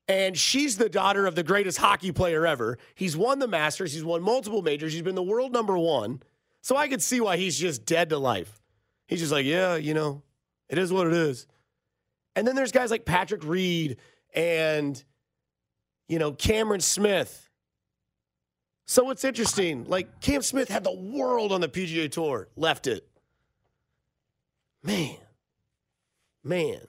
And 0.08 0.36
she's 0.36 0.78
the 0.78 0.90
daughter 0.90 1.28
of 1.28 1.36
the 1.36 1.44
greatest 1.44 1.78
hockey 1.78 2.12
player 2.12 2.48
ever. 2.48 2.80
He's 2.96 3.16
won 3.16 3.38
the 3.38 3.48
Masters, 3.48 3.94
he's 3.94 4.04
won 4.04 4.24
multiple 4.24 4.64
majors, 4.64 4.92
he's 4.92 5.04
been 5.04 5.14
the 5.14 5.22
world 5.22 5.54
number 5.54 5.78
one. 5.78 6.24
So 6.62 6.76
I 6.76 6.88
could 6.88 7.02
see 7.02 7.22
why 7.22 7.38
he's 7.38 7.58
just 7.58 7.86
dead 7.86 8.10
to 8.10 8.18
life. 8.18 8.60
He's 9.08 9.20
just 9.20 9.32
like, 9.32 9.46
yeah, 9.46 9.76
you 9.76 9.94
know, 9.94 10.24
it 10.68 10.80
is 10.80 10.92
what 10.92 11.06
it 11.06 11.14
is. 11.14 11.46
And 12.36 12.48
then 12.48 12.56
there's 12.56 12.72
guys 12.72 12.90
like 12.90 13.06
Patrick 13.06 13.44
Reed 13.44 13.98
and, 14.34 15.02
you 16.10 16.18
know, 16.18 16.32
Cameron 16.32 16.82
Smith. 16.82 17.50
So 18.88 19.12
it's 19.12 19.24
interesting. 19.24 19.86
Like, 19.86 20.22
Cam 20.22 20.42
Smith 20.42 20.70
had 20.70 20.84
the 20.84 20.92
world 20.92 21.52
on 21.52 21.62
the 21.62 21.70
PGA 21.70 22.12
Tour, 22.12 22.50
left 22.56 22.88
it. 22.88 23.08
Man, 24.84 25.16
man. 26.44 26.82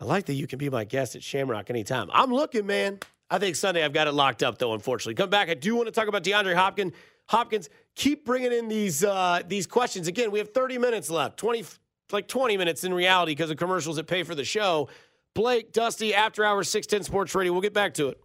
I 0.00 0.04
like 0.04 0.26
that 0.26 0.34
you 0.34 0.46
can 0.46 0.58
be 0.58 0.70
my 0.70 0.84
guest 0.84 1.16
at 1.16 1.22
Shamrock 1.22 1.70
anytime. 1.70 2.10
I'm 2.12 2.32
looking, 2.32 2.66
man. 2.66 3.00
I 3.30 3.38
think 3.38 3.56
Sunday 3.56 3.84
I've 3.84 3.92
got 3.92 4.06
it 4.06 4.12
locked 4.12 4.42
up, 4.42 4.58
though, 4.58 4.74
unfortunately. 4.74 5.14
Come 5.14 5.30
back. 5.30 5.48
I 5.48 5.54
do 5.54 5.74
want 5.74 5.86
to 5.86 5.92
talk 5.92 6.08
about 6.08 6.22
DeAndre 6.22 6.54
Hopkins. 6.54 6.92
Hopkins, 7.26 7.70
keep 7.96 8.24
bringing 8.24 8.52
in 8.52 8.68
these 8.68 9.02
uh, 9.02 9.40
these 9.46 9.66
questions. 9.66 10.06
Again, 10.08 10.30
we 10.30 10.38
have 10.38 10.50
30 10.52 10.78
minutes 10.78 11.10
left, 11.10 11.38
20, 11.38 11.64
like 12.12 12.28
20 12.28 12.56
minutes 12.58 12.84
in 12.84 12.92
reality 12.92 13.32
because 13.32 13.50
of 13.50 13.56
commercials 13.56 13.96
that 13.96 14.06
pay 14.06 14.22
for 14.24 14.34
the 14.34 14.44
show. 14.44 14.88
Blake, 15.34 15.72
Dusty, 15.72 16.14
After 16.14 16.44
Hours, 16.44 16.68
610 16.68 17.04
Sports 17.04 17.34
Radio. 17.34 17.52
We'll 17.52 17.62
get 17.62 17.72
back 17.72 17.94
to 17.94 18.08
it. 18.08 18.20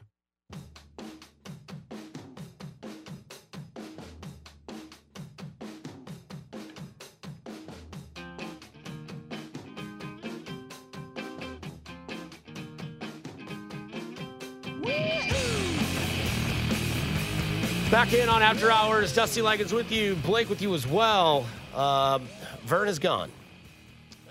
Back 17.99 18.13
in 18.13 18.29
on 18.29 18.41
After 18.41 18.71
Hours. 18.71 19.13
Dusty 19.13 19.41
Ligon's 19.41 19.73
with 19.73 19.91
you. 19.91 20.15
Blake 20.23 20.47
with 20.49 20.61
you 20.61 20.73
as 20.73 20.87
well. 20.87 21.45
Um, 21.75 22.29
Vern 22.63 22.87
is 22.87 22.97
gone. 22.97 23.29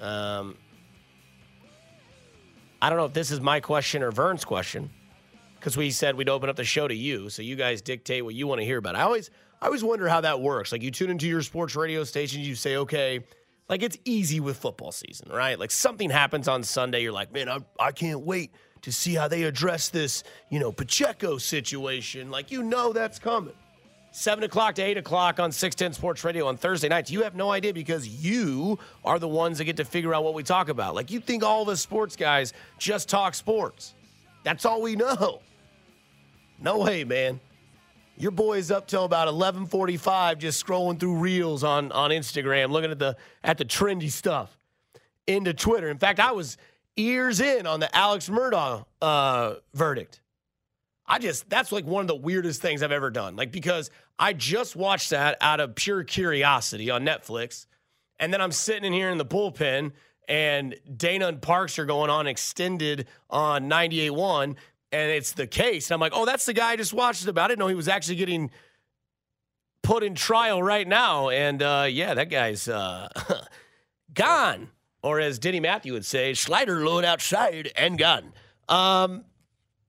Um, 0.01 0.57
I 2.81 2.89
don't 2.89 2.97
know 2.97 3.05
if 3.05 3.13
this 3.13 3.31
is 3.31 3.43
my 3.43 3.61
question 3.61 4.03
or 4.03 4.11
Vern's 4.11 4.47
question 4.47 4.89
because 5.57 5.77
we 5.77 5.91
said 5.91 6.17
we'd 6.17 6.31
open 6.31 6.49
up 6.49 6.57
the 6.57 6.65
show 6.65 6.89
to 6.89 6.95
you, 6.95 7.29
so 7.29 7.43
you 7.43 7.57
guys 7.57 7.83
dictate 7.83 8.25
what 8.25 8.35
you 8.35 8.47
want 8.47 8.63
to 8.63 8.65
hear 8.65 8.79
about. 8.79 8.97
I 8.97 9.03
always, 9.03 9.31
I 9.61 9.67
always 9.67 9.85
wonder 9.85 10.09
how 10.09 10.23
that 10.23 10.41
works. 10.41 10.73
Like 10.73 10.81
you 10.81 10.91
tune 10.91 11.11
into 11.11 11.29
your 11.29 11.43
sports 11.43 11.77
radio 11.77 12.05
station, 12.05 12.41
you 12.41 12.55
say, 12.55 12.77
okay, 12.77 13.23
Like 13.69 13.83
it's 13.83 13.99
easy 14.07 14.41
with 14.41 14.57
football 14.57 14.93
season, 14.93 15.31
right? 15.31 15.59
Like 15.59 15.71
something 15.71 16.09
happens 16.09 16.49
on 16.49 16.63
Sunday, 16.63 17.03
you're 17.03 17.13
like, 17.13 17.35
man, 17.35 17.51
I, 17.51 17.59
I 17.79 17.93
can't 17.93 18.21
wait 18.21 18.51
to 18.83 18.93
see 18.93 19.15
how 19.15 19.29
they 19.29 19.45
address 19.45 19.89
this, 19.89 20.25
you 20.51 20.59
know, 20.59 20.73
Pacheco 20.73 21.39
situation. 21.39 22.31
Like 22.31 22.51
you 22.51 22.63
know 22.63 22.93
that's 22.93 23.19
coming. 23.19 23.55
Seven 24.11 24.43
o'clock 24.43 24.75
to 24.77 24.83
eight 24.83 24.97
o'clock 24.97 25.39
on 25.39 25.53
610 25.53 25.93
Sports 25.93 26.25
Radio 26.25 26.47
on 26.47 26.57
Thursday 26.57 26.89
nights. 26.89 27.11
You 27.11 27.23
have 27.23 27.35
no 27.35 27.51
idea 27.53 27.75
because 27.75 28.09
you 28.09 28.79
are 29.05 29.19
the 29.19 29.29
ones 29.29 29.59
that 29.59 29.65
get 29.65 29.77
to 29.77 29.85
figure 29.85 30.15
out 30.15 30.25
what 30.25 30.35
we 30.35 30.43
talk 30.43 30.69
about. 30.69 30.95
Like 30.95 31.11
you 31.11 31.21
think 31.21 31.45
all 31.45 31.65
the 31.65 31.77
sports 31.77 32.17
guys 32.17 32.53
just 32.79 33.09
talk 33.09 33.35
sports. 33.35 33.95
That's 34.45 34.65
all 34.65 34.81
we 34.81 34.97
know. 34.97 35.41
No 36.61 36.79
way, 36.79 37.05
man. 37.05 37.39
Your 38.17 38.33
boy's 38.33 38.71
up 38.73 38.89
till 38.89 39.05
about 39.05 39.29
11:45 39.29 40.39
just 40.39 40.65
scrolling 40.65 40.99
through 40.99 41.17
reels 41.19 41.63
on 41.63 41.93
on 41.93 42.11
Instagram, 42.11 42.71
looking 42.71 42.91
at 42.91 42.99
the 42.99 43.17
at 43.45 43.59
the 43.59 43.65
trendy 43.65 44.11
stuff. 44.11 44.57
Into 45.27 45.53
Twitter. 45.53 45.89
In 45.91 45.99
fact, 45.99 46.19
I 46.19 46.33
was 46.33 46.57
ears 46.99 47.41
in 47.41 47.67
on 47.67 47.81
the 47.81 47.95
Alex 47.97 48.29
Murdaugh 48.29 48.85
uh, 49.01 49.55
verdict. 49.75 50.21
I 51.07 51.19
just 51.19 51.49
that's 51.49 51.73
like 51.73 51.87
one 51.87 52.03
of 52.03 52.09
the 52.09 52.17
weirdest 52.17 52.61
things 52.61 52.83
I've 52.83 52.93
ever 52.93 53.11
done. 53.11 53.37
Like 53.37 53.51
because 53.51 53.91
I 54.19 54.35
just 54.35 54.77
watched 54.77 55.11
that 55.11 55.39
out 55.41 55.61
of 55.61 55.75
pure 55.75 56.05
curiosity 56.05 56.91
on 56.91 57.05
Netflix, 57.05 57.67
and 58.19 58.33
then 58.33 58.41
I'm 58.41 58.53
sitting 58.53 58.85
in 58.85 58.93
here 58.93 59.11
in 59.11 59.17
the 59.17 59.25
bullpen, 59.25 59.93
and 60.29 60.75
Dana 60.95 61.29
and 61.29 61.41
Parks 61.41 61.79
are 61.79 61.87
going 61.87 62.11
on 62.11 62.27
extended 62.27 63.07
on 63.31 63.71
98.1, 63.71 64.57
and 64.93 65.11
it's 65.11 65.33
the 65.33 65.47
case. 65.47 65.91
And 65.91 65.95
I'm 65.95 66.01
like, 66.01 66.13
oh, 66.15 66.27
that's 66.27 66.45
the 66.45 66.53
guy 66.53 66.73
I 66.73 66.77
just 66.77 66.93
watched 66.93 67.27
about. 67.27 67.45
I 67.45 67.49
didn't 67.49 67.61
know 67.61 67.69
he 67.69 67.75
was 67.75 67.89
actually 67.89 68.17
getting 68.17 68.51
put 69.83 70.03
in 70.03 70.15
trial 70.15 70.63
right 70.63 70.87
now. 70.87 71.31
And 71.31 71.63
uh, 71.63 71.87
yeah, 71.89 72.13
that 72.15 72.29
guy's 72.29 72.69
uh, 72.69 73.09
gone. 74.15 74.69
Or 75.03 75.21
as 75.21 75.39
Denny 75.39 75.61
Matthew 75.61 75.93
would 75.93 76.05
say, 76.05 76.35
slider 76.35 76.85
load 76.85 77.05
outside 77.05 77.71
and 77.77 77.99
gun. 77.99 78.33
Um, 78.69 79.25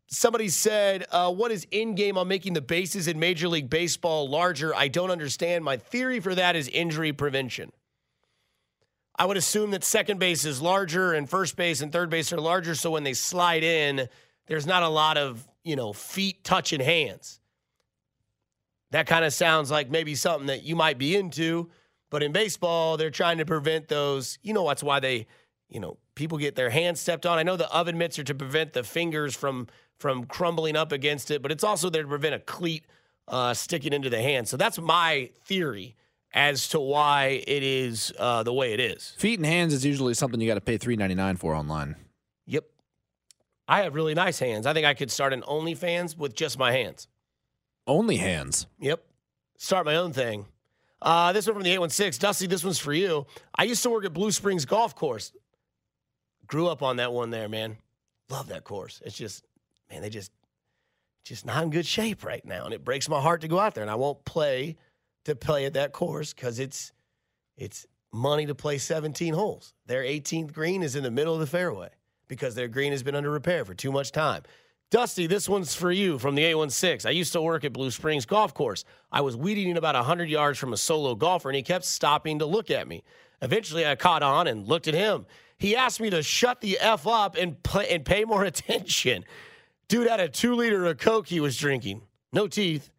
somebody 0.08 0.50
said, 0.50 1.06
uh, 1.12 1.34
What 1.34 1.52
is 1.52 1.66
in 1.72 1.96
game 1.96 2.18
on 2.18 2.28
making 2.28 2.54
the 2.54 2.62
bases 2.62 3.08
in 3.08 3.20
Major 3.20 3.48
League 3.48 3.70
Baseball 3.70 4.30
larger? 4.30 4.76
I 4.76 4.88
don't 4.88 5.12
understand. 5.12 5.64
My 5.64 5.78
theory 5.78 6.20
for 6.20 6.36
that 6.36 6.56
is 6.56 6.68
injury 6.68 7.14
prevention. 7.14 7.72
I 9.18 9.26
would 9.26 9.36
assume 9.36 9.72
that 9.72 9.84
second 9.84 10.20
base 10.20 10.46
is 10.46 10.62
larger 10.62 11.14
and 11.14 11.30
first 11.30 11.58
base 11.58 11.82
and 11.82 11.92
third 11.92 12.10
base 12.10 12.32
are 12.32 12.40
larger. 12.40 12.74
So 12.74 12.92
when 12.92 13.04
they 13.04 13.14
slide 13.14 13.64
in, 13.64 14.08
there's 14.48 14.66
not 14.66 14.82
a 14.82 14.88
lot 14.88 15.18
of, 15.18 15.46
you 15.64 15.76
know, 15.76 15.92
feet 15.92 16.44
touching 16.46 16.80
hands. 16.80 17.42
That 18.92 19.08
kind 19.08 19.26
of 19.26 19.34
sounds 19.34 19.70
like 19.70 19.90
maybe 19.90 20.16
something 20.16 20.48
that 20.48 20.64
you 20.64 20.76
might 20.76 20.98
be 20.98 21.18
into. 21.18 21.70
But 22.10 22.24
in 22.24 22.32
baseball, 22.32 22.98
they're 22.98 23.12
trying 23.12 23.38
to 23.38 23.46
prevent 23.46 23.88
those. 23.88 24.40
You 24.42 24.54
know, 24.54 24.68
that's 24.68 24.84
why 24.84 25.00
they, 25.00 25.28
you 25.70 25.80
know, 25.80 25.98
people 26.16 26.38
get 26.38 26.56
their 26.56 26.70
hands 26.70 27.00
stepped 27.00 27.26
on. 27.26 27.38
I 27.38 27.44
know 27.44 27.56
the 27.56 27.72
oven 27.72 27.98
mitts 27.98 28.18
are 28.20 28.24
to 28.24 28.36
prevent 28.36 28.74
the 28.74 28.84
fingers 28.84 29.36
from 29.36 29.68
from 30.00 30.26
crumbling 30.26 30.76
up 30.76 30.92
against 30.92 31.30
it, 31.30 31.42
but 31.42 31.52
it's 31.52 31.64
also 31.64 31.90
there 31.90 32.04
to 32.04 32.08
prevent 32.08 32.34
a 32.34 32.40
cleat 32.40 32.86
uh, 33.28 33.54
sticking 33.54 33.92
into 33.92 34.10
the 34.10 34.22
hand. 34.22 34.48
So 34.48 34.56
that's 34.56 34.80
my 34.80 35.30
theory 35.44 35.96
as 36.34 36.70
to 36.70 36.80
why 36.80 37.44
it 37.46 37.64
is 37.64 38.14
uh, 38.18 38.44
the 38.44 38.54
way 38.54 38.74
it 38.74 38.80
is. 38.80 39.16
Feet 39.18 39.40
and 39.40 39.46
hands 39.46 39.74
is 39.74 39.86
usually 39.86 40.14
something 40.14 40.40
you 40.40 40.48
got 40.48 40.56
to 40.56 40.62
pay 40.62 40.78
three 40.78 40.96
ninety 40.96 41.16
nine 41.16 41.36
for 41.36 41.54
online. 41.54 41.96
Yep. 42.48 42.66
I 43.68 43.84
have 43.84 43.94
really 43.94 44.16
nice 44.16 44.40
hands. 44.40 44.66
I 44.66 44.74
think 44.74 44.86
I 44.86 44.94
could 44.94 45.12
start 45.12 45.34
an 45.34 45.42
OnlyFans 45.42 46.18
with 46.18 46.34
just 46.34 46.58
my 46.58 46.72
hands. 46.72 47.08
Only 47.86 48.18
hands. 48.18 48.68
Yep. 48.80 49.04
Start 49.58 49.86
my 49.86 49.96
own 49.96 50.14
thing. 50.14 50.46
Uh, 51.02 51.32
this 51.32 51.46
one 51.46 51.56
from 51.56 51.64
the 51.64 51.70
816. 51.72 52.20
Dusty, 52.20 52.48
this 52.48 52.64
one's 52.64 52.80
for 52.80 52.94
you. 52.94 53.26
I 53.56 53.64
used 53.64 53.84
to 53.84 53.90
work 53.90 54.06
at 54.06 54.14
Blue 54.14 54.32
Springs 54.32 54.66
Golf 54.66 54.96
Course. 54.96 55.32
Grew 56.48 56.68
up 56.68 56.84
on 56.84 56.98
that 56.98 57.14
one 57.14 57.30
there, 57.30 57.48
man. 57.48 57.78
Love 58.30 58.50
that 58.50 58.64
course. 58.64 59.02
It's 59.06 59.16
just, 59.16 59.46
man, 59.90 60.02
they 60.02 60.10
just, 60.10 60.32
just 61.24 61.46
not 61.46 61.64
in 61.64 61.70
good 61.70 61.86
shape 61.86 62.24
right 62.24 62.44
now. 62.44 62.66
And 62.66 62.74
it 62.74 62.84
breaks 62.84 63.08
my 63.08 63.22
heart 63.22 63.42
to 63.42 63.48
go 63.48 63.60
out 63.60 63.76
there. 63.76 63.84
And 63.84 63.92
I 63.92 63.96
won't 63.96 64.26
play 64.26 64.78
to 65.26 65.36
play 65.36 65.66
at 65.66 65.74
that 65.74 65.94
course 65.94 66.34
because 66.34 66.60
it's, 66.60 66.92
it's 67.56 67.86
money 68.12 68.46
to 68.46 68.56
play 68.56 68.78
17 68.78 69.34
holes. 69.34 69.74
Their 69.86 70.04
18th 70.04 70.54
green 70.54 70.84
is 70.84 70.96
in 70.96 71.04
the 71.04 71.12
middle 71.12 71.34
of 71.34 71.40
the 71.40 71.48
fairway 71.48 71.90
because 72.28 72.56
their 72.56 72.68
green 72.68 72.92
has 72.92 73.04
been 73.04 73.16
under 73.16 73.30
repair 73.30 73.66
for 73.66 73.74
too 73.74 73.92
much 73.92 74.12
time. 74.12 74.44
Dusty, 74.92 75.28
this 75.28 75.48
one's 75.48 75.76
for 75.76 75.92
you 75.92 76.18
from 76.18 76.34
the 76.34 76.44
816. 76.44 77.08
I 77.08 77.14
used 77.14 77.34
to 77.34 77.42
work 77.42 77.64
at 77.64 77.74
Blue 77.74 77.92
Springs 77.92 78.26
Golf 78.26 78.56
Course. 78.56 78.86
I 79.12 79.22
was 79.22 79.36
weeding 79.36 79.78
about 79.78 79.94
100 79.94 80.30
yards 80.30 80.58
from 80.58 80.74
a 80.74 80.78
solo 80.78 81.14
golfer, 81.14 81.50
and 81.50 81.56
he 81.56 81.62
kept 81.62 81.86
stopping 81.86 82.40
to 82.40 82.46
look 82.48 82.72
at 82.72 82.88
me. 82.88 83.04
Eventually, 83.42 83.86
I 83.86 83.96
caught 83.96 84.24
on 84.24 84.48
and 84.48 84.68
looked 84.68 84.88
at 84.88 84.96
him. 84.96 85.28
He 85.58 85.76
asked 85.76 86.00
me 86.00 86.10
to 86.10 86.24
shut 86.24 86.62
the 86.62 86.80
F 86.80 87.06
up 87.06 87.36
and, 87.36 87.62
play, 87.62 87.88
and 87.90 88.04
pay 88.04 88.26
more 88.26 88.44
attention. 88.46 89.26
Dude 89.88 90.10
had 90.10 90.20
a 90.20 90.30
two 90.30 90.56
liter 90.56 90.86
of 90.86 90.98
Coke 90.98 91.28
he 91.28 91.40
was 91.40 91.56
drinking, 91.56 92.02
no 92.34 92.48
teeth, 92.48 92.90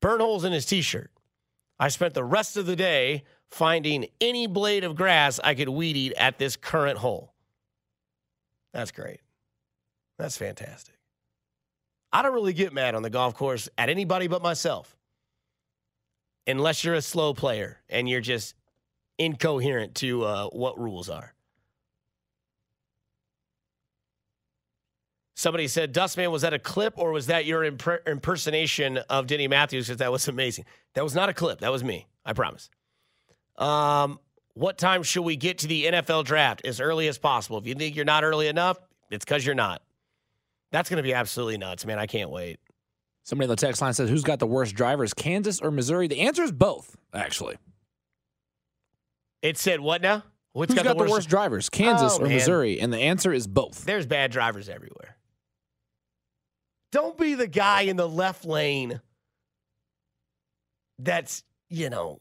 burn 0.00 0.20
holes 0.20 0.44
in 0.44 0.52
his 0.52 0.66
t 0.66 0.80
shirt. 0.80 1.10
I 1.78 1.88
spent 1.88 2.14
the 2.14 2.24
rest 2.24 2.56
of 2.56 2.66
the 2.66 2.76
day 2.76 3.24
finding 3.50 4.06
any 4.20 4.46
blade 4.46 4.84
of 4.84 4.96
grass 4.96 5.38
I 5.42 5.54
could 5.54 5.68
weed 5.68 5.96
eat 5.96 6.12
at 6.16 6.38
this 6.38 6.56
current 6.56 6.98
hole. 6.98 7.32
That's 8.72 8.90
great. 8.90 9.20
That's 10.18 10.36
fantastic. 10.36 10.93
I 12.14 12.22
don't 12.22 12.32
really 12.32 12.52
get 12.52 12.72
mad 12.72 12.94
on 12.94 13.02
the 13.02 13.10
golf 13.10 13.34
course 13.34 13.68
at 13.76 13.88
anybody 13.88 14.28
but 14.28 14.40
myself. 14.40 14.96
Unless 16.46 16.84
you're 16.84 16.94
a 16.94 17.02
slow 17.02 17.34
player 17.34 17.80
and 17.88 18.08
you're 18.08 18.20
just 18.20 18.54
incoherent 19.18 19.96
to 19.96 20.22
uh, 20.24 20.46
what 20.50 20.78
rules 20.78 21.10
are. 21.10 21.34
Somebody 25.34 25.66
said, 25.66 25.92
Dustman, 25.92 26.30
was 26.30 26.42
that 26.42 26.54
a 26.54 26.58
clip 26.60 26.94
or 26.96 27.10
was 27.10 27.26
that 27.26 27.46
your 27.46 27.64
imp- 27.64 28.06
impersonation 28.06 28.98
of 29.10 29.26
Denny 29.26 29.48
Matthews? 29.48 29.88
Because 29.88 29.98
that 29.98 30.12
was 30.12 30.28
amazing. 30.28 30.66
That 30.94 31.02
was 31.02 31.16
not 31.16 31.28
a 31.28 31.34
clip. 31.34 31.60
That 31.60 31.72
was 31.72 31.82
me. 31.82 32.06
I 32.24 32.32
promise. 32.32 32.70
Um, 33.58 34.20
what 34.54 34.78
time 34.78 35.02
should 35.02 35.22
we 35.22 35.34
get 35.34 35.58
to 35.58 35.66
the 35.66 35.86
NFL 35.86 36.24
draft? 36.24 36.64
As 36.64 36.80
early 36.80 37.08
as 37.08 37.18
possible. 37.18 37.58
If 37.58 37.66
you 37.66 37.74
think 37.74 37.96
you're 37.96 38.04
not 38.04 38.22
early 38.22 38.46
enough, 38.46 38.78
it's 39.10 39.24
because 39.24 39.44
you're 39.44 39.56
not. 39.56 39.82
That's 40.74 40.90
going 40.90 40.96
to 40.96 41.04
be 41.04 41.14
absolutely 41.14 41.56
nuts, 41.56 41.86
man. 41.86 42.00
I 42.00 42.08
can't 42.08 42.30
wait. 42.30 42.58
Somebody 43.22 43.46
on 43.46 43.50
the 43.50 43.56
text 43.56 43.80
line 43.80 43.94
says, 43.94 44.10
"Who's 44.10 44.24
got 44.24 44.40
the 44.40 44.46
worst 44.46 44.74
drivers, 44.74 45.14
Kansas 45.14 45.60
or 45.60 45.70
Missouri?" 45.70 46.08
The 46.08 46.22
answer 46.22 46.42
is 46.42 46.50
both, 46.50 46.96
actually. 47.14 47.58
It 49.40 49.56
said 49.56 49.78
what 49.78 50.02
now? 50.02 50.24
What's 50.52 50.74
Who's 50.74 50.82
got, 50.82 50.98
the, 50.98 51.04
worst? 51.04 51.28
drivers, 51.28 51.70
oh, 51.72 51.76
Kansas 51.76 52.14
Oh, 52.14 52.22
or 52.22 52.26
man. 52.26 52.34
Missouri? 52.34 52.80
And 52.80 52.92
the 52.92 52.98
answer 52.98 53.32
is 53.32 53.46
both. 53.46 53.84
There's 53.84 54.04
bad 54.04 54.32
drivers 54.32 54.68
everywhere. 54.68 55.16
Don't 56.90 57.16
be 57.16 57.34
the 57.34 57.46
guy 57.46 57.82
in 57.82 57.96
the 57.96 58.08
left 58.08 58.44
lane 58.44 59.00
that's, 60.98 61.44
you 61.70 61.88
know, 61.88 62.20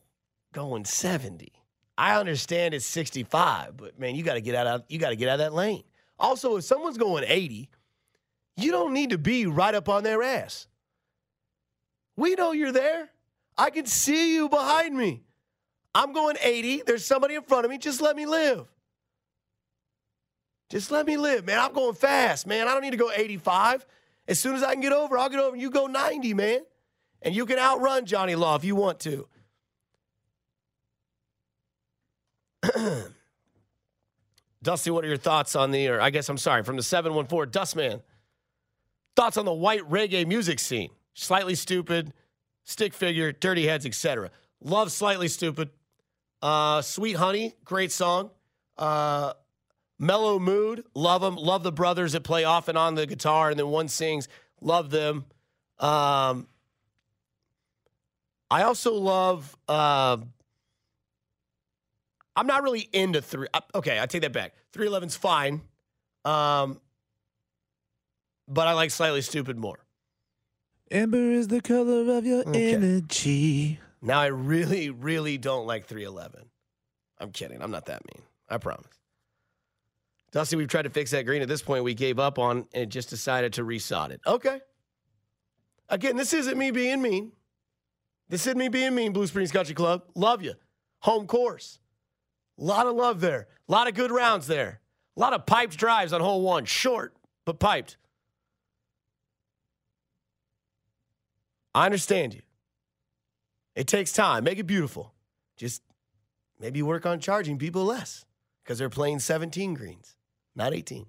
going 0.54 0.86
70. 0.86 1.54
I 1.98 2.20
understand 2.20 2.76
it's 2.76 2.86
65, 2.86 3.78
but 3.78 3.98
man, 4.00 4.14
you 4.16 4.22
got 4.22 4.36
to 4.36 4.42
get 4.42 4.54
out 4.54 4.68
of 4.68 4.84
you 4.90 5.00
got 5.00 5.10
to 5.10 5.16
get 5.16 5.28
out 5.28 5.34
of 5.34 5.40
that 5.40 5.54
lane. 5.54 5.84
Also, 6.20 6.58
if 6.58 6.66
someone's 6.66 7.00
going 7.00 7.24
80, 7.28 7.70
you 8.56 8.72
don't 8.72 8.94
need 8.94 9.12
to 9.12 9.18
be 9.18 9.46
right 9.46 9.74
up 9.74 9.90
on 9.90 10.04
their 10.04 10.22
ass. 10.22 10.68
We 12.16 12.36
know 12.36 12.52
you're 12.52 12.72
there. 12.72 13.10
I 13.58 13.70
can 13.70 13.86
see 13.86 14.36
you 14.36 14.50
behind 14.50 14.96
me. 14.96 15.24
I'm 15.96 16.14
going 16.14 16.38
80. 16.42 16.84
There's 16.86 17.06
somebody 17.06 17.36
in 17.36 17.44
front 17.44 17.66
of 17.66 17.72
me. 17.72 17.78
Just 17.78 18.02
let 18.02 18.16
me 18.16 18.26
live. 18.26 18.68
Just 20.70 20.90
let 20.92 21.06
me 21.06 21.18
live, 21.18 21.46
man. 21.46 21.60
I'm 21.60 21.74
going 21.74 21.94
fast, 21.94 22.48
man. 22.48 22.68
I 22.68 22.74
don't 22.74 22.82
need 22.82 22.92
to 22.92 22.98
go 22.98 23.12
85. 23.12 23.86
As 24.28 24.40
soon 24.40 24.56
as 24.56 24.64
I 24.64 24.74
can 24.74 24.82
get 24.82 24.94
over, 24.94 25.18
I'll 25.18 25.30
get 25.30 25.40
over. 25.40 25.56
You 25.56 25.70
go 25.70 25.86
90, 25.86 26.34
man. 26.34 26.62
And 27.22 27.36
you 27.36 27.46
can 27.46 27.60
outrun 27.60 28.06
Johnny 28.06 28.36
Law 28.36 28.56
if 28.56 28.64
you 28.64 28.76
want 28.76 29.00
to. 29.02 29.28
Dusty, 34.64 34.92
what 34.92 35.04
are 35.04 35.10
your 35.10 35.18
thoughts 35.18 35.56
on 35.56 35.72
the, 35.72 35.90
or 35.90 36.02
I 36.02 36.10
guess 36.10 36.30
I'm 36.30 36.38
sorry, 36.38 36.64
from 36.64 36.78
the 36.78 36.84
714 36.84 37.52
Dustman. 37.52 38.02
Thoughts 39.16 39.38
on 39.38 39.46
the 39.46 39.54
white 39.54 39.82
reggae 39.90 40.26
music 40.26 40.60
scene? 40.60 40.90
Slightly 41.14 41.54
Stoopid, 41.54 42.12
stick 42.64 42.94
figure, 42.94 43.32
dirty 43.32 43.68
heads, 43.68 43.86
etc. 43.86 44.32
Love 44.64 44.92
Slightly 44.92 45.28
Stoopid. 45.28 45.70
Uh, 46.42 46.82
Sweet 46.82 47.14
Honey, 47.16 47.54
great 47.64 47.92
song. 47.92 48.32
Uh, 48.78 49.34
Mellow 50.00 50.40
Mood, 50.40 50.84
love 50.96 51.22
them. 51.22 51.36
Love 51.36 51.64
the 51.64 51.72
brothers 51.72 52.14
that 52.14 52.24
play 52.24 52.44
off 52.44 52.68
and 52.68 52.78
on 52.78 52.96
the 52.96 53.06
guitar, 53.06 53.50
and 53.50 53.58
then 53.60 53.68
one 53.68 53.88
sings. 53.88 54.28
Love 54.60 54.90
them. 54.90 55.26
Um, 55.80 56.48
I 58.50 58.64
also 58.64 58.94
love. 58.94 59.56
Uh, 59.68 60.18
I'm 62.36 62.48
not 62.48 62.64
really 62.64 62.90
into 62.92 63.22
three. 63.22 63.48
uh, 63.54 63.62
Okay, 63.76 64.00
I 64.00 64.06
take 64.08 64.24
that 64.24 64.34
back. 64.34 64.56
311's 64.74 65.16
fine, 65.16 65.62
um, 66.26 66.82
but 68.48 68.68
I 68.68 68.74
like 68.74 68.92
Slightly 68.92 69.22
Stoopid 69.22 69.56
more. 69.58 69.86
Amber 70.92 71.32
is 71.32 71.48
the 71.48 71.62
color 71.62 72.18
of 72.18 72.26
your 72.26 72.48
Okay. 72.48 72.74
energy. 72.74 73.80
Now 74.02 74.20
I 74.20 74.28
really, 74.28 74.90
really 74.90 75.38
don't 75.38 75.66
like 75.66 75.88
311. 75.88 76.50
I'm 77.20 77.32
kidding. 77.32 77.62
I'm 77.62 77.72
not 77.72 77.86
that 77.86 78.02
mean. 78.14 78.24
I 78.50 78.58
promise. 78.58 78.86
Dusty, 80.32 80.56
we've 80.56 80.68
tried 80.68 80.82
to 80.84 80.90
fix 80.90 81.12
that 81.12 81.26
green. 81.26 81.42
At 81.42 81.48
this 81.48 81.62
point, 81.62 81.84
we 81.84 81.94
gave 81.94 82.20
up 82.20 82.38
on 82.40 82.68
and 82.74 82.92
just 82.92 83.10
decided 83.10 83.54
to 83.54 83.64
resod 83.64 84.10
it. 84.12 84.20
Okay. 84.26 84.62
Again, 85.90 86.16
this 86.18 86.34
isn't 86.34 86.58
me 86.58 86.72
being 86.72 87.02
mean. 87.02 87.32
This 88.30 88.48
isn't 88.48 88.58
me 88.58 88.68
being 88.68 88.96
mean, 88.96 89.14
Blue 89.14 89.28
Springs 89.28 89.52
Country 89.52 89.76
Club. 89.76 90.04
Love 90.16 90.42
you. 90.42 90.54
Home 91.02 91.28
course. 91.28 91.80
A 92.60 92.64
lot 92.64 92.88
of 92.88 92.96
love 92.96 93.22
there. 93.22 93.48
A 93.70 93.72
lot 93.72 93.88
of 93.88 93.94
good 93.94 94.12
rounds 94.12 94.48
there. 94.48 94.82
A 95.16 95.20
lot 95.20 95.34
of 95.34 95.46
piped 95.46 95.78
drives 95.78 96.14
on 96.14 96.22
hole 96.22 96.42
one. 96.42 96.66
Short, 96.66 97.16
but 97.46 97.60
piped. 97.60 97.98
I 101.74 101.86
understand 101.86 102.34
you. 102.34 102.42
It 103.76 103.88
takes 103.88 104.12
time. 104.12 104.44
Make 104.44 104.60
it 104.60 104.68
beautiful. 104.68 105.14
Just 105.58 105.82
maybe 106.60 106.82
work 106.82 107.06
on 107.06 107.20
charging 107.20 107.58
people 107.58 107.86
less 107.86 108.26
because 108.64 108.78
they're 108.78 108.90
playing 108.90 109.20
17 109.20 109.74
greens, 109.74 110.16
not 110.56 110.74
18. 110.74 111.06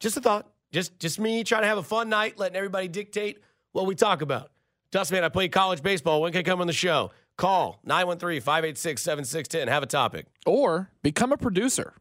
Just 0.00 0.16
a 0.16 0.20
thought. 0.20 0.48
Just 0.72 0.98
just 0.98 1.18
me 1.18 1.42
trying 1.44 1.62
to 1.62 1.68
have 1.68 1.78
a 1.78 1.82
fun 1.82 2.08
night, 2.08 2.38
letting 2.38 2.56
everybody 2.56 2.88
dictate 2.88 3.38
what 3.72 3.86
we 3.86 3.94
talk 3.94 4.22
about. 4.22 4.50
Dustman, 4.92 5.24
I 5.24 5.28
played 5.28 5.52
college 5.52 5.82
baseball. 5.82 6.20
When 6.20 6.32
can 6.32 6.40
I 6.40 6.42
come 6.42 6.60
on 6.60 6.66
the 6.66 6.72
show? 6.72 7.10
Call 7.36 7.80
913 7.84 8.40
586 8.40 9.02
7610. 9.02 9.68
Have 9.68 9.82
a 9.82 9.86
topic. 9.86 10.26
Or 10.46 10.90
become 11.02 11.32
a 11.32 11.36
producer. 11.36 11.94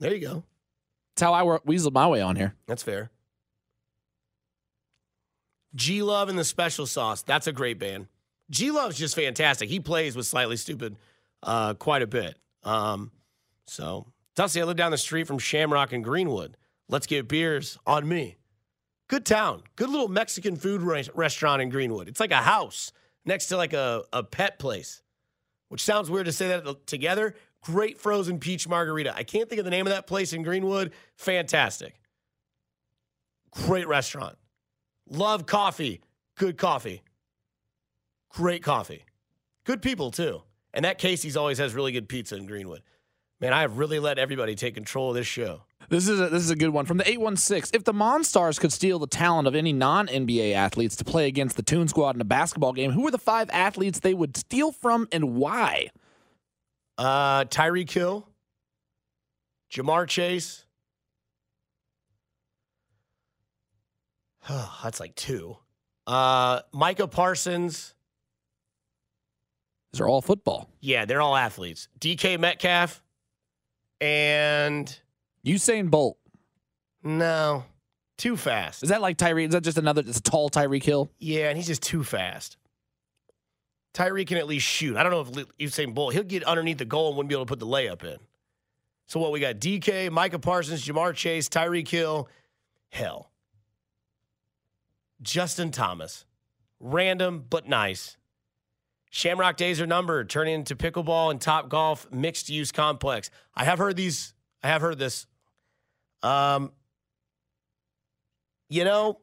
There 0.00 0.12
you 0.14 0.20
go. 0.20 0.44
That's 1.14 1.22
how 1.22 1.32
I 1.32 1.58
weasel 1.64 1.90
my 1.90 2.06
way 2.06 2.20
on 2.20 2.36
here. 2.36 2.54
That's 2.66 2.82
fair. 2.82 3.10
G 5.76 6.02
Love 6.02 6.28
and 6.28 6.38
the 6.38 6.44
Special 6.44 6.86
Sauce. 6.86 7.22
That's 7.22 7.46
a 7.46 7.52
great 7.52 7.78
band. 7.78 8.08
G 8.50 8.70
Love's 8.70 8.98
just 8.98 9.14
fantastic. 9.14 9.68
He 9.68 9.78
plays 9.78 10.16
with 10.16 10.26
Slightly 10.26 10.56
Stoopid 10.56 10.96
uh, 11.42 11.74
quite 11.74 12.02
a 12.02 12.06
bit. 12.06 12.36
Um, 12.64 13.12
so, 13.66 14.06
Dusty, 14.34 14.60
I 14.60 14.64
live 14.64 14.76
down 14.76 14.90
the 14.90 14.98
street 14.98 15.26
from 15.26 15.38
Shamrock 15.38 15.92
and 15.92 16.02
Greenwood. 16.02 16.56
Let's 16.88 17.06
get 17.06 17.28
beers 17.28 17.78
on 17.86 18.08
me. 18.08 18.36
Good 19.08 19.24
town. 19.24 19.62
Good 19.76 19.90
little 19.90 20.08
Mexican 20.08 20.56
food 20.56 20.82
re- 20.82 21.08
restaurant 21.14 21.62
in 21.62 21.68
Greenwood. 21.68 22.08
It's 22.08 22.20
like 22.20 22.32
a 22.32 22.36
house 22.36 22.92
next 23.24 23.46
to 23.46 23.56
like 23.56 23.72
a, 23.72 24.04
a 24.12 24.22
pet 24.22 24.58
place, 24.58 25.02
which 25.68 25.82
sounds 25.82 26.10
weird 26.10 26.26
to 26.26 26.32
say 26.32 26.48
that 26.48 26.86
together. 26.86 27.34
Great 27.62 27.98
frozen 27.98 28.38
peach 28.38 28.68
margarita. 28.68 29.14
I 29.16 29.24
can't 29.24 29.48
think 29.48 29.58
of 29.58 29.64
the 29.64 29.70
name 29.70 29.86
of 29.86 29.92
that 29.92 30.06
place 30.06 30.32
in 30.32 30.42
Greenwood. 30.42 30.92
Fantastic. 31.16 31.94
Great 33.50 33.88
restaurant. 33.88 34.36
Love 35.08 35.46
coffee. 35.46 36.00
Good 36.36 36.58
coffee. 36.58 37.02
Great 38.30 38.62
coffee. 38.62 39.04
Good 39.64 39.82
people, 39.82 40.10
too. 40.10 40.42
And 40.74 40.84
that 40.84 40.98
Casey's 40.98 41.36
always 41.36 41.58
has 41.58 41.74
really 41.74 41.92
good 41.92 42.08
pizza 42.08 42.36
in 42.36 42.46
Greenwood. 42.46 42.82
Man, 43.40 43.52
I 43.52 43.62
have 43.62 43.78
really 43.78 43.98
let 43.98 44.18
everybody 44.18 44.54
take 44.54 44.74
control 44.74 45.10
of 45.10 45.16
this 45.16 45.26
show. 45.26 45.62
This 45.88 46.08
is 46.08 46.20
a, 46.20 46.28
this 46.28 46.42
is 46.42 46.50
a 46.50 46.56
good 46.56 46.70
one 46.70 46.84
from 46.84 46.96
the 46.98 47.08
816. 47.08 47.78
If 47.78 47.84
the 47.84 47.92
Monstars 47.92 48.58
could 48.58 48.72
steal 48.72 48.98
the 48.98 49.06
talent 49.06 49.46
of 49.46 49.54
any 49.54 49.72
non 49.72 50.08
NBA 50.08 50.54
athletes 50.54 50.96
to 50.96 51.04
play 51.04 51.28
against 51.28 51.56
the 51.56 51.62
Toon 51.62 51.86
Squad 51.86 52.14
in 52.16 52.20
a 52.20 52.24
basketball 52.24 52.72
game, 52.72 52.90
who 52.90 53.06
are 53.06 53.10
the 53.10 53.18
five 53.18 53.48
athletes 53.52 54.00
they 54.00 54.14
would 54.14 54.36
steal 54.36 54.72
from 54.72 55.06
and 55.12 55.36
why? 55.36 55.90
Uh, 56.98 57.44
Tyreek 57.44 57.90
Hill, 57.90 58.26
Ja'Marr 59.70 60.08
Chase. 60.08 60.65
That's 64.48 65.00
like 65.00 65.14
two. 65.14 65.56
Uh, 66.06 66.60
Micah 66.72 67.08
Parsons. 67.08 67.94
These 69.92 70.00
are 70.00 70.08
all 70.08 70.20
football. 70.22 70.68
Yeah, 70.80 71.04
they're 71.04 71.20
all 71.22 71.36
athletes. 71.36 71.88
DK 72.00 72.38
Metcalf 72.38 73.02
and 74.00 74.98
Usain 75.44 75.90
Bolt. 75.90 76.18
no, 77.02 77.64
too 78.18 78.36
fast. 78.36 78.82
Is 78.82 78.90
that 78.90 79.00
like 79.02 79.16
Tyree? 79.16 79.44
Is 79.46 79.52
that 79.52 79.62
just 79.62 79.78
another? 79.78 80.02
It's 80.06 80.18
a 80.18 80.22
tall 80.22 80.50
Tyreek 80.50 80.82
Hill. 80.82 81.10
Yeah, 81.18 81.48
and 81.48 81.56
he's 81.56 81.66
just 81.66 81.82
too 81.82 82.04
fast. 82.04 82.56
Tyreek 83.94 84.26
can 84.26 84.36
at 84.36 84.46
least 84.46 84.66
shoot. 84.66 84.96
I 84.96 85.02
don't 85.02 85.12
know 85.12 85.20
if 85.40 85.48
Usain 85.58 85.94
Bolt, 85.94 86.12
he'll 86.12 86.22
get 86.22 86.44
underneath 86.44 86.78
the 86.78 86.84
goal 86.84 87.08
and 87.08 87.16
wouldn't 87.16 87.30
be 87.30 87.34
able 87.34 87.46
to 87.46 87.48
put 87.48 87.58
the 87.58 87.66
layup 87.66 88.04
in. 88.04 88.18
So 89.06 89.18
what 89.20 89.32
we 89.32 89.40
got? 89.40 89.56
DK, 89.56 90.10
Micah 90.10 90.38
Parsons, 90.38 90.86
Ja'Marr 90.86 91.14
Chase, 91.14 91.48
Tyreek 91.48 91.88
Hill, 91.88 92.28
hell. 92.90 93.30
Justin 95.22 95.70
Thomas. 95.70 96.24
Random 96.78 97.44
but 97.48 97.68
nice. 97.68 98.16
Shamrock 99.10 99.56
days 99.56 99.80
are 99.80 99.86
numbered, 99.86 100.28
turning 100.28 100.54
into 100.54 100.76
pickleball 100.76 101.30
and 101.30 101.40
top 101.40 101.68
golf 101.68 102.06
mixed 102.12 102.50
use 102.50 102.70
complex. 102.70 103.30
I 103.54 103.64
have 103.64 103.78
heard 103.78 103.96
these, 103.96 104.34
I 104.62 104.68
have 104.68 104.82
heard 104.82 104.98
this. 104.98 105.26
Um, 106.22 106.72
you 108.68 108.84
know, 108.84 109.20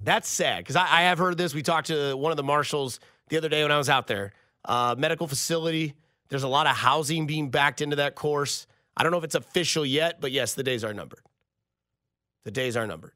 that's 0.00 0.28
sad 0.28 0.58
because 0.58 0.76
I, 0.76 0.82
I, 0.82 1.02
have 1.02 1.18
heard 1.18 1.36
this. 1.36 1.54
We 1.54 1.62
talked 1.62 1.88
to 1.88 2.16
one 2.16 2.30
of 2.30 2.36
the 2.36 2.42
marshals 2.42 3.00
the 3.28 3.36
other 3.36 3.48
day 3.48 3.62
when 3.62 3.72
I 3.72 3.78
was 3.78 3.88
out 3.88 4.06
there. 4.06 4.32
Uh, 4.64 4.94
medical 4.96 5.26
facility. 5.26 5.94
There's 6.28 6.42
a 6.42 6.48
lot 6.48 6.66
of 6.66 6.74
housing 6.74 7.26
being 7.26 7.50
backed 7.50 7.80
into 7.80 7.96
that 7.96 8.14
course. 8.14 8.66
I 8.96 9.02
don't 9.02 9.12
know 9.12 9.18
if 9.18 9.24
it's 9.24 9.34
official 9.34 9.84
yet, 9.84 10.20
but 10.20 10.32
yes, 10.32 10.54
the 10.54 10.62
days 10.62 10.84
are 10.84 10.94
numbered. 10.94 11.22
The 12.44 12.50
days 12.50 12.76
are 12.76 12.86
numbered. 12.86 13.12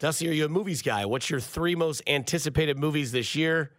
Dusty, 0.00 0.30
are 0.30 0.32
you 0.32 0.46
a 0.46 0.48
movies 0.48 0.80
guy? 0.80 1.04
What's 1.04 1.28
your 1.28 1.40
three 1.40 1.74
most 1.74 2.02
anticipated 2.06 2.78
movies 2.78 3.12
this 3.12 3.34
year? 3.34 3.70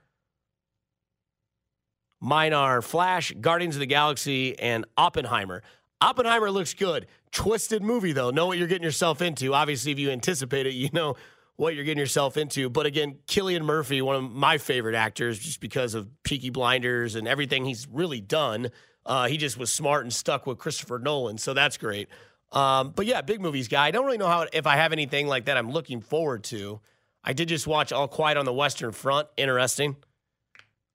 Mine 2.19 2.53
are 2.53 2.83
Flash, 2.83 3.33
Guardians 3.41 3.75
of 3.75 3.79
the 3.79 3.87
Galaxy, 3.87 4.57
and 4.59 4.85
Oppenheimer. 4.95 5.63
Oppenheimer 5.99 6.51
looks 6.51 6.75
good. 6.75 7.07
Twisted 7.31 7.81
movie, 7.81 8.11
though. 8.11 8.29
Know 8.29 8.45
what 8.45 8.59
you're 8.59 8.67
getting 8.67 8.83
yourself 8.83 9.23
into. 9.23 9.55
Obviously, 9.55 9.91
if 9.93 9.97
you 9.97 10.11
anticipate 10.11 10.67
it, 10.67 10.73
you 10.75 10.89
know 10.93 11.15
what 11.55 11.73
you're 11.73 11.83
getting 11.83 11.97
yourself 11.97 12.37
into. 12.37 12.69
But 12.69 12.85
again, 12.85 13.17
Cillian 13.25 13.63
Murphy, 13.63 14.03
one 14.03 14.15
of 14.15 14.31
my 14.31 14.59
favorite 14.59 14.95
actors, 14.95 15.39
just 15.39 15.59
because 15.59 15.95
of 15.95 16.07
Peaky 16.21 16.51
Blinders 16.51 17.15
and 17.15 17.27
everything 17.27 17.65
he's 17.65 17.87
really 17.87 18.21
done. 18.21 18.69
Uh, 19.07 19.27
he 19.27 19.37
just 19.37 19.57
was 19.57 19.71
smart 19.71 20.03
and 20.03 20.13
stuck 20.13 20.45
with 20.45 20.59
Christopher 20.59 20.99
Nolan, 20.99 21.39
so 21.39 21.55
that's 21.55 21.77
great. 21.77 22.09
Um, 22.51 22.91
but 22.95 23.05
yeah, 23.05 23.21
big 23.21 23.41
movies 23.41 23.67
guy. 23.67 23.85
I 23.87 23.91
don't 23.91 24.05
really 24.05 24.17
know 24.17 24.27
how 24.27 24.45
if 24.51 24.67
I 24.67 24.75
have 24.75 24.91
anything 24.91 25.27
like 25.27 25.45
that 25.45 25.57
I'm 25.57 25.71
looking 25.71 26.01
forward 26.01 26.43
to. 26.45 26.81
I 27.23 27.33
did 27.33 27.47
just 27.47 27.67
watch 27.67 27.91
All 27.91 28.07
Quiet 28.07 28.37
on 28.37 28.45
the 28.45 28.53
Western 28.53 28.91
Front. 28.91 29.27
Interesting. 29.37 29.95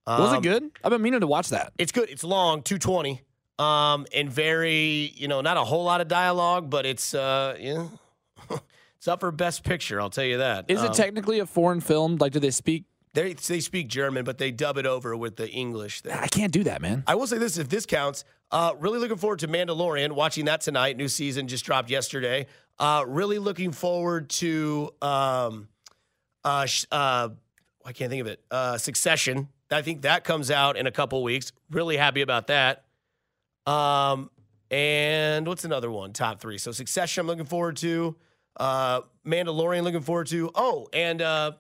Um, 0.07 0.21
was 0.23 0.33
it 0.35 0.43
good? 0.43 0.71
I've 0.85 0.91
been 0.91 1.03
meaning 1.03 1.21
to 1.21 1.27
watch 1.27 1.51
that. 1.51 1.73
It's 1.79 1.93
good. 1.93 2.09
It's 2.11 2.25
long, 2.25 2.63
220. 2.63 3.23
Um, 3.59 4.07
and 4.15 4.31
very, 4.31 5.13
you 5.17 5.29
know, 5.29 5.41
not 5.41 5.57
a 5.57 5.65
whole 5.65 5.85
lot 5.85 6.01
of 6.01 6.09
dialogue, 6.09 6.69
but 6.69 6.85
it's 6.85 7.15
uh, 7.15 7.57
yeah, 7.59 7.87
it's 8.97 9.09
up 9.09 9.21
for 9.21 9.33
best 9.33 9.65
picture. 9.65 10.01
I'll 10.01 10.11
tell 10.11 10.25
you 10.25 10.39
that. 10.39 10.67
Is 10.69 10.81
um, 10.81 10.87
it 10.87 10.93
technically 10.93 11.39
a 11.39 11.47
foreign 11.47 11.81
film? 11.81 12.17
Like, 12.17 12.33
do 12.33 12.39
they 12.39 12.51
speak? 12.51 12.85
They 13.15 13.33
they 13.33 13.61
speak 13.61 13.89
German, 13.89 14.25
but 14.25 14.37
they 14.37 14.51
dub 14.51 14.77
it 14.77 14.85
over 14.85 15.17
with 15.17 15.37
the 15.37 15.49
English. 15.49 16.03
Thing. 16.03 16.13
I 16.13 16.27
can't 16.29 16.53
do 16.53 16.65
that, 16.65 16.83
man. 16.83 17.03
I 17.07 17.15
will 17.15 17.27
say 17.27 17.39
this: 17.39 17.57
if 17.57 17.71
this 17.71 17.87
counts, 17.87 18.27
uh, 18.51 18.75
really 18.79 18.99
looking 18.99 19.17
forward 19.17 19.41
to 19.41 19.49
Mandalorian. 19.49 20.13
Watching 20.13 20.45
that 20.47 20.61
tonight. 20.61 20.97
New 20.97 21.09
season 21.09 21.49
just 21.49 21.65
dropped 21.65 21.91
yesterday. 21.91 22.47
Uh, 22.79 23.05
really 23.07 23.39
looking 23.39 23.73
forward 23.73 24.29
to 24.29 24.91
um, 25.03 25.69
uh, 26.45 26.67
uh, 26.93 27.29
I 27.85 27.93
can't 27.93 28.11
think 28.11 28.21
of 28.21 28.29
it. 28.29 28.41
Uh, 28.51 28.79
Succession. 28.79 29.49
I 29.71 29.83
think 29.83 30.03
that 30.03 30.23
comes 30.23 30.51
out 30.51 30.77
in 30.77 30.87
a 30.87 30.93
couple 30.93 31.23
weeks. 31.23 31.53
Really 31.71 31.97
happy 31.97 32.21
about 32.21 32.47
that. 32.47 32.85
Um, 33.67 34.31
and 34.71 35.47
what's 35.47 35.65
another 35.65 35.91
one? 35.91 36.13
Top 36.13 36.41
three. 36.41 36.59
So 36.59 36.71
Succession. 36.71 37.23
I'm 37.23 37.27
looking 37.27 37.47
forward 37.47 37.77
to. 37.79 38.17
Uh, 38.59 39.01
Mandalorian. 39.27 39.83
Looking 39.83 40.03
forward 40.03 40.29
to. 40.29 40.51
Oh, 40.55 40.87
and 40.93 41.21
uh, 41.21 41.53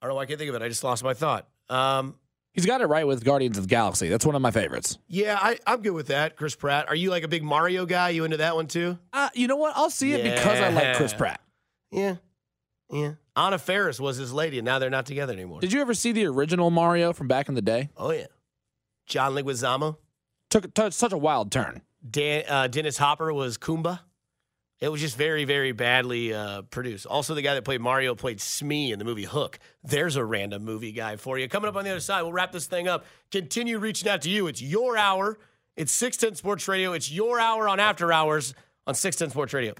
I 0.00 0.06
don't 0.06 0.10
know 0.10 0.16
why 0.16 0.22
I 0.22 0.26
can't 0.26 0.38
think 0.38 0.50
of 0.50 0.56
it. 0.56 0.62
I 0.62 0.68
just 0.68 0.84
lost 0.84 1.02
my 1.02 1.14
thought. 1.14 1.48
Um, 1.70 2.16
He's 2.52 2.66
got 2.66 2.80
it 2.80 2.86
right 2.86 3.06
with 3.06 3.24
Guardians 3.24 3.58
of 3.58 3.64
the 3.64 3.68
Galaxy. 3.68 4.08
That's 4.08 4.26
one 4.26 4.34
of 4.34 4.42
my 4.42 4.50
favorites. 4.50 4.98
Yeah, 5.06 5.38
I, 5.40 5.58
am 5.66 5.82
good 5.82 5.92
with 5.92 6.08
that. 6.08 6.36
Chris 6.36 6.56
Pratt. 6.56 6.88
Are 6.88 6.96
you 6.96 7.10
like 7.10 7.22
a 7.22 7.28
big 7.28 7.44
Mario 7.44 7.86
guy? 7.86 8.08
You 8.10 8.24
into 8.24 8.38
that 8.38 8.56
one 8.56 8.66
too? 8.66 8.98
Uh, 9.12 9.28
you 9.34 9.46
know 9.46 9.56
what? 9.56 9.76
I'll 9.76 9.90
see 9.90 10.12
it 10.12 10.24
yeah. 10.24 10.34
because 10.34 10.60
I 10.60 10.70
like 10.70 10.96
Chris 10.96 11.14
Pratt. 11.14 11.40
Yeah. 11.92 12.16
Yeah. 12.90 13.12
Anna 13.36 13.58
Faris 13.58 14.00
was 14.00 14.16
his 14.16 14.32
lady, 14.32 14.58
and 14.58 14.64
now 14.64 14.78
they're 14.78 14.90
not 14.90 15.06
together 15.06 15.32
anymore. 15.32 15.60
Did 15.60 15.72
you 15.72 15.80
ever 15.80 15.94
see 15.94 16.12
the 16.12 16.26
original 16.26 16.70
Mario 16.70 17.12
from 17.12 17.28
back 17.28 17.48
in 17.48 17.54
the 17.54 17.62
day? 17.62 17.90
Oh, 17.96 18.10
yeah. 18.10 18.26
John 19.06 19.32
Leguizamo. 19.32 19.96
Took, 20.50 20.74
took 20.74 20.92
such 20.92 21.12
a 21.12 21.18
wild 21.18 21.52
turn. 21.52 21.82
Dan, 22.08 22.44
uh, 22.48 22.66
Dennis 22.66 22.98
Hopper 22.98 23.32
was 23.32 23.58
Kumba. 23.58 24.00
It 24.80 24.88
was 24.88 25.02
just 25.02 25.16
very, 25.16 25.44
very 25.44 25.72
badly 25.72 26.32
uh, 26.32 26.62
produced. 26.62 27.04
Also, 27.04 27.34
the 27.34 27.42
guy 27.42 27.52
that 27.54 27.64
played 27.64 27.82
Mario 27.82 28.14
played 28.14 28.40
Smee 28.40 28.92
in 28.92 28.98
the 28.98 29.04
movie 29.04 29.24
Hook. 29.24 29.58
There's 29.84 30.16
a 30.16 30.24
random 30.24 30.64
movie 30.64 30.92
guy 30.92 31.16
for 31.16 31.38
you. 31.38 31.48
Coming 31.48 31.68
up 31.68 31.76
on 31.76 31.84
the 31.84 31.90
other 31.90 32.00
side, 32.00 32.22
we'll 32.22 32.32
wrap 32.32 32.50
this 32.50 32.66
thing 32.66 32.88
up. 32.88 33.04
Continue 33.30 33.78
reaching 33.78 34.08
out 34.08 34.22
to 34.22 34.30
you. 34.30 34.46
It's 34.46 34.62
your 34.62 34.96
hour. 34.96 35.38
It's 35.76 35.92
610 35.92 36.36
Sports 36.36 36.66
Radio. 36.66 36.94
It's 36.94 37.10
your 37.10 37.38
hour 37.38 37.68
on 37.68 37.78
After 37.78 38.10
Hours 38.10 38.54
on 38.86 38.94
610 38.94 39.32
Sports 39.32 39.52
Radio. 39.52 39.74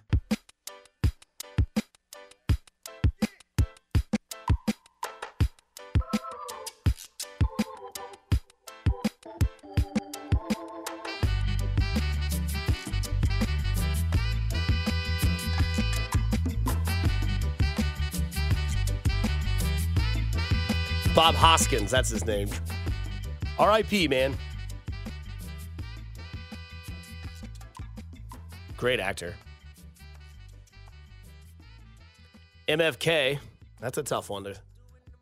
Bob 21.20 21.34
Hoskins, 21.34 21.90
that's 21.90 22.08
his 22.08 22.24
name. 22.24 22.48
R.I.P. 23.58 24.08
Man. 24.08 24.34
Great 28.78 29.00
actor. 29.00 29.34
MFK, 32.68 33.38
that's 33.80 33.98
a 33.98 34.02
tough 34.02 34.30
one 34.30 34.44
to 34.44 34.54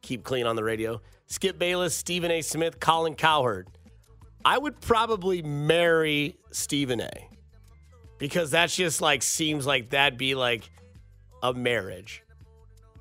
keep 0.00 0.22
clean 0.22 0.46
on 0.46 0.54
the 0.54 0.62
radio. 0.62 1.00
Skip 1.26 1.58
Bayless, 1.58 1.96
Stephen 1.96 2.30
A. 2.30 2.42
Smith, 2.42 2.78
Colin 2.78 3.16
Cowherd. 3.16 3.66
I 4.44 4.56
would 4.56 4.80
probably 4.80 5.42
marry 5.42 6.36
Stephen 6.52 7.00
A. 7.00 7.28
Because 8.18 8.52
that's 8.52 8.76
just 8.76 9.00
like 9.00 9.24
seems 9.24 9.66
like 9.66 9.90
that'd 9.90 10.16
be 10.16 10.36
like 10.36 10.70
a 11.42 11.52
marriage. 11.52 12.22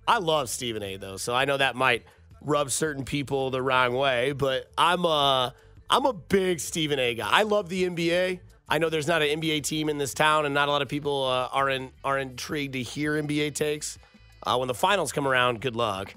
I 0.08 0.18
love 0.18 0.50
Stephen 0.50 0.82
A. 0.82 0.98
though, 0.98 1.18
so 1.18 1.36
I 1.36 1.46
know 1.46 1.58
that 1.58 1.76
might 1.76 2.04
rub 2.48 2.72
certain 2.72 3.04
people 3.04 3.52
the 3.52 3.62
wrong 3.62 3.94
way, 3.94 4.32
but 4.32 4.72
I'm 4.78 5.06
a 5.06 5.54
I'm 5.90 6.06
a 6.06 6.14
big 6.14 6.60
Stephen 6.60 6.98
A. 6.98 7.14
guy. 7.14 7.30
I 7.30 7.44
love 7.44 7.70
the 7.70 7.84
NBA. 7.84 8.40
I 8.70 8.78
know 8.80 8.90
there's 8.90 9.08
not 9.08 9.22
an 9.22 9.40
NBA 9.40 9.64
team 9.64 9.90
in 9.90 9.98
this 9.98 10.14
town, 10.14 10.46
and 10.46 10.54
not 10.54 10.68
a 10.68 10.72
lot 10.72 10.82
of 10.82 10.90
people 10.90 11.26
uh, 11.26 11.50
are 11.52 11.70
in, 11.70 11.92
are 12.04 12.18
intrigued 12.18 12.74
to 12.74 12.82
hear 12.82 13.14
NBA 13.14 13.54
takes. 13.54 13.98
Uh, 14.44 14.58
when 14.58 14.68
the 14.68 14.74
finals 14.74 15.12
come 15.12 15.28
around, 15.28 15.62
good 15.62 15.76
luck. 15.76 16.14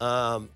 Um, 0.00 0.50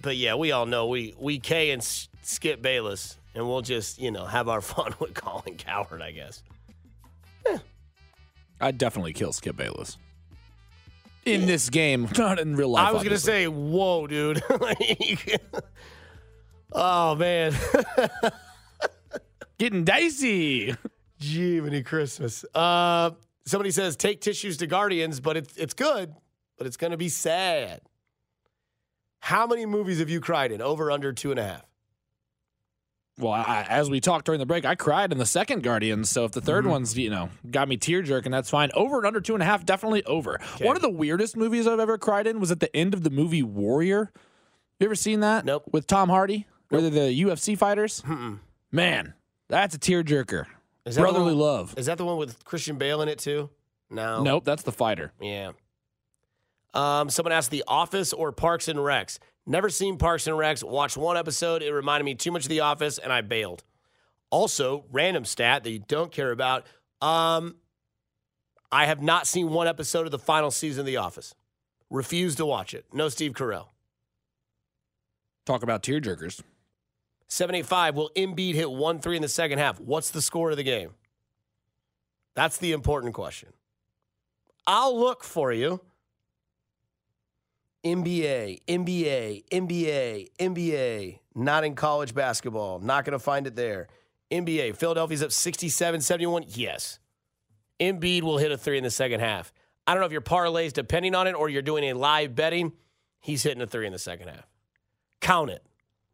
but 0.00 0.16
yeah, 0.16 0.34
we 0.34 0.52
all 0.52 0.66
know 0.66 0.86
we 0.88 1.14
we 1.18 1.38
K 1.38 1.70
and 1.70 1.82
Skip 2.22 2.62
Bayless, 2.62 3.16
and 3.34 3.46
we'll 3.46 3.62
just 3.62 4.00
you 4.00 4.10
know 4.10 4.26
have 4.26 4.48
our 4.48 4.60
fun 4.60 4.94
with 4.98 5.14
Colin 5.14 5.56
Cowherd, 5.56 6.02
I 6.02 6.10
guess. 6.10 6.42
I'd 8.60 8.78
definitely 8.78 9.12
kill 9.12 9.32
Skip 9.32 9.56
Bayless. 9.56 9.98
In 11.24 11.46
this 11.46 11.70
game, 11.70 12.08
not 12.18 12.38
in 12.38 12.56
real 12.56 12.70
life. 12.70 12.88
I 12.88 12.92
was 12.92 13.02
gonna 13.04 13.18
say, 13.18 13.46
whoa, 13.46 14.06
dude. 14.06 14.42
Like, 14.60 15.40
oh 16.72 17.14
man, 17.14 17.54
getting 19.58 19.84
dicey. 19.84 20.74
gee, 21.18 21.60
many 21.60 21.82
Christmas. 21.82 22.44
Uh, 22.54 23.10
somebody 23.44 23.70
says 23.70 23.96
take 23.96 24.20
tissues 24.20 24.56
to 24.58 24.66
Guardians, 24.66 25.20
but 25.20 25.36
it's 25.36 25.56
it's 25.56 25.74
good, 25.74 26.14
but 26.58 26.66
it's 26.66 26.76
gonna 26.76 26.96
be 26.96 27.08
sad. 27.08 27.80
How 29.20 29.46
many 29.46 29.66
movies 29.66 30.00
have 30.00 30.10
you 30.10 30.20
cried 30.20 30.50
in? 30.50 30.60
Over 30.60 30.90
under 30.90 31.12
two 31.12 31.30
and 31.30 31.38
a 31.38 31.44
half. 31.44 31.71
Well, 33.18 33.32
I, 33.32 33.66
as 33.68 33.90
we 33.90 34.00
talked 34.00 34.24
during 34.24 34.38
the 34.38 34.46
break, 34.46 34.64
I 34.64 34.74
cried 34.74 35.12
in 35.12 35.18
the 35.18 35.26
second 35.26 35.62
Guardians. 35.62 36.08
So 36.08 36.24
if 36.24 36.32
the 36.32 36.40
3rd 36.40 36.66
one's, 36.66 36.96
you 36.96 37.10
know, 37.10 37.28
got 37.50 37.68
me 37.68 37.76
tear 37.76 38.00
jerking, 38.02 38.32
that's 38.32 38.48
fine. 38.48 38.70
Over 38.74 38.96
and 38.98 39.06
under 39.06 39.20
two 39.20 39.34
and 39.34 39.42
a 39.42 39.46
half, 39.46 39.66
definitely 39.66 40.02
over. 40.04 40.40
One 40.60 40.76
of 40.76 40.82
the 40.82 40.90
weirdest 40.90 41.36
movies 41.36 41.66
I've 41.66 41.78
ever 41.78 41.98
cried 41.98 42.26
in 42.26 42.40
was 42.40 42.50
at 42.50 42.60
the 42.60 42.74
end 42.74 42.94
of 42.94 43.02
the 43.02 43.10
movie 43.10 43.42
Warrior. 43.42 44.10
You 44.80 44.86
ever 44.86 44.94
seen 44.94 45.20
that? 45.20 45.44
Nope. 45.44 45.64
With 45.70 45.86
Tom 45.86 46.08
Hardy, 46.08 46.46
where 46.70 46.80
they're 46.80 46.90
the 47.08 47.22
UFC 47.22 47.56
fighters. 47.56 48.02
Man, 48.72 49.12
that's 49.48 49.74
a 49.74 49.78
tear 49.78 50.02
jerker. 50.02 50.46
Is 50.86 50.94
that 50.96 51.02
the 51.02 51.06
Brotherly 51.08 51.34
one- 51.34 51.38
love. 51.38 51.74
Is 51.76 51.86
that 51.86 51.98
the 51.98 52.04
one 52.06 52.16
with 52.16 52.44
Christian 52.44 52.78
Bale 52.78 53.02
in 53.02 53.08
it 53.08 53.18
too? 53.18 53.50
No. 53.90 54.22
Nope, 54.22 54.44
that's 54.44 54.62
the 54.62 54.72
fighter. 54.72 55.12
Yeah. 55.20 55.52
Um, 56.74 57.10
someone 57.10 57.32
asked 57.32 57.50
The 57.50 57.62
Office 57.68 58.12
or 58.14 58.32
Parks 58.32 58.66
and 58.68 58.78
Recs. 58.78 59.18
Never 59.46 59.68
seen 59.68 59.98
Parks 59.98 60.26
and 60.26 60.36
Recs. 60.36 60.62
Watched 60.62 60.96
one 60.96 61.16
episode. 61.16 61.62
It 61.62 61.72
reminded 61.72 62.04
me 62.04 62.14
too 62.14 62.30
much 62.30 62.44
of 62.44 62.48
The 62.48 62.60
Office, 62.60 62.98
and 62.98 63.12
I 63.12 63.22
bailed. 63.22 63.64
Also, 64.30 64.84
random 64.90 65.24
stat 65.24 65.64
that 65.64 65.70
you 65.70 65.80
don't 65.80 66.12
care 66.12 66.30
about. 66.30 66.66
Um, 67.00 67.56
I 68.70 68.86
have 68.86 69.02
not 69.02 69.26
seen 69.26 69.50
one 69.50 69.66
episode 69.66 70.06
of 70.06 70.12
the 70.12 70.18
final 70.18 70.50
season 70.50 70.80
of 70.80 70.86
The 70.86 70.96
Office. 70.96 71.34
Refuse 71.90 72.36
to 72.36 72.46
watch 72.46 72.72
it. 72.72 72.86
No 72.92 73.08
Steve 73.08 73.32
Carell. 73.32 73.66
Talk 75.44 75.62
about 75.62 75.82
tear 75.82 76.00
jerkers. 76.00 76.40
785, 77.28 77.96
will 77.96 78.10
Embiid 78.16 78.54
hit 78.54 78.70
1 78.70 79.00
3 79.00 79.16
in 79.16 79.22
the 79.22 79.28
second 79.28 79.58
half? 79.58 79.80
What's 79.80 80.10
the 80.10 80.22
score 80.22 80.50
of 80.50 80.56
the 80.56 80.62
game? 80.62 80.90
That's 82.34 82.58
the 82.58 82.72
important 82.72 83.14
question. 83.14 83.50
I'll 84.66 84.98
look 84.98 85.24
for 85.24 85.52
you. 85.52 85.80
NBA, 87.84 88.62
NBA, 88.68 89.44
NBA, 89.48 90.28
NBA, 90.38 91.18
not 91.34 91.64
in 91.64 91.74
college 91.74 92.14
basketball. 92.14 92.78
Not 92.78 93.04
going 93.04 93.12
to 93.12 93.18
find 93.18 93.46
it 93.46 93.56
there. 93.56 93.88
NBA, 94.30 94.76
Philadelphia's 94.76 95.22
up 95.22 95.32
67 95.32 96.00
71. 96.00 96.44
Yes. 96.48 96.98
Embiid 97.80 98.22
will 98.22 98.38
hit 98.38 98.52
a 98.52 98.56
three 98.56 98.78
in 98.78 98.84
the 98.84 98.90
second 98.90 99.20
half. 99.20 99.52
I 99.86 99.94
don't 99.94 100.00
know 100.00 100.06
if 100.06 100.12
your 100.12 100.20
parlays 100.20 100.72
depending 100.72 101.14
on 101.14 101.26
it 101.26 101.32
or 101.32 101.48
you're 101.48 101.62
doing 101.62 101.84
a 101.84 101.94
live 101.94 102.34
betting. 102.34 102.72
He's 103.20 103.42
hitting 103.42 103.60
a 103.60 103.66
three 103.66 103.86
in 103.86 103.92
the 103.92 103.98
second 103.98 104.28
half. 104.28 104.46
Count 105.20 105.50
it. 105.50 105.64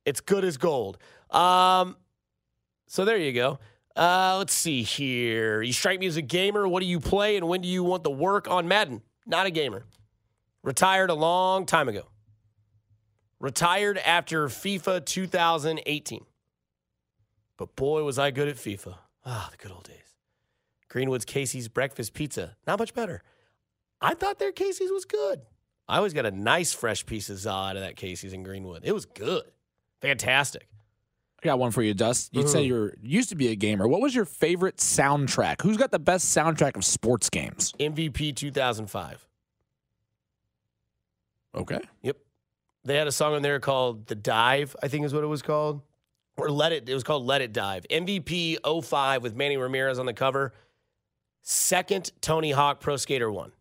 It's 0.06 0.20
good 0.20 0.44
as 0.44 0.56
gold. 0.56 0.96
Um, 1.30 1.96
so 2.86 3.04
there 3.04 3.18
you 3.18 3.32
go. 3.32 3.58
Uh, 3.94 4.36
let's 4.38 4.54
see 4.54 4.82
here. 4.82 5.60
You 5.60 5.72
strike 5.72 6.00
me 6.00 6.06
as 6.06 6.16
a 6.16 6.22
gamer. 6.22 6.66
What 6.66 6.80
do 6.80 6.86
you 6.86 7.00
play 7.00 7.36
and 7.36 7.46
when 7.46 7.60
do 7.60 7.68
you 7.68 7.84
want 7.84 8.04
the 8.04 8.10
work 8.10 8.48
on 8.48 8.68
Madden? 8.68 9.02
Not 9.26 9.46
a 9.46 9.50
gamer. 9.50 9.84
Retired 10.62 11.10
a 11.10 11.14
long 11.14 11.66
time 11.66 11.88
ago. 11.88 12.08
Retired 13.40 13.98
after 13.98 14.48
FIFA 14.48 15.04
2018. 15.04 16.24
But 17.56 17.76
boy, 17.76 18.02
was 18.02 18.18
I 18.18 18.30
good 18.30 18.48
at 18.48 18.56
FIFA. 18.56 18.96
Ah, 19.24 19.48
the 19.50 19.56
good 19.56 19.72
old 19.72 19.84
days. 19.84 19.96
Greenwood's 20.88 21.24
Casey's 21.24 21.68
Breakfast 21.68 22.14
Pizza. 22.14 22.56
Not 22.66 22.78
much 22.78 22.94
better. 22.94 23.22
I 24.00 24.14
thought 24.14 24.38
their 24.38 24.52
Casey's 24.52 24.90
was 24.90 25.04
good. 25.04 25.42
I 25.88 25.96
always 25.98 26.12
got 26.14 26.26
a 26.26 26.30
nice 26.30 26.72
fresh 26.72 27.06
piece 27.06 27.30
of 27.30 27.38
za 27.38 27.50
out 27.50 27.76
of 27.76 27.82
that 27.82 27.96
Casey's 27.96 28.32
in 28.32 28.42
Greenwood. 28.42 28.82
It 28.84 28.92
was 28.92 29.06
good. 29.06 29.44
Fantastic. 30.00 30.68
I 31.42 31.46
got 31.46 31.58
one 31.58 31.70
for 31.70 31.82
you, 31.82 31.94
Dust. 31.94 32.30
You'd 32.32 32.48
say 32.48 32.64
you 32.64 32.90
used 33.00 33.28
to 33.28 33.36
be 33.36 33.48
a 33.48 33.56
gamer. 33.56 33.86
What 33.86 34.00
was 34.00 34.14
your 34.14 34.24
favorite 34.24 34.78
soundtrack? 34.78 35.62
Who's 35.62 35.76
got 35.76 35.92
the 35.92 35.98
best 36.00 36.36
soundtrack 36.36 36.76
of 36.76 36.84
sports 36.84 37.30
games? 37.30 37.72
MVP 37.78 38.34
2005. 38.34 39.27
Okay. 41.58 41.80
Yep. 42.02 42.16
They 42.84 42.96
had 42.96 43.06
a 43.06 43.12
song 43.12 43.34
on 43.34 43.42
there 43.42 43.60
called 43.60 44.06
The 44.06 44.14
Dive, 44.14 44.74
I 44.82 44.88
think 44.88 45.04
is 45.04 45.12
what 45.12 45.24
it 45.24 45.26
was 45.26 45.42
called. 45.42 45.82
Or 46.36 46.50
Let 46.50 46.72
It, 46.72 46.88
it 46.88 46.94
was 46.94 47.02
called 47.02 47.26
Let 47.26 47.42
It 47.42 47.52
Dive. 47.52 47.84
MVP 47.90 48.58
05 48.84 49.22
with 49.22 49.34
Manny 49.34 49.56
Ramirez 49.56 49.98
on 49.98 50.06
the 50.06 50.14
cover. 50.14 50.52
Second, 51.42 52.12
Tony 52.20 52.52
Hawk 52.52 52.80
Pro 52.80 52.96
Skater 52.96 53.30
1. 53.30 53.52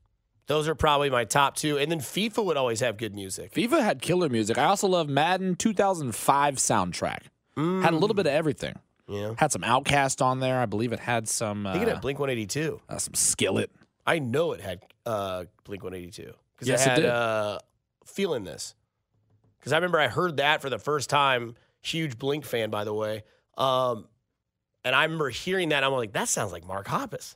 Those 0.48 0.68
are 0.68 0.76
probably 0.76 1.10
my 1.10 1.26
top 1.26 1.56
two. 1.56 1.78
And 1.78 1.92
then 1.92 2.00
FIFA 2.00 2.46
would 2.46 2.58
always 2.58 2.80
have 2.80 2.98
good 2.98 3.14
music. 3.16 3.54
FIFA 3.54 3.82
had 3.82 4.02
killer 4.02 4.30
music. 4.30 4.58
I 4.58 4.66
also 4.66 4.88
love 4.88 5.10
Madden 5.10 5.56
2005 5.56 6.56
soundtrack. 6.56 7.24
Had 7.58 7.94
a 7.94 7.98
little 7.98 8.14
bit 8.14 8.28
of 8.28 8.34
everything. 8.34 8.76
Yeah. 9.08 9.34
Had 9.38 9.52
some 9.52 9.64
OutKast 9.64 10.22
on 10.22 10.40
there. 10.40 10.60
I 10.60 10.66
believe 10.68 10.94
it 10.94 11.00
had 11.00 11.28
some 11.28 11.66
I 11.66 11.74
think 11.74 11.84
it 11.84 11.90
uh, 11.90 11.94
had 11.96 12.02
Blink 12.02 12.20
182. 12.20 12.80
uh, 12.88 12.98
some 12.98 13.14
Skillet. 13.16 13.72
I 14.06 14.20
know 14.20 14.52
it 14.52 14.62
had 14.62 14.82
uh, 15.06 15.46
Blink 15.64 15.84
182 15.84 16.34
because 16.56 16.68
Yes, 16.68 16.82
it 16.86 16.86
it 16.86 16.90
had 16.92 16.96
did. 17.02 17.10
Feeling 18.08 18.44
this. 18.44 18.74
Because 19.60 19.74
I 19.74 19.78
remember 19.78 20.00
I 20.00 20.08
heard 20.08 20.38
that 20.38 20.62
for 20.62 20.70
the 20.70 20.80
first 20.80 21.10
time. 21.10 21.56
Huge 21.82 22.18
Blink 22.18 22.46
fan, 22.46 22.70
by 22.70 22.84
the 22.84 22.94
way. 22.94 23.24
Um, 23.58 24.08
and 24.84 24.96
I 24.96 25.04
remember 25.04 25.30
hearing 25.30 25.70
that. 25.70 25.84
I'm 25.84 25.92
like, 25.92 26.14
that 26.14 26.30
sounds 26.30 26.52
like 26.52 26.66
Mark 26.66 26.88
Hoppus. 26.88 27.36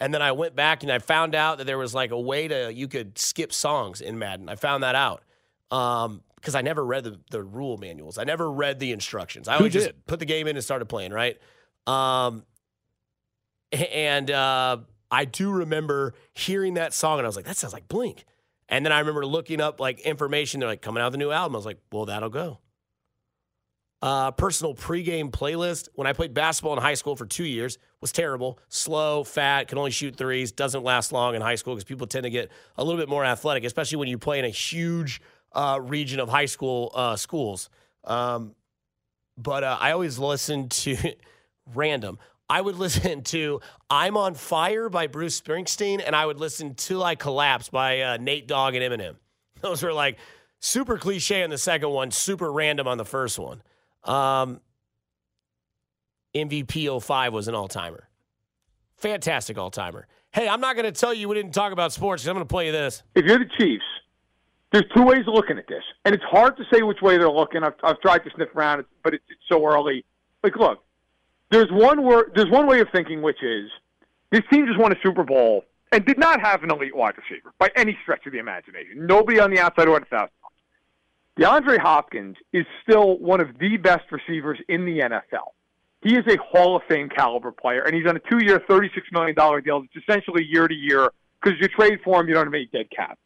And 0.00 0.14
then 0.14 0.22
I 0.22 0.32
went 0.32 0.54
back 0.54 0.82
and 0.82 0.92
I 0.92 1.00
found 1.00 1.34
out 1.34 1.58
that 1.58 1.64
there 1.64 1.78
was 1.78 1.94
like 1.94 2.10
a 2.10 2.20
way 2.20 2.48
to 2.48 2.72
you 2.72 2.88
could 2.88 3.18
skip 3.18 3.52
songs 3.52 4.00
in 4.00 4.18
Madden. 4.18 4.48
I 4.48 4.54
found 4.54 4.82
that 4.84 4.94
out 4.94 5.22
because 5.68 6.54
I 6.54 6.62
never 6.62 6.84
read 6.84 7.04
the, 7.04 7.20
the 7.30 7.42
rule 7.42 7.76
manuals. 7.78 8.16
I 8.16 8.24
never 8.24 8.50
read 8.50 8.78
the 8.78 8.92
instructions. 8.92 9.48
I 9.48 9.54
Who 9.54 9.58
always 9.58 9.72
just 9.72 9.90
put 10.06 10.20
the 10.20 10.24
game 10.24 10.46
in 10.46 10.56
and 10.56 10.64
started 10.64 10.86
playing. 10.86 11.12
Right. 11.12 11.36
Um, 11.86 12.44
and 13.72 14.30
uh, 14.30 14.78
I 15.10 15.24
do 15.24 15.50
remember 15.50 16.14
hearing 16.32 16.74
that 16.74 16.94
song 16.94 17.18
and 17.18 17.26
I 17.26 17.28
was 17.28 17.36
like, 17.36 17.46
that 17.46 17.56
sounds 17.56 17.72
like 17.72 17.88
Blink. 17.88 18.24
And 18.68 18.84
then 18.84 18.92
I 18.92 18.98
remember 19.00 19.24
looking 19.24 19.60
up 19.60 19.80
like 19.80 20.00
information. 20.00 20.60
They're 20.60 20.68
like 20.68 20.82
coming 20.82 21.02
out 21.02 21.12
the 21.12 21.18
new 21.18 21.30
album. 21.30 21.56
I 21.56 21.58
was 21.58 21.66
like, 21.66 21.78
well, 21.90 22.06
that'll 22.06 22.28
go. 22.28 22.58
Uh, 24.00 24.30
personal 24.30 24.74
pregame 24.74 25.30
playlist. 25.30 25.88
When 25.94 26.06
I 26.06 26.12
played 26.12 26.32
basketball 26.32 26.74
in 26.74 26.82
high 26.82 26.94
school 26.94 27.16
for 27.16 27.26
two 27.26 27.44
years, 27.44 27.78
was 28.00 28.12
terrible. 28.12 28.60
Slow, 28.68 29.24
fat, 29.24 29.68
can 29.68 29.78
only 29.78 29.90
shoot 29.90 30.14
threes. 30.14 30.52
Doesn't 30.52 30.84
last 30.84 31.10
long 31.10 31.34
in 31.34 31.42
high 31.42 31.56
school 31.56 31.74
because 31.74 31.84
people 31.84 32.06
tend 32.06 32.24
to 32.24 32.30
get 32.30 32.50
a 32.76 32.84
little 32.84 33.00
bit 33.00 33.08
more 33.08 33.24
athletic, 33.24 33.64
especially 33.64 33.96
when 33.96 34.08
you 34.08 34.18
play 34.18 34.38
in 34.38 34.44
a 34.44 34.50
huge 34.50 35.20
uh, 35.52 35.80
region 35.82 36.20
of 36.20 36.28
high 36.28 36.46
school 36.46 36.92
uh, 36.94 37.16
schools. 37.16 37.70
Um, 38.04 38.54
but 39.36 39.64
uh, 39.64 39.78
I 39.80 39.92
always 39.92 40.18
listen 40.18 40.68
to 40.68 40.96
random. 41.74 42.18
I 42.48 42.60
would 42.60 42.76
listen 42.78 43.22
to 43.24 43.60
"I'm 43.90 44.16
on 44.16 44.34
Fire" 44.34 44.88
by 44.88 45.06
Bruce 45.06 45.40
Springsteen, 45.40 46.02
and 46.04 46.14
I 46.14 46.26
would 46.26 46.38
listen 46.38 46.74
"Till 46.74 47.02
I 47.02 47.14
Collapse" 47.14 47.68
by 47.68 48.00
uh, 48.00 48.16
Nate 48.18 48.48
Dogg 48.48 48.74
and 48.74 48.82
Eminem. 48.82 49.16
Those 49.60 49.82
were 49.82 49.92
like 49.92 50.18
super 50.60 50.98
cliche 50.98 51.42
on 51.42 51.50
the 51.50 51.58
second 51.58 51.90
one, 51.90 52.10
super 52.10 52.52
random 52.52 52.86
on 52.86 52.98
the 52.98 53.04
first 53.04 53.38
one. 53.38 53.62
Um, 54.04 54.60
MVP 56.34 57.02
05 57.02 57.32
was 57.32 57.48
an 57.48 57.54
all 57.54 57.68
timer. 57.68 58.08
Fantastic 58.96 59.58
all 59.58 59.70
timer. 59.70 60.06
Hey, 60.30 60.48
I'm 60.48 60.60
not 60.60 60.76
going 60.76 60.84
to 60.84 60.92
tell 60.92 61.14
you 61.14 61.28
we 61.28 61.34
didn't 61.34 61.54
talk 61.54 61.72
about 61.72 61.92
sports 61.92 62.26
I'm 62.26 62.34
going 62.34 62.44
to 62.44 62.48
play 62.48 62.66
you 62.66 62.72
this. 62.72 63.02
If 63.14 63.24
you're 63.24 63.38
the 63.38 63.50
Chiefs 63.58 63.84
there's 64.72 64.84
two 64.94 65.02
ways 65.02 65.20
of 65.26 65.34
looking 65.34 65.58
at 65.58 65.66
this, 65.66 65.82
and 66.04 66.14
it's 66.14 66.24
hard 66.24 66.56
to 66.58 66.64
say 66.72 66.82
which 66.82 67.00
way 67.00 67.16
they're 67.16 67.30
looking. 67.30 67.62
I've, 67.62 67.74
I've 67.82 68.00
tried 68.00 68.18
to 68.24 68.30
sniff 68.34 68.54
around, 68.54 68.84
but 69.02 69.14
it's, 69.14 69.24
it's 69.30 69.40
so 69.50 69.64
early. 69.64 70.04
Like, 70.42 70.56
look, 70.56 70.84
there's 71.50 71.70
one 71.70 72.02
word, 72.02 72.32
there's 72.34 72.50
one 72.50 72.66
way 72.66 72.80
of 72.80 72.88
thinking, 72.92 73.22
which 73.22 73.42
is 73.42 73.70
this 74.30 74.42
team 74.50 74.66
just 74.66 74.78
won 74.78 74.92
a 74.92 74.96
Super 75.02 75.24
Bowl 75.24 75.64
and 75.92 76.04
did 76.04 76.18
not 76.18 76.40
have 76.40 76.62
an 76.62 76.70
elite 76.70 76.94
wide 76.94 77.14
receiver 77.16 77.52
by 77.58 77.70
any 77.76 77.96
stretch 78.02 78.26
of 78.26 78.32
the 78.32 78.38
imagination. 78.38 79.06
Nobody 79.06 79.40
on 79.40 79.50
the 79.50 79.58
outside 79.58 79.88
went 79.88 80.04
a 80.04 80.06
thousand. 80.06 80.30
DeAndre 81.38 81.78
Hopkins 81.78 82.36
is 82.52 82.66
still 82.82 83.18
one 83.18 83.40
of 83.40 83.58
the 83.58 83.76
best 83.76 84.10
receivers 84.10 84.58
in 84.68 84.84
the 84.84 84.98
NFL. 84.98 85.52
He 86.02 86.16
is 86.16 86.24
a 86.26 86.36
Hall 86.36 86.76
of 86.76 86.82
Fame 86.88 87.08
caliber 87.08 87.52
player, 87.52 87.82
and 87.82 87.94
he's 87.94 88.06
on 88.06 88.16
a 88.16 88.20
two-year, 88.30 88.62
thirty-six 88.68 89.06
million 89.12 89.34
dollar 89.34 89.60
deal. 89.60 89.84
It's 89.84 90.04
essentially 90.04 90.44
year 90.44 90.68
to 90.68 90.74
year 90.74 91.10
because 91.42 91.58
you 91.60 91.68
trade 91.68 92.00
for 92.04 92.20
him, 92.20 92.28
you 92.28 92.34
don't 92.34 92.46
have 92.46 92.54
any 92.54 92.66
dead 92.66 92.90
cap 92.94 93.18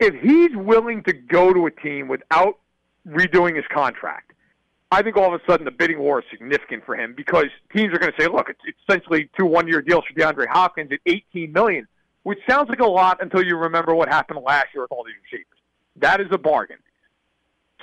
if 0.00 0.14
he's 0.22 0.54
willing 0.54 1.02
to 1.04 1.12
go 1.12 1.52
to 1.52 1.66
a 1.66 1.70
team 1.70 2.08
without 2.08 2.58
redoing 3.06 3.56
his 3.56 3.64
contract, 3.72 4.32
I 4.90 5.02
think 5.02 5.16
all 5.16 5.34
of 5.34 5.40
a 5.40 5.44
sudden 5.50 5.64
the 5.64 5.70
bidding 5.70 5.98
war 5.98 6.20
is 6.20 6.24
significant 6.30 6.84
for 6.84 6.96
him 6.96 7.14
because 7.16 7.46
teams 7.74 7.92
are 7.94 7.98
going 7.98 8.12
to 8.12 8.22
say, 8.22 8.28
look, 8.28 8.48
it's, 8.48 8.60
essentially 8.88 9.28
two 9.36 9.46
one-year 9.46 9.82
deals 9.82 10.04
for 10.06 10.18
DeAndre 10.18 10.46
Hopkins 10.48 10.92
at 10.92 11.00
18 11.06 11.52
million, 11.52 11.88
which 12.22 12.38
sounds 12.48 12.68
like 12.68 12.80
a 12.80 12.86
lot 12.86 13.22
until 13.22 13.42
you 13.42 13.56
remember 13.56 13.94
what 13.94 14.08
happened 14.08 14.38
last 14.44 14.68
year 14.74 14.82
with 14.82 14.92
all 14.92 15.04
these 15.04 15.14
receivers. 15.30 15.58
That 15.96 16.20
is 16.20 16.28
a 16.30 16.38
bargain. 16.38 16.78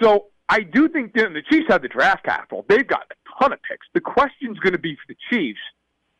So 0.01 0.27
I 0.47 0.61
do 0.61 0.87
think 0.89 1.13
the 1.13 1.41
Chiefs 1.49 1.65
have 1.69 1.81
the 1.81 1.87
draft 1.87 2.23
capital. 2.23 2.65
They've 2.67 2.87
got 2.87 3.03
a 3.11 3.41
ton 3.41 3.53
of 3.53 3.59
picks. 3.63 3.87
The 3.93 4.01
question's 4.01 4.59
going 4.59 4.73
to 4.73 4.79
be 4.79 4.95
for 4.95 5.07
the 5.07 5.17
Chiefs, 5.29 5.59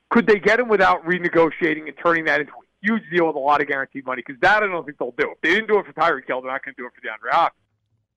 could 0.09 0.27
they 0.27 0.39
get 0.39 0.59
him 0.59 0.67
without 0.67 1.05
renegotiating 1.05 1.88
and 1.88 1.93
turning 2.03 2.25
that 2.25 2.41
into 2.41 2.51
a 2.53 2.88
huge 2.88 3.03
deal 3.11 3.27
with 3.27 3.36
a 3.36 3.39
lot 3.39 3.61
of 3.61 3.67
guaranteed 3.67 4.05
money 4.05 4.23
because 4.25 4.39
that 4.41 4.63
I 4.63 4.67
don't 4.67 4.86
think 4.86 4.97
they'll 4.97 5.13
do. 5.17 5.32
If 5.32 5.41
they 5.41 5.53
didn't 5.53 5.67
do 5.67 5.79
it 5.79 5.86
for 5.86 5.93
Tyreek 5.93 6.27
Hill, 6.27 6.41
they're 6.41 6.51
not 6.51 6.63
going 6.65 6.75
to 6.75 6.82
do 6.82 6.88
it 6.88 6.91
for 6.95 7.01
DeAndre 7.01 7.32
Hopkins. 7.32 7.61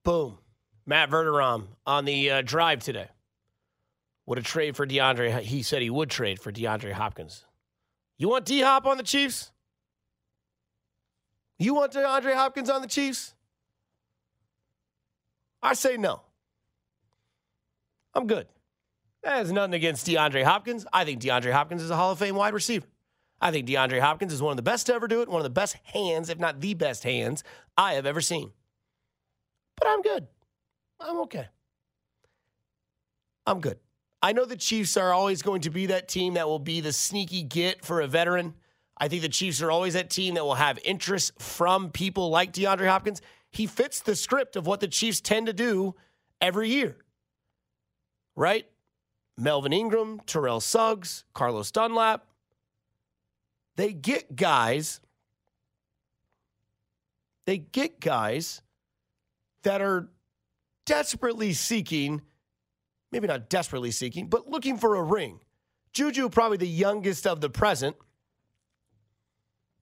Boom. 0.02 0.38
Matt 0.86 1.10
Verderame 1.10 1.66
on 1.86 2.04
the 2.04 2.30
uh, 2.30 2.42
drive 2.42 2.80
today. 2.82 3.08
Would 4.26 4.38
a 4.38 4.42
trade 4.42 4.76
for 4.76 4.86
DeAndre? 4.86 5.40
He 5.40 5.62
said 5.62 5.82
he 5.82 5.90
would 5.90 6.10
trade 6.10 6.40
for 6.40 6.50
DeAndre 6.50 6.92
Hopkins. 6.92 7.44
You 8.16 8.28
want 8.28 8.44
D 8.44 8.60
Hop 8.60 8.86
on 8.86 8.96
the 8.96 9.02
Chiefs? 9.02 9.50
You 11.58 11.74
want 11.74 11.92
DeAndre 11.92 12.34
Hopkins 12.34 12.70
on 12.70 12.82
the 12.82 12.88
Chiefs? 12.88 13.34
I 15.62 15.74
say 15.74 15.96
no. 15.96 16.22
I'm 18.14 18.26
good. 18.26 18.46
Has 19.24 19.50
nothing 19.50 19.74
against 19.74 20.06
DeAndre 20.06 20.44
Hopkins. 20.44 20.86
I 20.92 21.04
think 21.04 21.20
DeAndre 21.20 21.52
Hopkins 21.52 21.82
is 21.82 21.90
a 21.90 21.96
Hall 21.96 22.12
of 22.12 22.18
Fame 22.18 22.36
wide 22.36 22.54
receiver. 22.54 22.86
I 23.40 23.50
think 23.50 23.66
DeAndre 23.66 24.00
Hopkins 24.00 24.32
is 24.32 24.42
one 24.42 24.52
of 24.52 24.56
the 24.56 24.62
best 24.62 24.86
to 24.86 24.94
ever 24.94 25.08
do 25.08 25.22
it, 25.22 25.28
one 25.28 25.40
of 25.40 25.44
the 25.44 25.50
best 25.50 25.76
hands, 25.84 26.28
if 26.28 26.38
not 26.38 26.60
the 26.60 26.74
best 26.74 27.02
hands, 27.02 27.42
I 27.76 27.94
have 27.94 28.06
ever 28.06 28.20
seen. 28.20 28.52
But 29.76 29.88
I'm 29.88 30.02
good. 30.02 30.28
I'm 31.00 31.20
okay. 31.20 31.46
I'm 33.46 33.60
good. 33.60 33.78
I 34.22 34.32
know 34.32 34.46
the 34.46 34.56
Chiefs 34.56 34.96
are 34.96 35.12
always 35.12 35.42
going 35.42 35.60
to 35.62 35.70
be 35.70 35.86
that 35.86 36.08
team 36.08 36.34
that 36.34 36.48
will 36.48 36.58
be 36.58 36.80
the 36.80 36.92
sneaky 36.92 37.42
get 37.42 37.84
for 37.84 38.00
a 38.00 38.06
veteran. 38.06 38.54
I 38.96 39.08
think 39.08 39.22
the 39.22 39.28
Chiefs 39.28 39.60
are 39.60 39.70
always 39.70 39.94
that 39.94 40.08
team 40.08 40.34
that 40.34 40.44
will 40.44 40.54
have 40.54 40.78
interest 40.84 41.32
from 41.38 41.90
people 41.90 42.30
like 42.30 42.52
DeAndre 42.52 42.88
Hopkins. 42.88 43.20
He 43.50 43.66
fits 43.66 44.00
the 44.00 44.16
script 44.16 44.56
of 44.56 44.66
what 44.66 44.80
the 44.80 44.88
Chiefs 44.88 45.20
tend 45.20 45.46
to 45.46 45.52
do 45.52 45.94
every 46.40 46.70
year, 46.70 46.96
right? 48.34 48.66
Melvin 49.36 49.72
Ingram, 49.72 50.20
Terrell 50.26 50.60
Suggs, 50.60 51.24
Carlos 51.34 51.70
Dunlap, 51.70 52.24
they 53.76 53.92
get 53.92 54.36
guys, 54.36 55.00
they 57.44 57.58
get 57.58 58.00
guys 58.00 58.62
that 59.64 59.82
are 59.82 60.08
desperately 60.86 61.52
seeking, 61.52 62.22
maybe 63.12 63.26
not 63.26 63.48
desperately 63.48 63.90
seeking, 63.90 64.28
but 64.28 64.48
looking 64.48 64.76
for 64.78 64.96
a 64.96 65.02
ring. 65.02 65.40
Juju, 65.92 66.28
probably 66.28 66.56
the 66.56 66.66
youngest 66.68 67.26
of 67.26 67.40
the 67.40 67.50
present, 67.50 67.96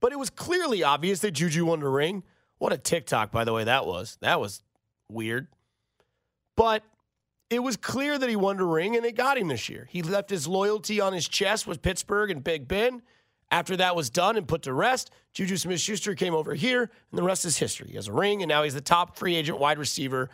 but 0.00 0.12
it 0.12 0.18
was 0.18 0.30
clearly 0.30 0.82
obvious 0.82 1.20
that 1.20 1.30
Juju 1.30 1.64
wanted 1.64 1.86
a 1.86 1.88
ring. 1.88 2.22
What 2.58 2.72
a 2.72 2.78
TikTok, 2.78 3.32
by 3.32 3.44
the 3.44 3.52
way, 3.52 3.64
that 3.64 3.86
was. 3.86 4.18
That 4.20 4.40
was 4.40 4.62
weird. 5.08 5.48
But 6.56 6.84
it 7.50 7.62
was 7.62 7.76
clear 7.76 8.18
that 8.18 8.28
he 8.28 8.36
wanted 8.36 8.62
a 8.62 8.66
ring, 8.66 8.96
and 8.96 9.04
they 9.04 9.12
got 9.12 9.38
him 9.38 9.48
this 9.48 9.68
year. 9.68 9.88
He 9.90 10.02
left 10.02 10.30
his 10.30 10.48
loyalty 10.48 11.00
on 11.00 11.12
his 11.12 11.28
chest 11.28 11.66
with 11.66 11.82
Pittsburgh 11.82 12.30
and 12.30 12.42
Big 12.42 12.66
Ben. 12.66 13.02
After 13.50 13.76
that 13.76 13.94
was 13.94 14.08
done 14.08 14.36
and 14.36 14.48
put 14.48 14.62
to 14.62 14.72
rest, 14.72 15.10
Juju 15.34 15.56
Smith 15.58 15.80
Schuster 15.80 16.14
came 16.14 16.34
over 16.34 16.54
here, 16.54 16.82
and 16.82 17.18
the 17.18 17.22
rest 17.22 17.44
is 17.44 17.58
history. 17.58 17.88
He 17.90 17.96
has 17.96 18.08
a 18.08 18.12
ring, 18.12 18.42
and 18.42 18.48
now 18.48 18.62
he's 18.62 18.74
the 18.74 18.80
top 18.80 19.16
free 19.16 19.36
agent 19.36 19.58
wide 19.58 19.78
receiver, 19.78 20.30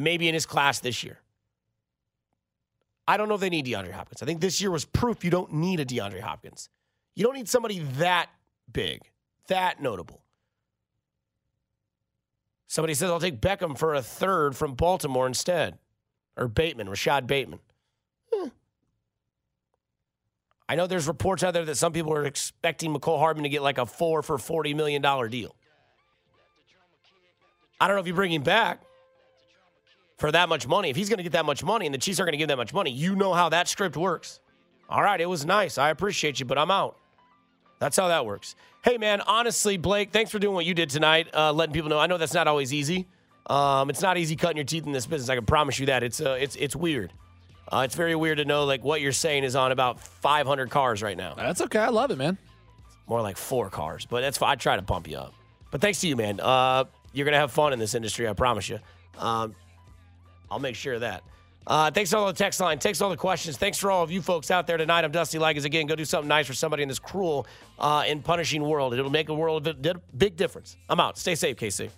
maybe 0.00 0.28
in 0.28 0.34
his 0.34 0.46
class 0.46 0.80
this 0.80 1.04
year. 1.04 1.18
I 3.06 3.16
don't 3.16 3.28
know 3.28 3.34
if 3.34 3.40
they 3.40 3.50
need 3.50 3.66
DeAndre 3.66 3.92
Hopkins. 3.92 4.22
I 4.22 4.26
think 4.26 4.40
this 4.40 4.60
year 4.60 4.70
was 4.70 4.84
proof 4.84 5.24
you 5.24 5.30
don't 5.30 5.52
need 5.52 5.80
a 5.80 5.84
DeAndre 5.84 6.20
Hopkins. 6.20 6.68
You 7.14 7.24
don't 7.24 7.34
need 7.34 7.48
somebody 7.48 7.80
that 7.98 8.30
big, 8.72 9.02
that 9.48 9.82
notable. 9.82 10.22
Somebody 12.68 12.94
says, 12.94 13.10
I'll 13.10 13.18
take 13.18 13.40
Beckham 13.40 13.76
for 13.76 13.94
a 13.94 14.02
third 14.02 14.56
from 14.56 14.74
Baltimore 14.74 15.26
instead. 15.26 15.78
Or 16.36 16.46
Bateman, 16.46 16.88
Rashod 16.88 17.26
Bateman. 17.26 17.58
Eh. 18.32 18.48
I 20.68 20.76
know 20.76 20.86
there's 20.86 21.08
reports 21.08 21.42
out 21.42 21.52
there 21.52 21.64
that 21.64 21.74
some 21.74 21.92
people 21.92 22.12
are 22.12 22.24
expecting 22.24 22.94
Mecole 22.94 23.18
Hardman 23.18 23.42
to 23.42 23.48
get 23.48 23.62
like 23.62 23.78
a 23.78 23.86
four 23.86 24.22
for 24.22 24.38
$40 24.38 24.76
million 24.76 25.02
deal. 25.02 25.56
I 27.80 27.88
don't 27.88 27.96
know 27.96 28.00
if 28.00 28.06
you 28.06 28.14
bring 28.14 28.30
him 28.30 28.44
back 28.44 28.82
for 30.20 30.30
that 30.30 30.50
much 30.50 30.68
money. 30.68 30.90
If 30.90 30.96
he's 30.96 31.08
going 31.08 31.16
to 31.16 31.22
get 31.22 31.32
that 31.32 31.46
much 31.46 31.64
money 31.64 31.86
and 31.86 31.94
the 31.94 31.98
Chiefs 31.98 32.20
aren't 32.20 32.28
going 32.28 32.32
to 32.32 32.38
give 32.38 32.48
that 32.48 32.58
much 32.58 32.74
money, 32.74 32.90
you 32.90 33.16
know 33.16 33.32
how 33.32 33.48
that 33.48 33.68
script 33.68 33.96
works. 33.96 34.38
All 34.88 35.02
right, 35.02 35.18
it 35.18 35.26
was 35.26 35.46
nice. 35.46 35.78
I 35.78 35.88
appreciate 35.88 36.38
you, 36.38 36.46
but 36.46 36.58
I'm 36.58 36.70
out. 36.70 36.96
That's 37.78 37.96
how 37.96 38.08
that 38.08 38.26
works. 38.26 38.54
Hey, 38.84 38.98
man, 38.98 39.22
honestly, 39.22 39.78
Blake, 39.78 40.12
thanks 40.12 40.30
for 40.30 40.38
doing 40.38 40.54
what 40.54 40.66
you 40.66 40.74
did 40.74 40.90
tonight, 40.90 41.28
uh, 41.34 41.52
letting 41.52 41.72
people 41.72 41.88
know. 41.88 41.98
I 41.98 42.06
know 42.06 42.18
that's 42.18 42.34
not 42.34 42.48
always 42.48 42.74
easy. 42.74 43.08
Um, 43.46 43.88
it's 43.88 44.02
not 44.02 44.18
easy 44.18 44.36
cutting 44.36 44.58
your 44.58 44.64
teeth 44.64 44.84
in 44.84 44.92
this 44.92 45.06
business. 45.06 45.30
I 45.30 45.36
can 45.36 45.46
promise 45.46 45.78
you 45.78 45.86
that. 45.86 46.02
It's 46.02 46.20
uh, 46.20 46.36
it's 46.38 46.54
it's 46.56 46.76
weird. 46.76 47.12
Uh, 47.72 47.82
it's 47.84 47.94
very 47.94 48.14
weird 48.14 48.38
to 48.38 48.44
know 48.44 48.64
like 48.64 48.84
what 48.84 49.00
you're 49.00 49.12
saying 49.12 49.44
is 49.44 49.56
on 49.56 49.72
about 49.72 50.00
500 50.00 50.70
cars 50.70 51.02
right 51.02 51.16
now. 51.16 51.34
That's 51.34 51.62
okay. 51.62 51.78
I 51.78 51.88
love 51.88 52.10
it, 52.10 52.16
man. 52.16 52.36
More 53.08 53.22
like 53.22 53.38
four 53.38 53.70
cars, 53.70 54.06
but 54.06 54.20
that's 54.20 54.36
fine. 54.38 54.50
I 54.50 54.54
try 54.56 54.76
to 54.76 54.82
pump 54.82 55.08
you 55.08 55.16
up. 55.16 55.32
But 55.70 55.80
thanks 55.80 56.00
to 56.02 56.08
you, 56.08 56.16
man. 56.16 56.40
Uh, 56.40 56.84
you're 57.12 57.24
gonna 57.24 57.38
have 57.38 57.52
fun 57.52 57.72
in 57.72 57.78
this 57.78 57.94
industry. 57.94 58.28
I 58.28 58.34
promise 58.34 58.68
you. 58.68 58.78
Um, 59.18 59.54
I'll 60.50 60.58
make 60.58 60.76
sure 60.76 60.94
of 60.94 61.00
that. 61.00 61.22
Uh, 61.66 61.90
thanks 61.90 62.12
all 62.12 62.26
the 62.26 62.32
text 62.32 62.58
line. 62.60 62.78
Thanks 62.78 62.98
for 62.98 63.04
all 63.04 63.10
the 63.10 63.16
questions. 63.16 63.56
Thanks 63.56 63.78
for 63.78 63.90
all 63.90 64.02
of 64.02 64.10
you 64.10 64.22
folks 64.22 64.50
out 64.50 64.66
there 64.66 64.76
tonight. 64.76 65.04
I'm 65.04 65.12
Dusty 65.12 65.38
Ligon 65.38 65.64
again. 65.64 65.86
Go 65.86 65.94
do 65.94 66.04
something 66.04 66.28
nice 66.28 66.46
for 66.46 66.54
somebody 66.54 66.82
in 66.82 66.88
this 66.88 66.98
cruel 66.98 67.46
uh, 67.78 68.02
and 68.06 68.24
punishing 68.24 68.62
world. 68.62 68.94
It'll 68.94 69.10
make 69.10 69.28
a 69.28 69.34
world 69.34 69.68
of 69.68 69.76
big 70.16 70.36
difference. 70.36 70.76
I'm 70.88 71.00
out. 71.00 71.18
Stay 71.18 71.34
safe, 71.34 71.56
KC. 71.56 71.90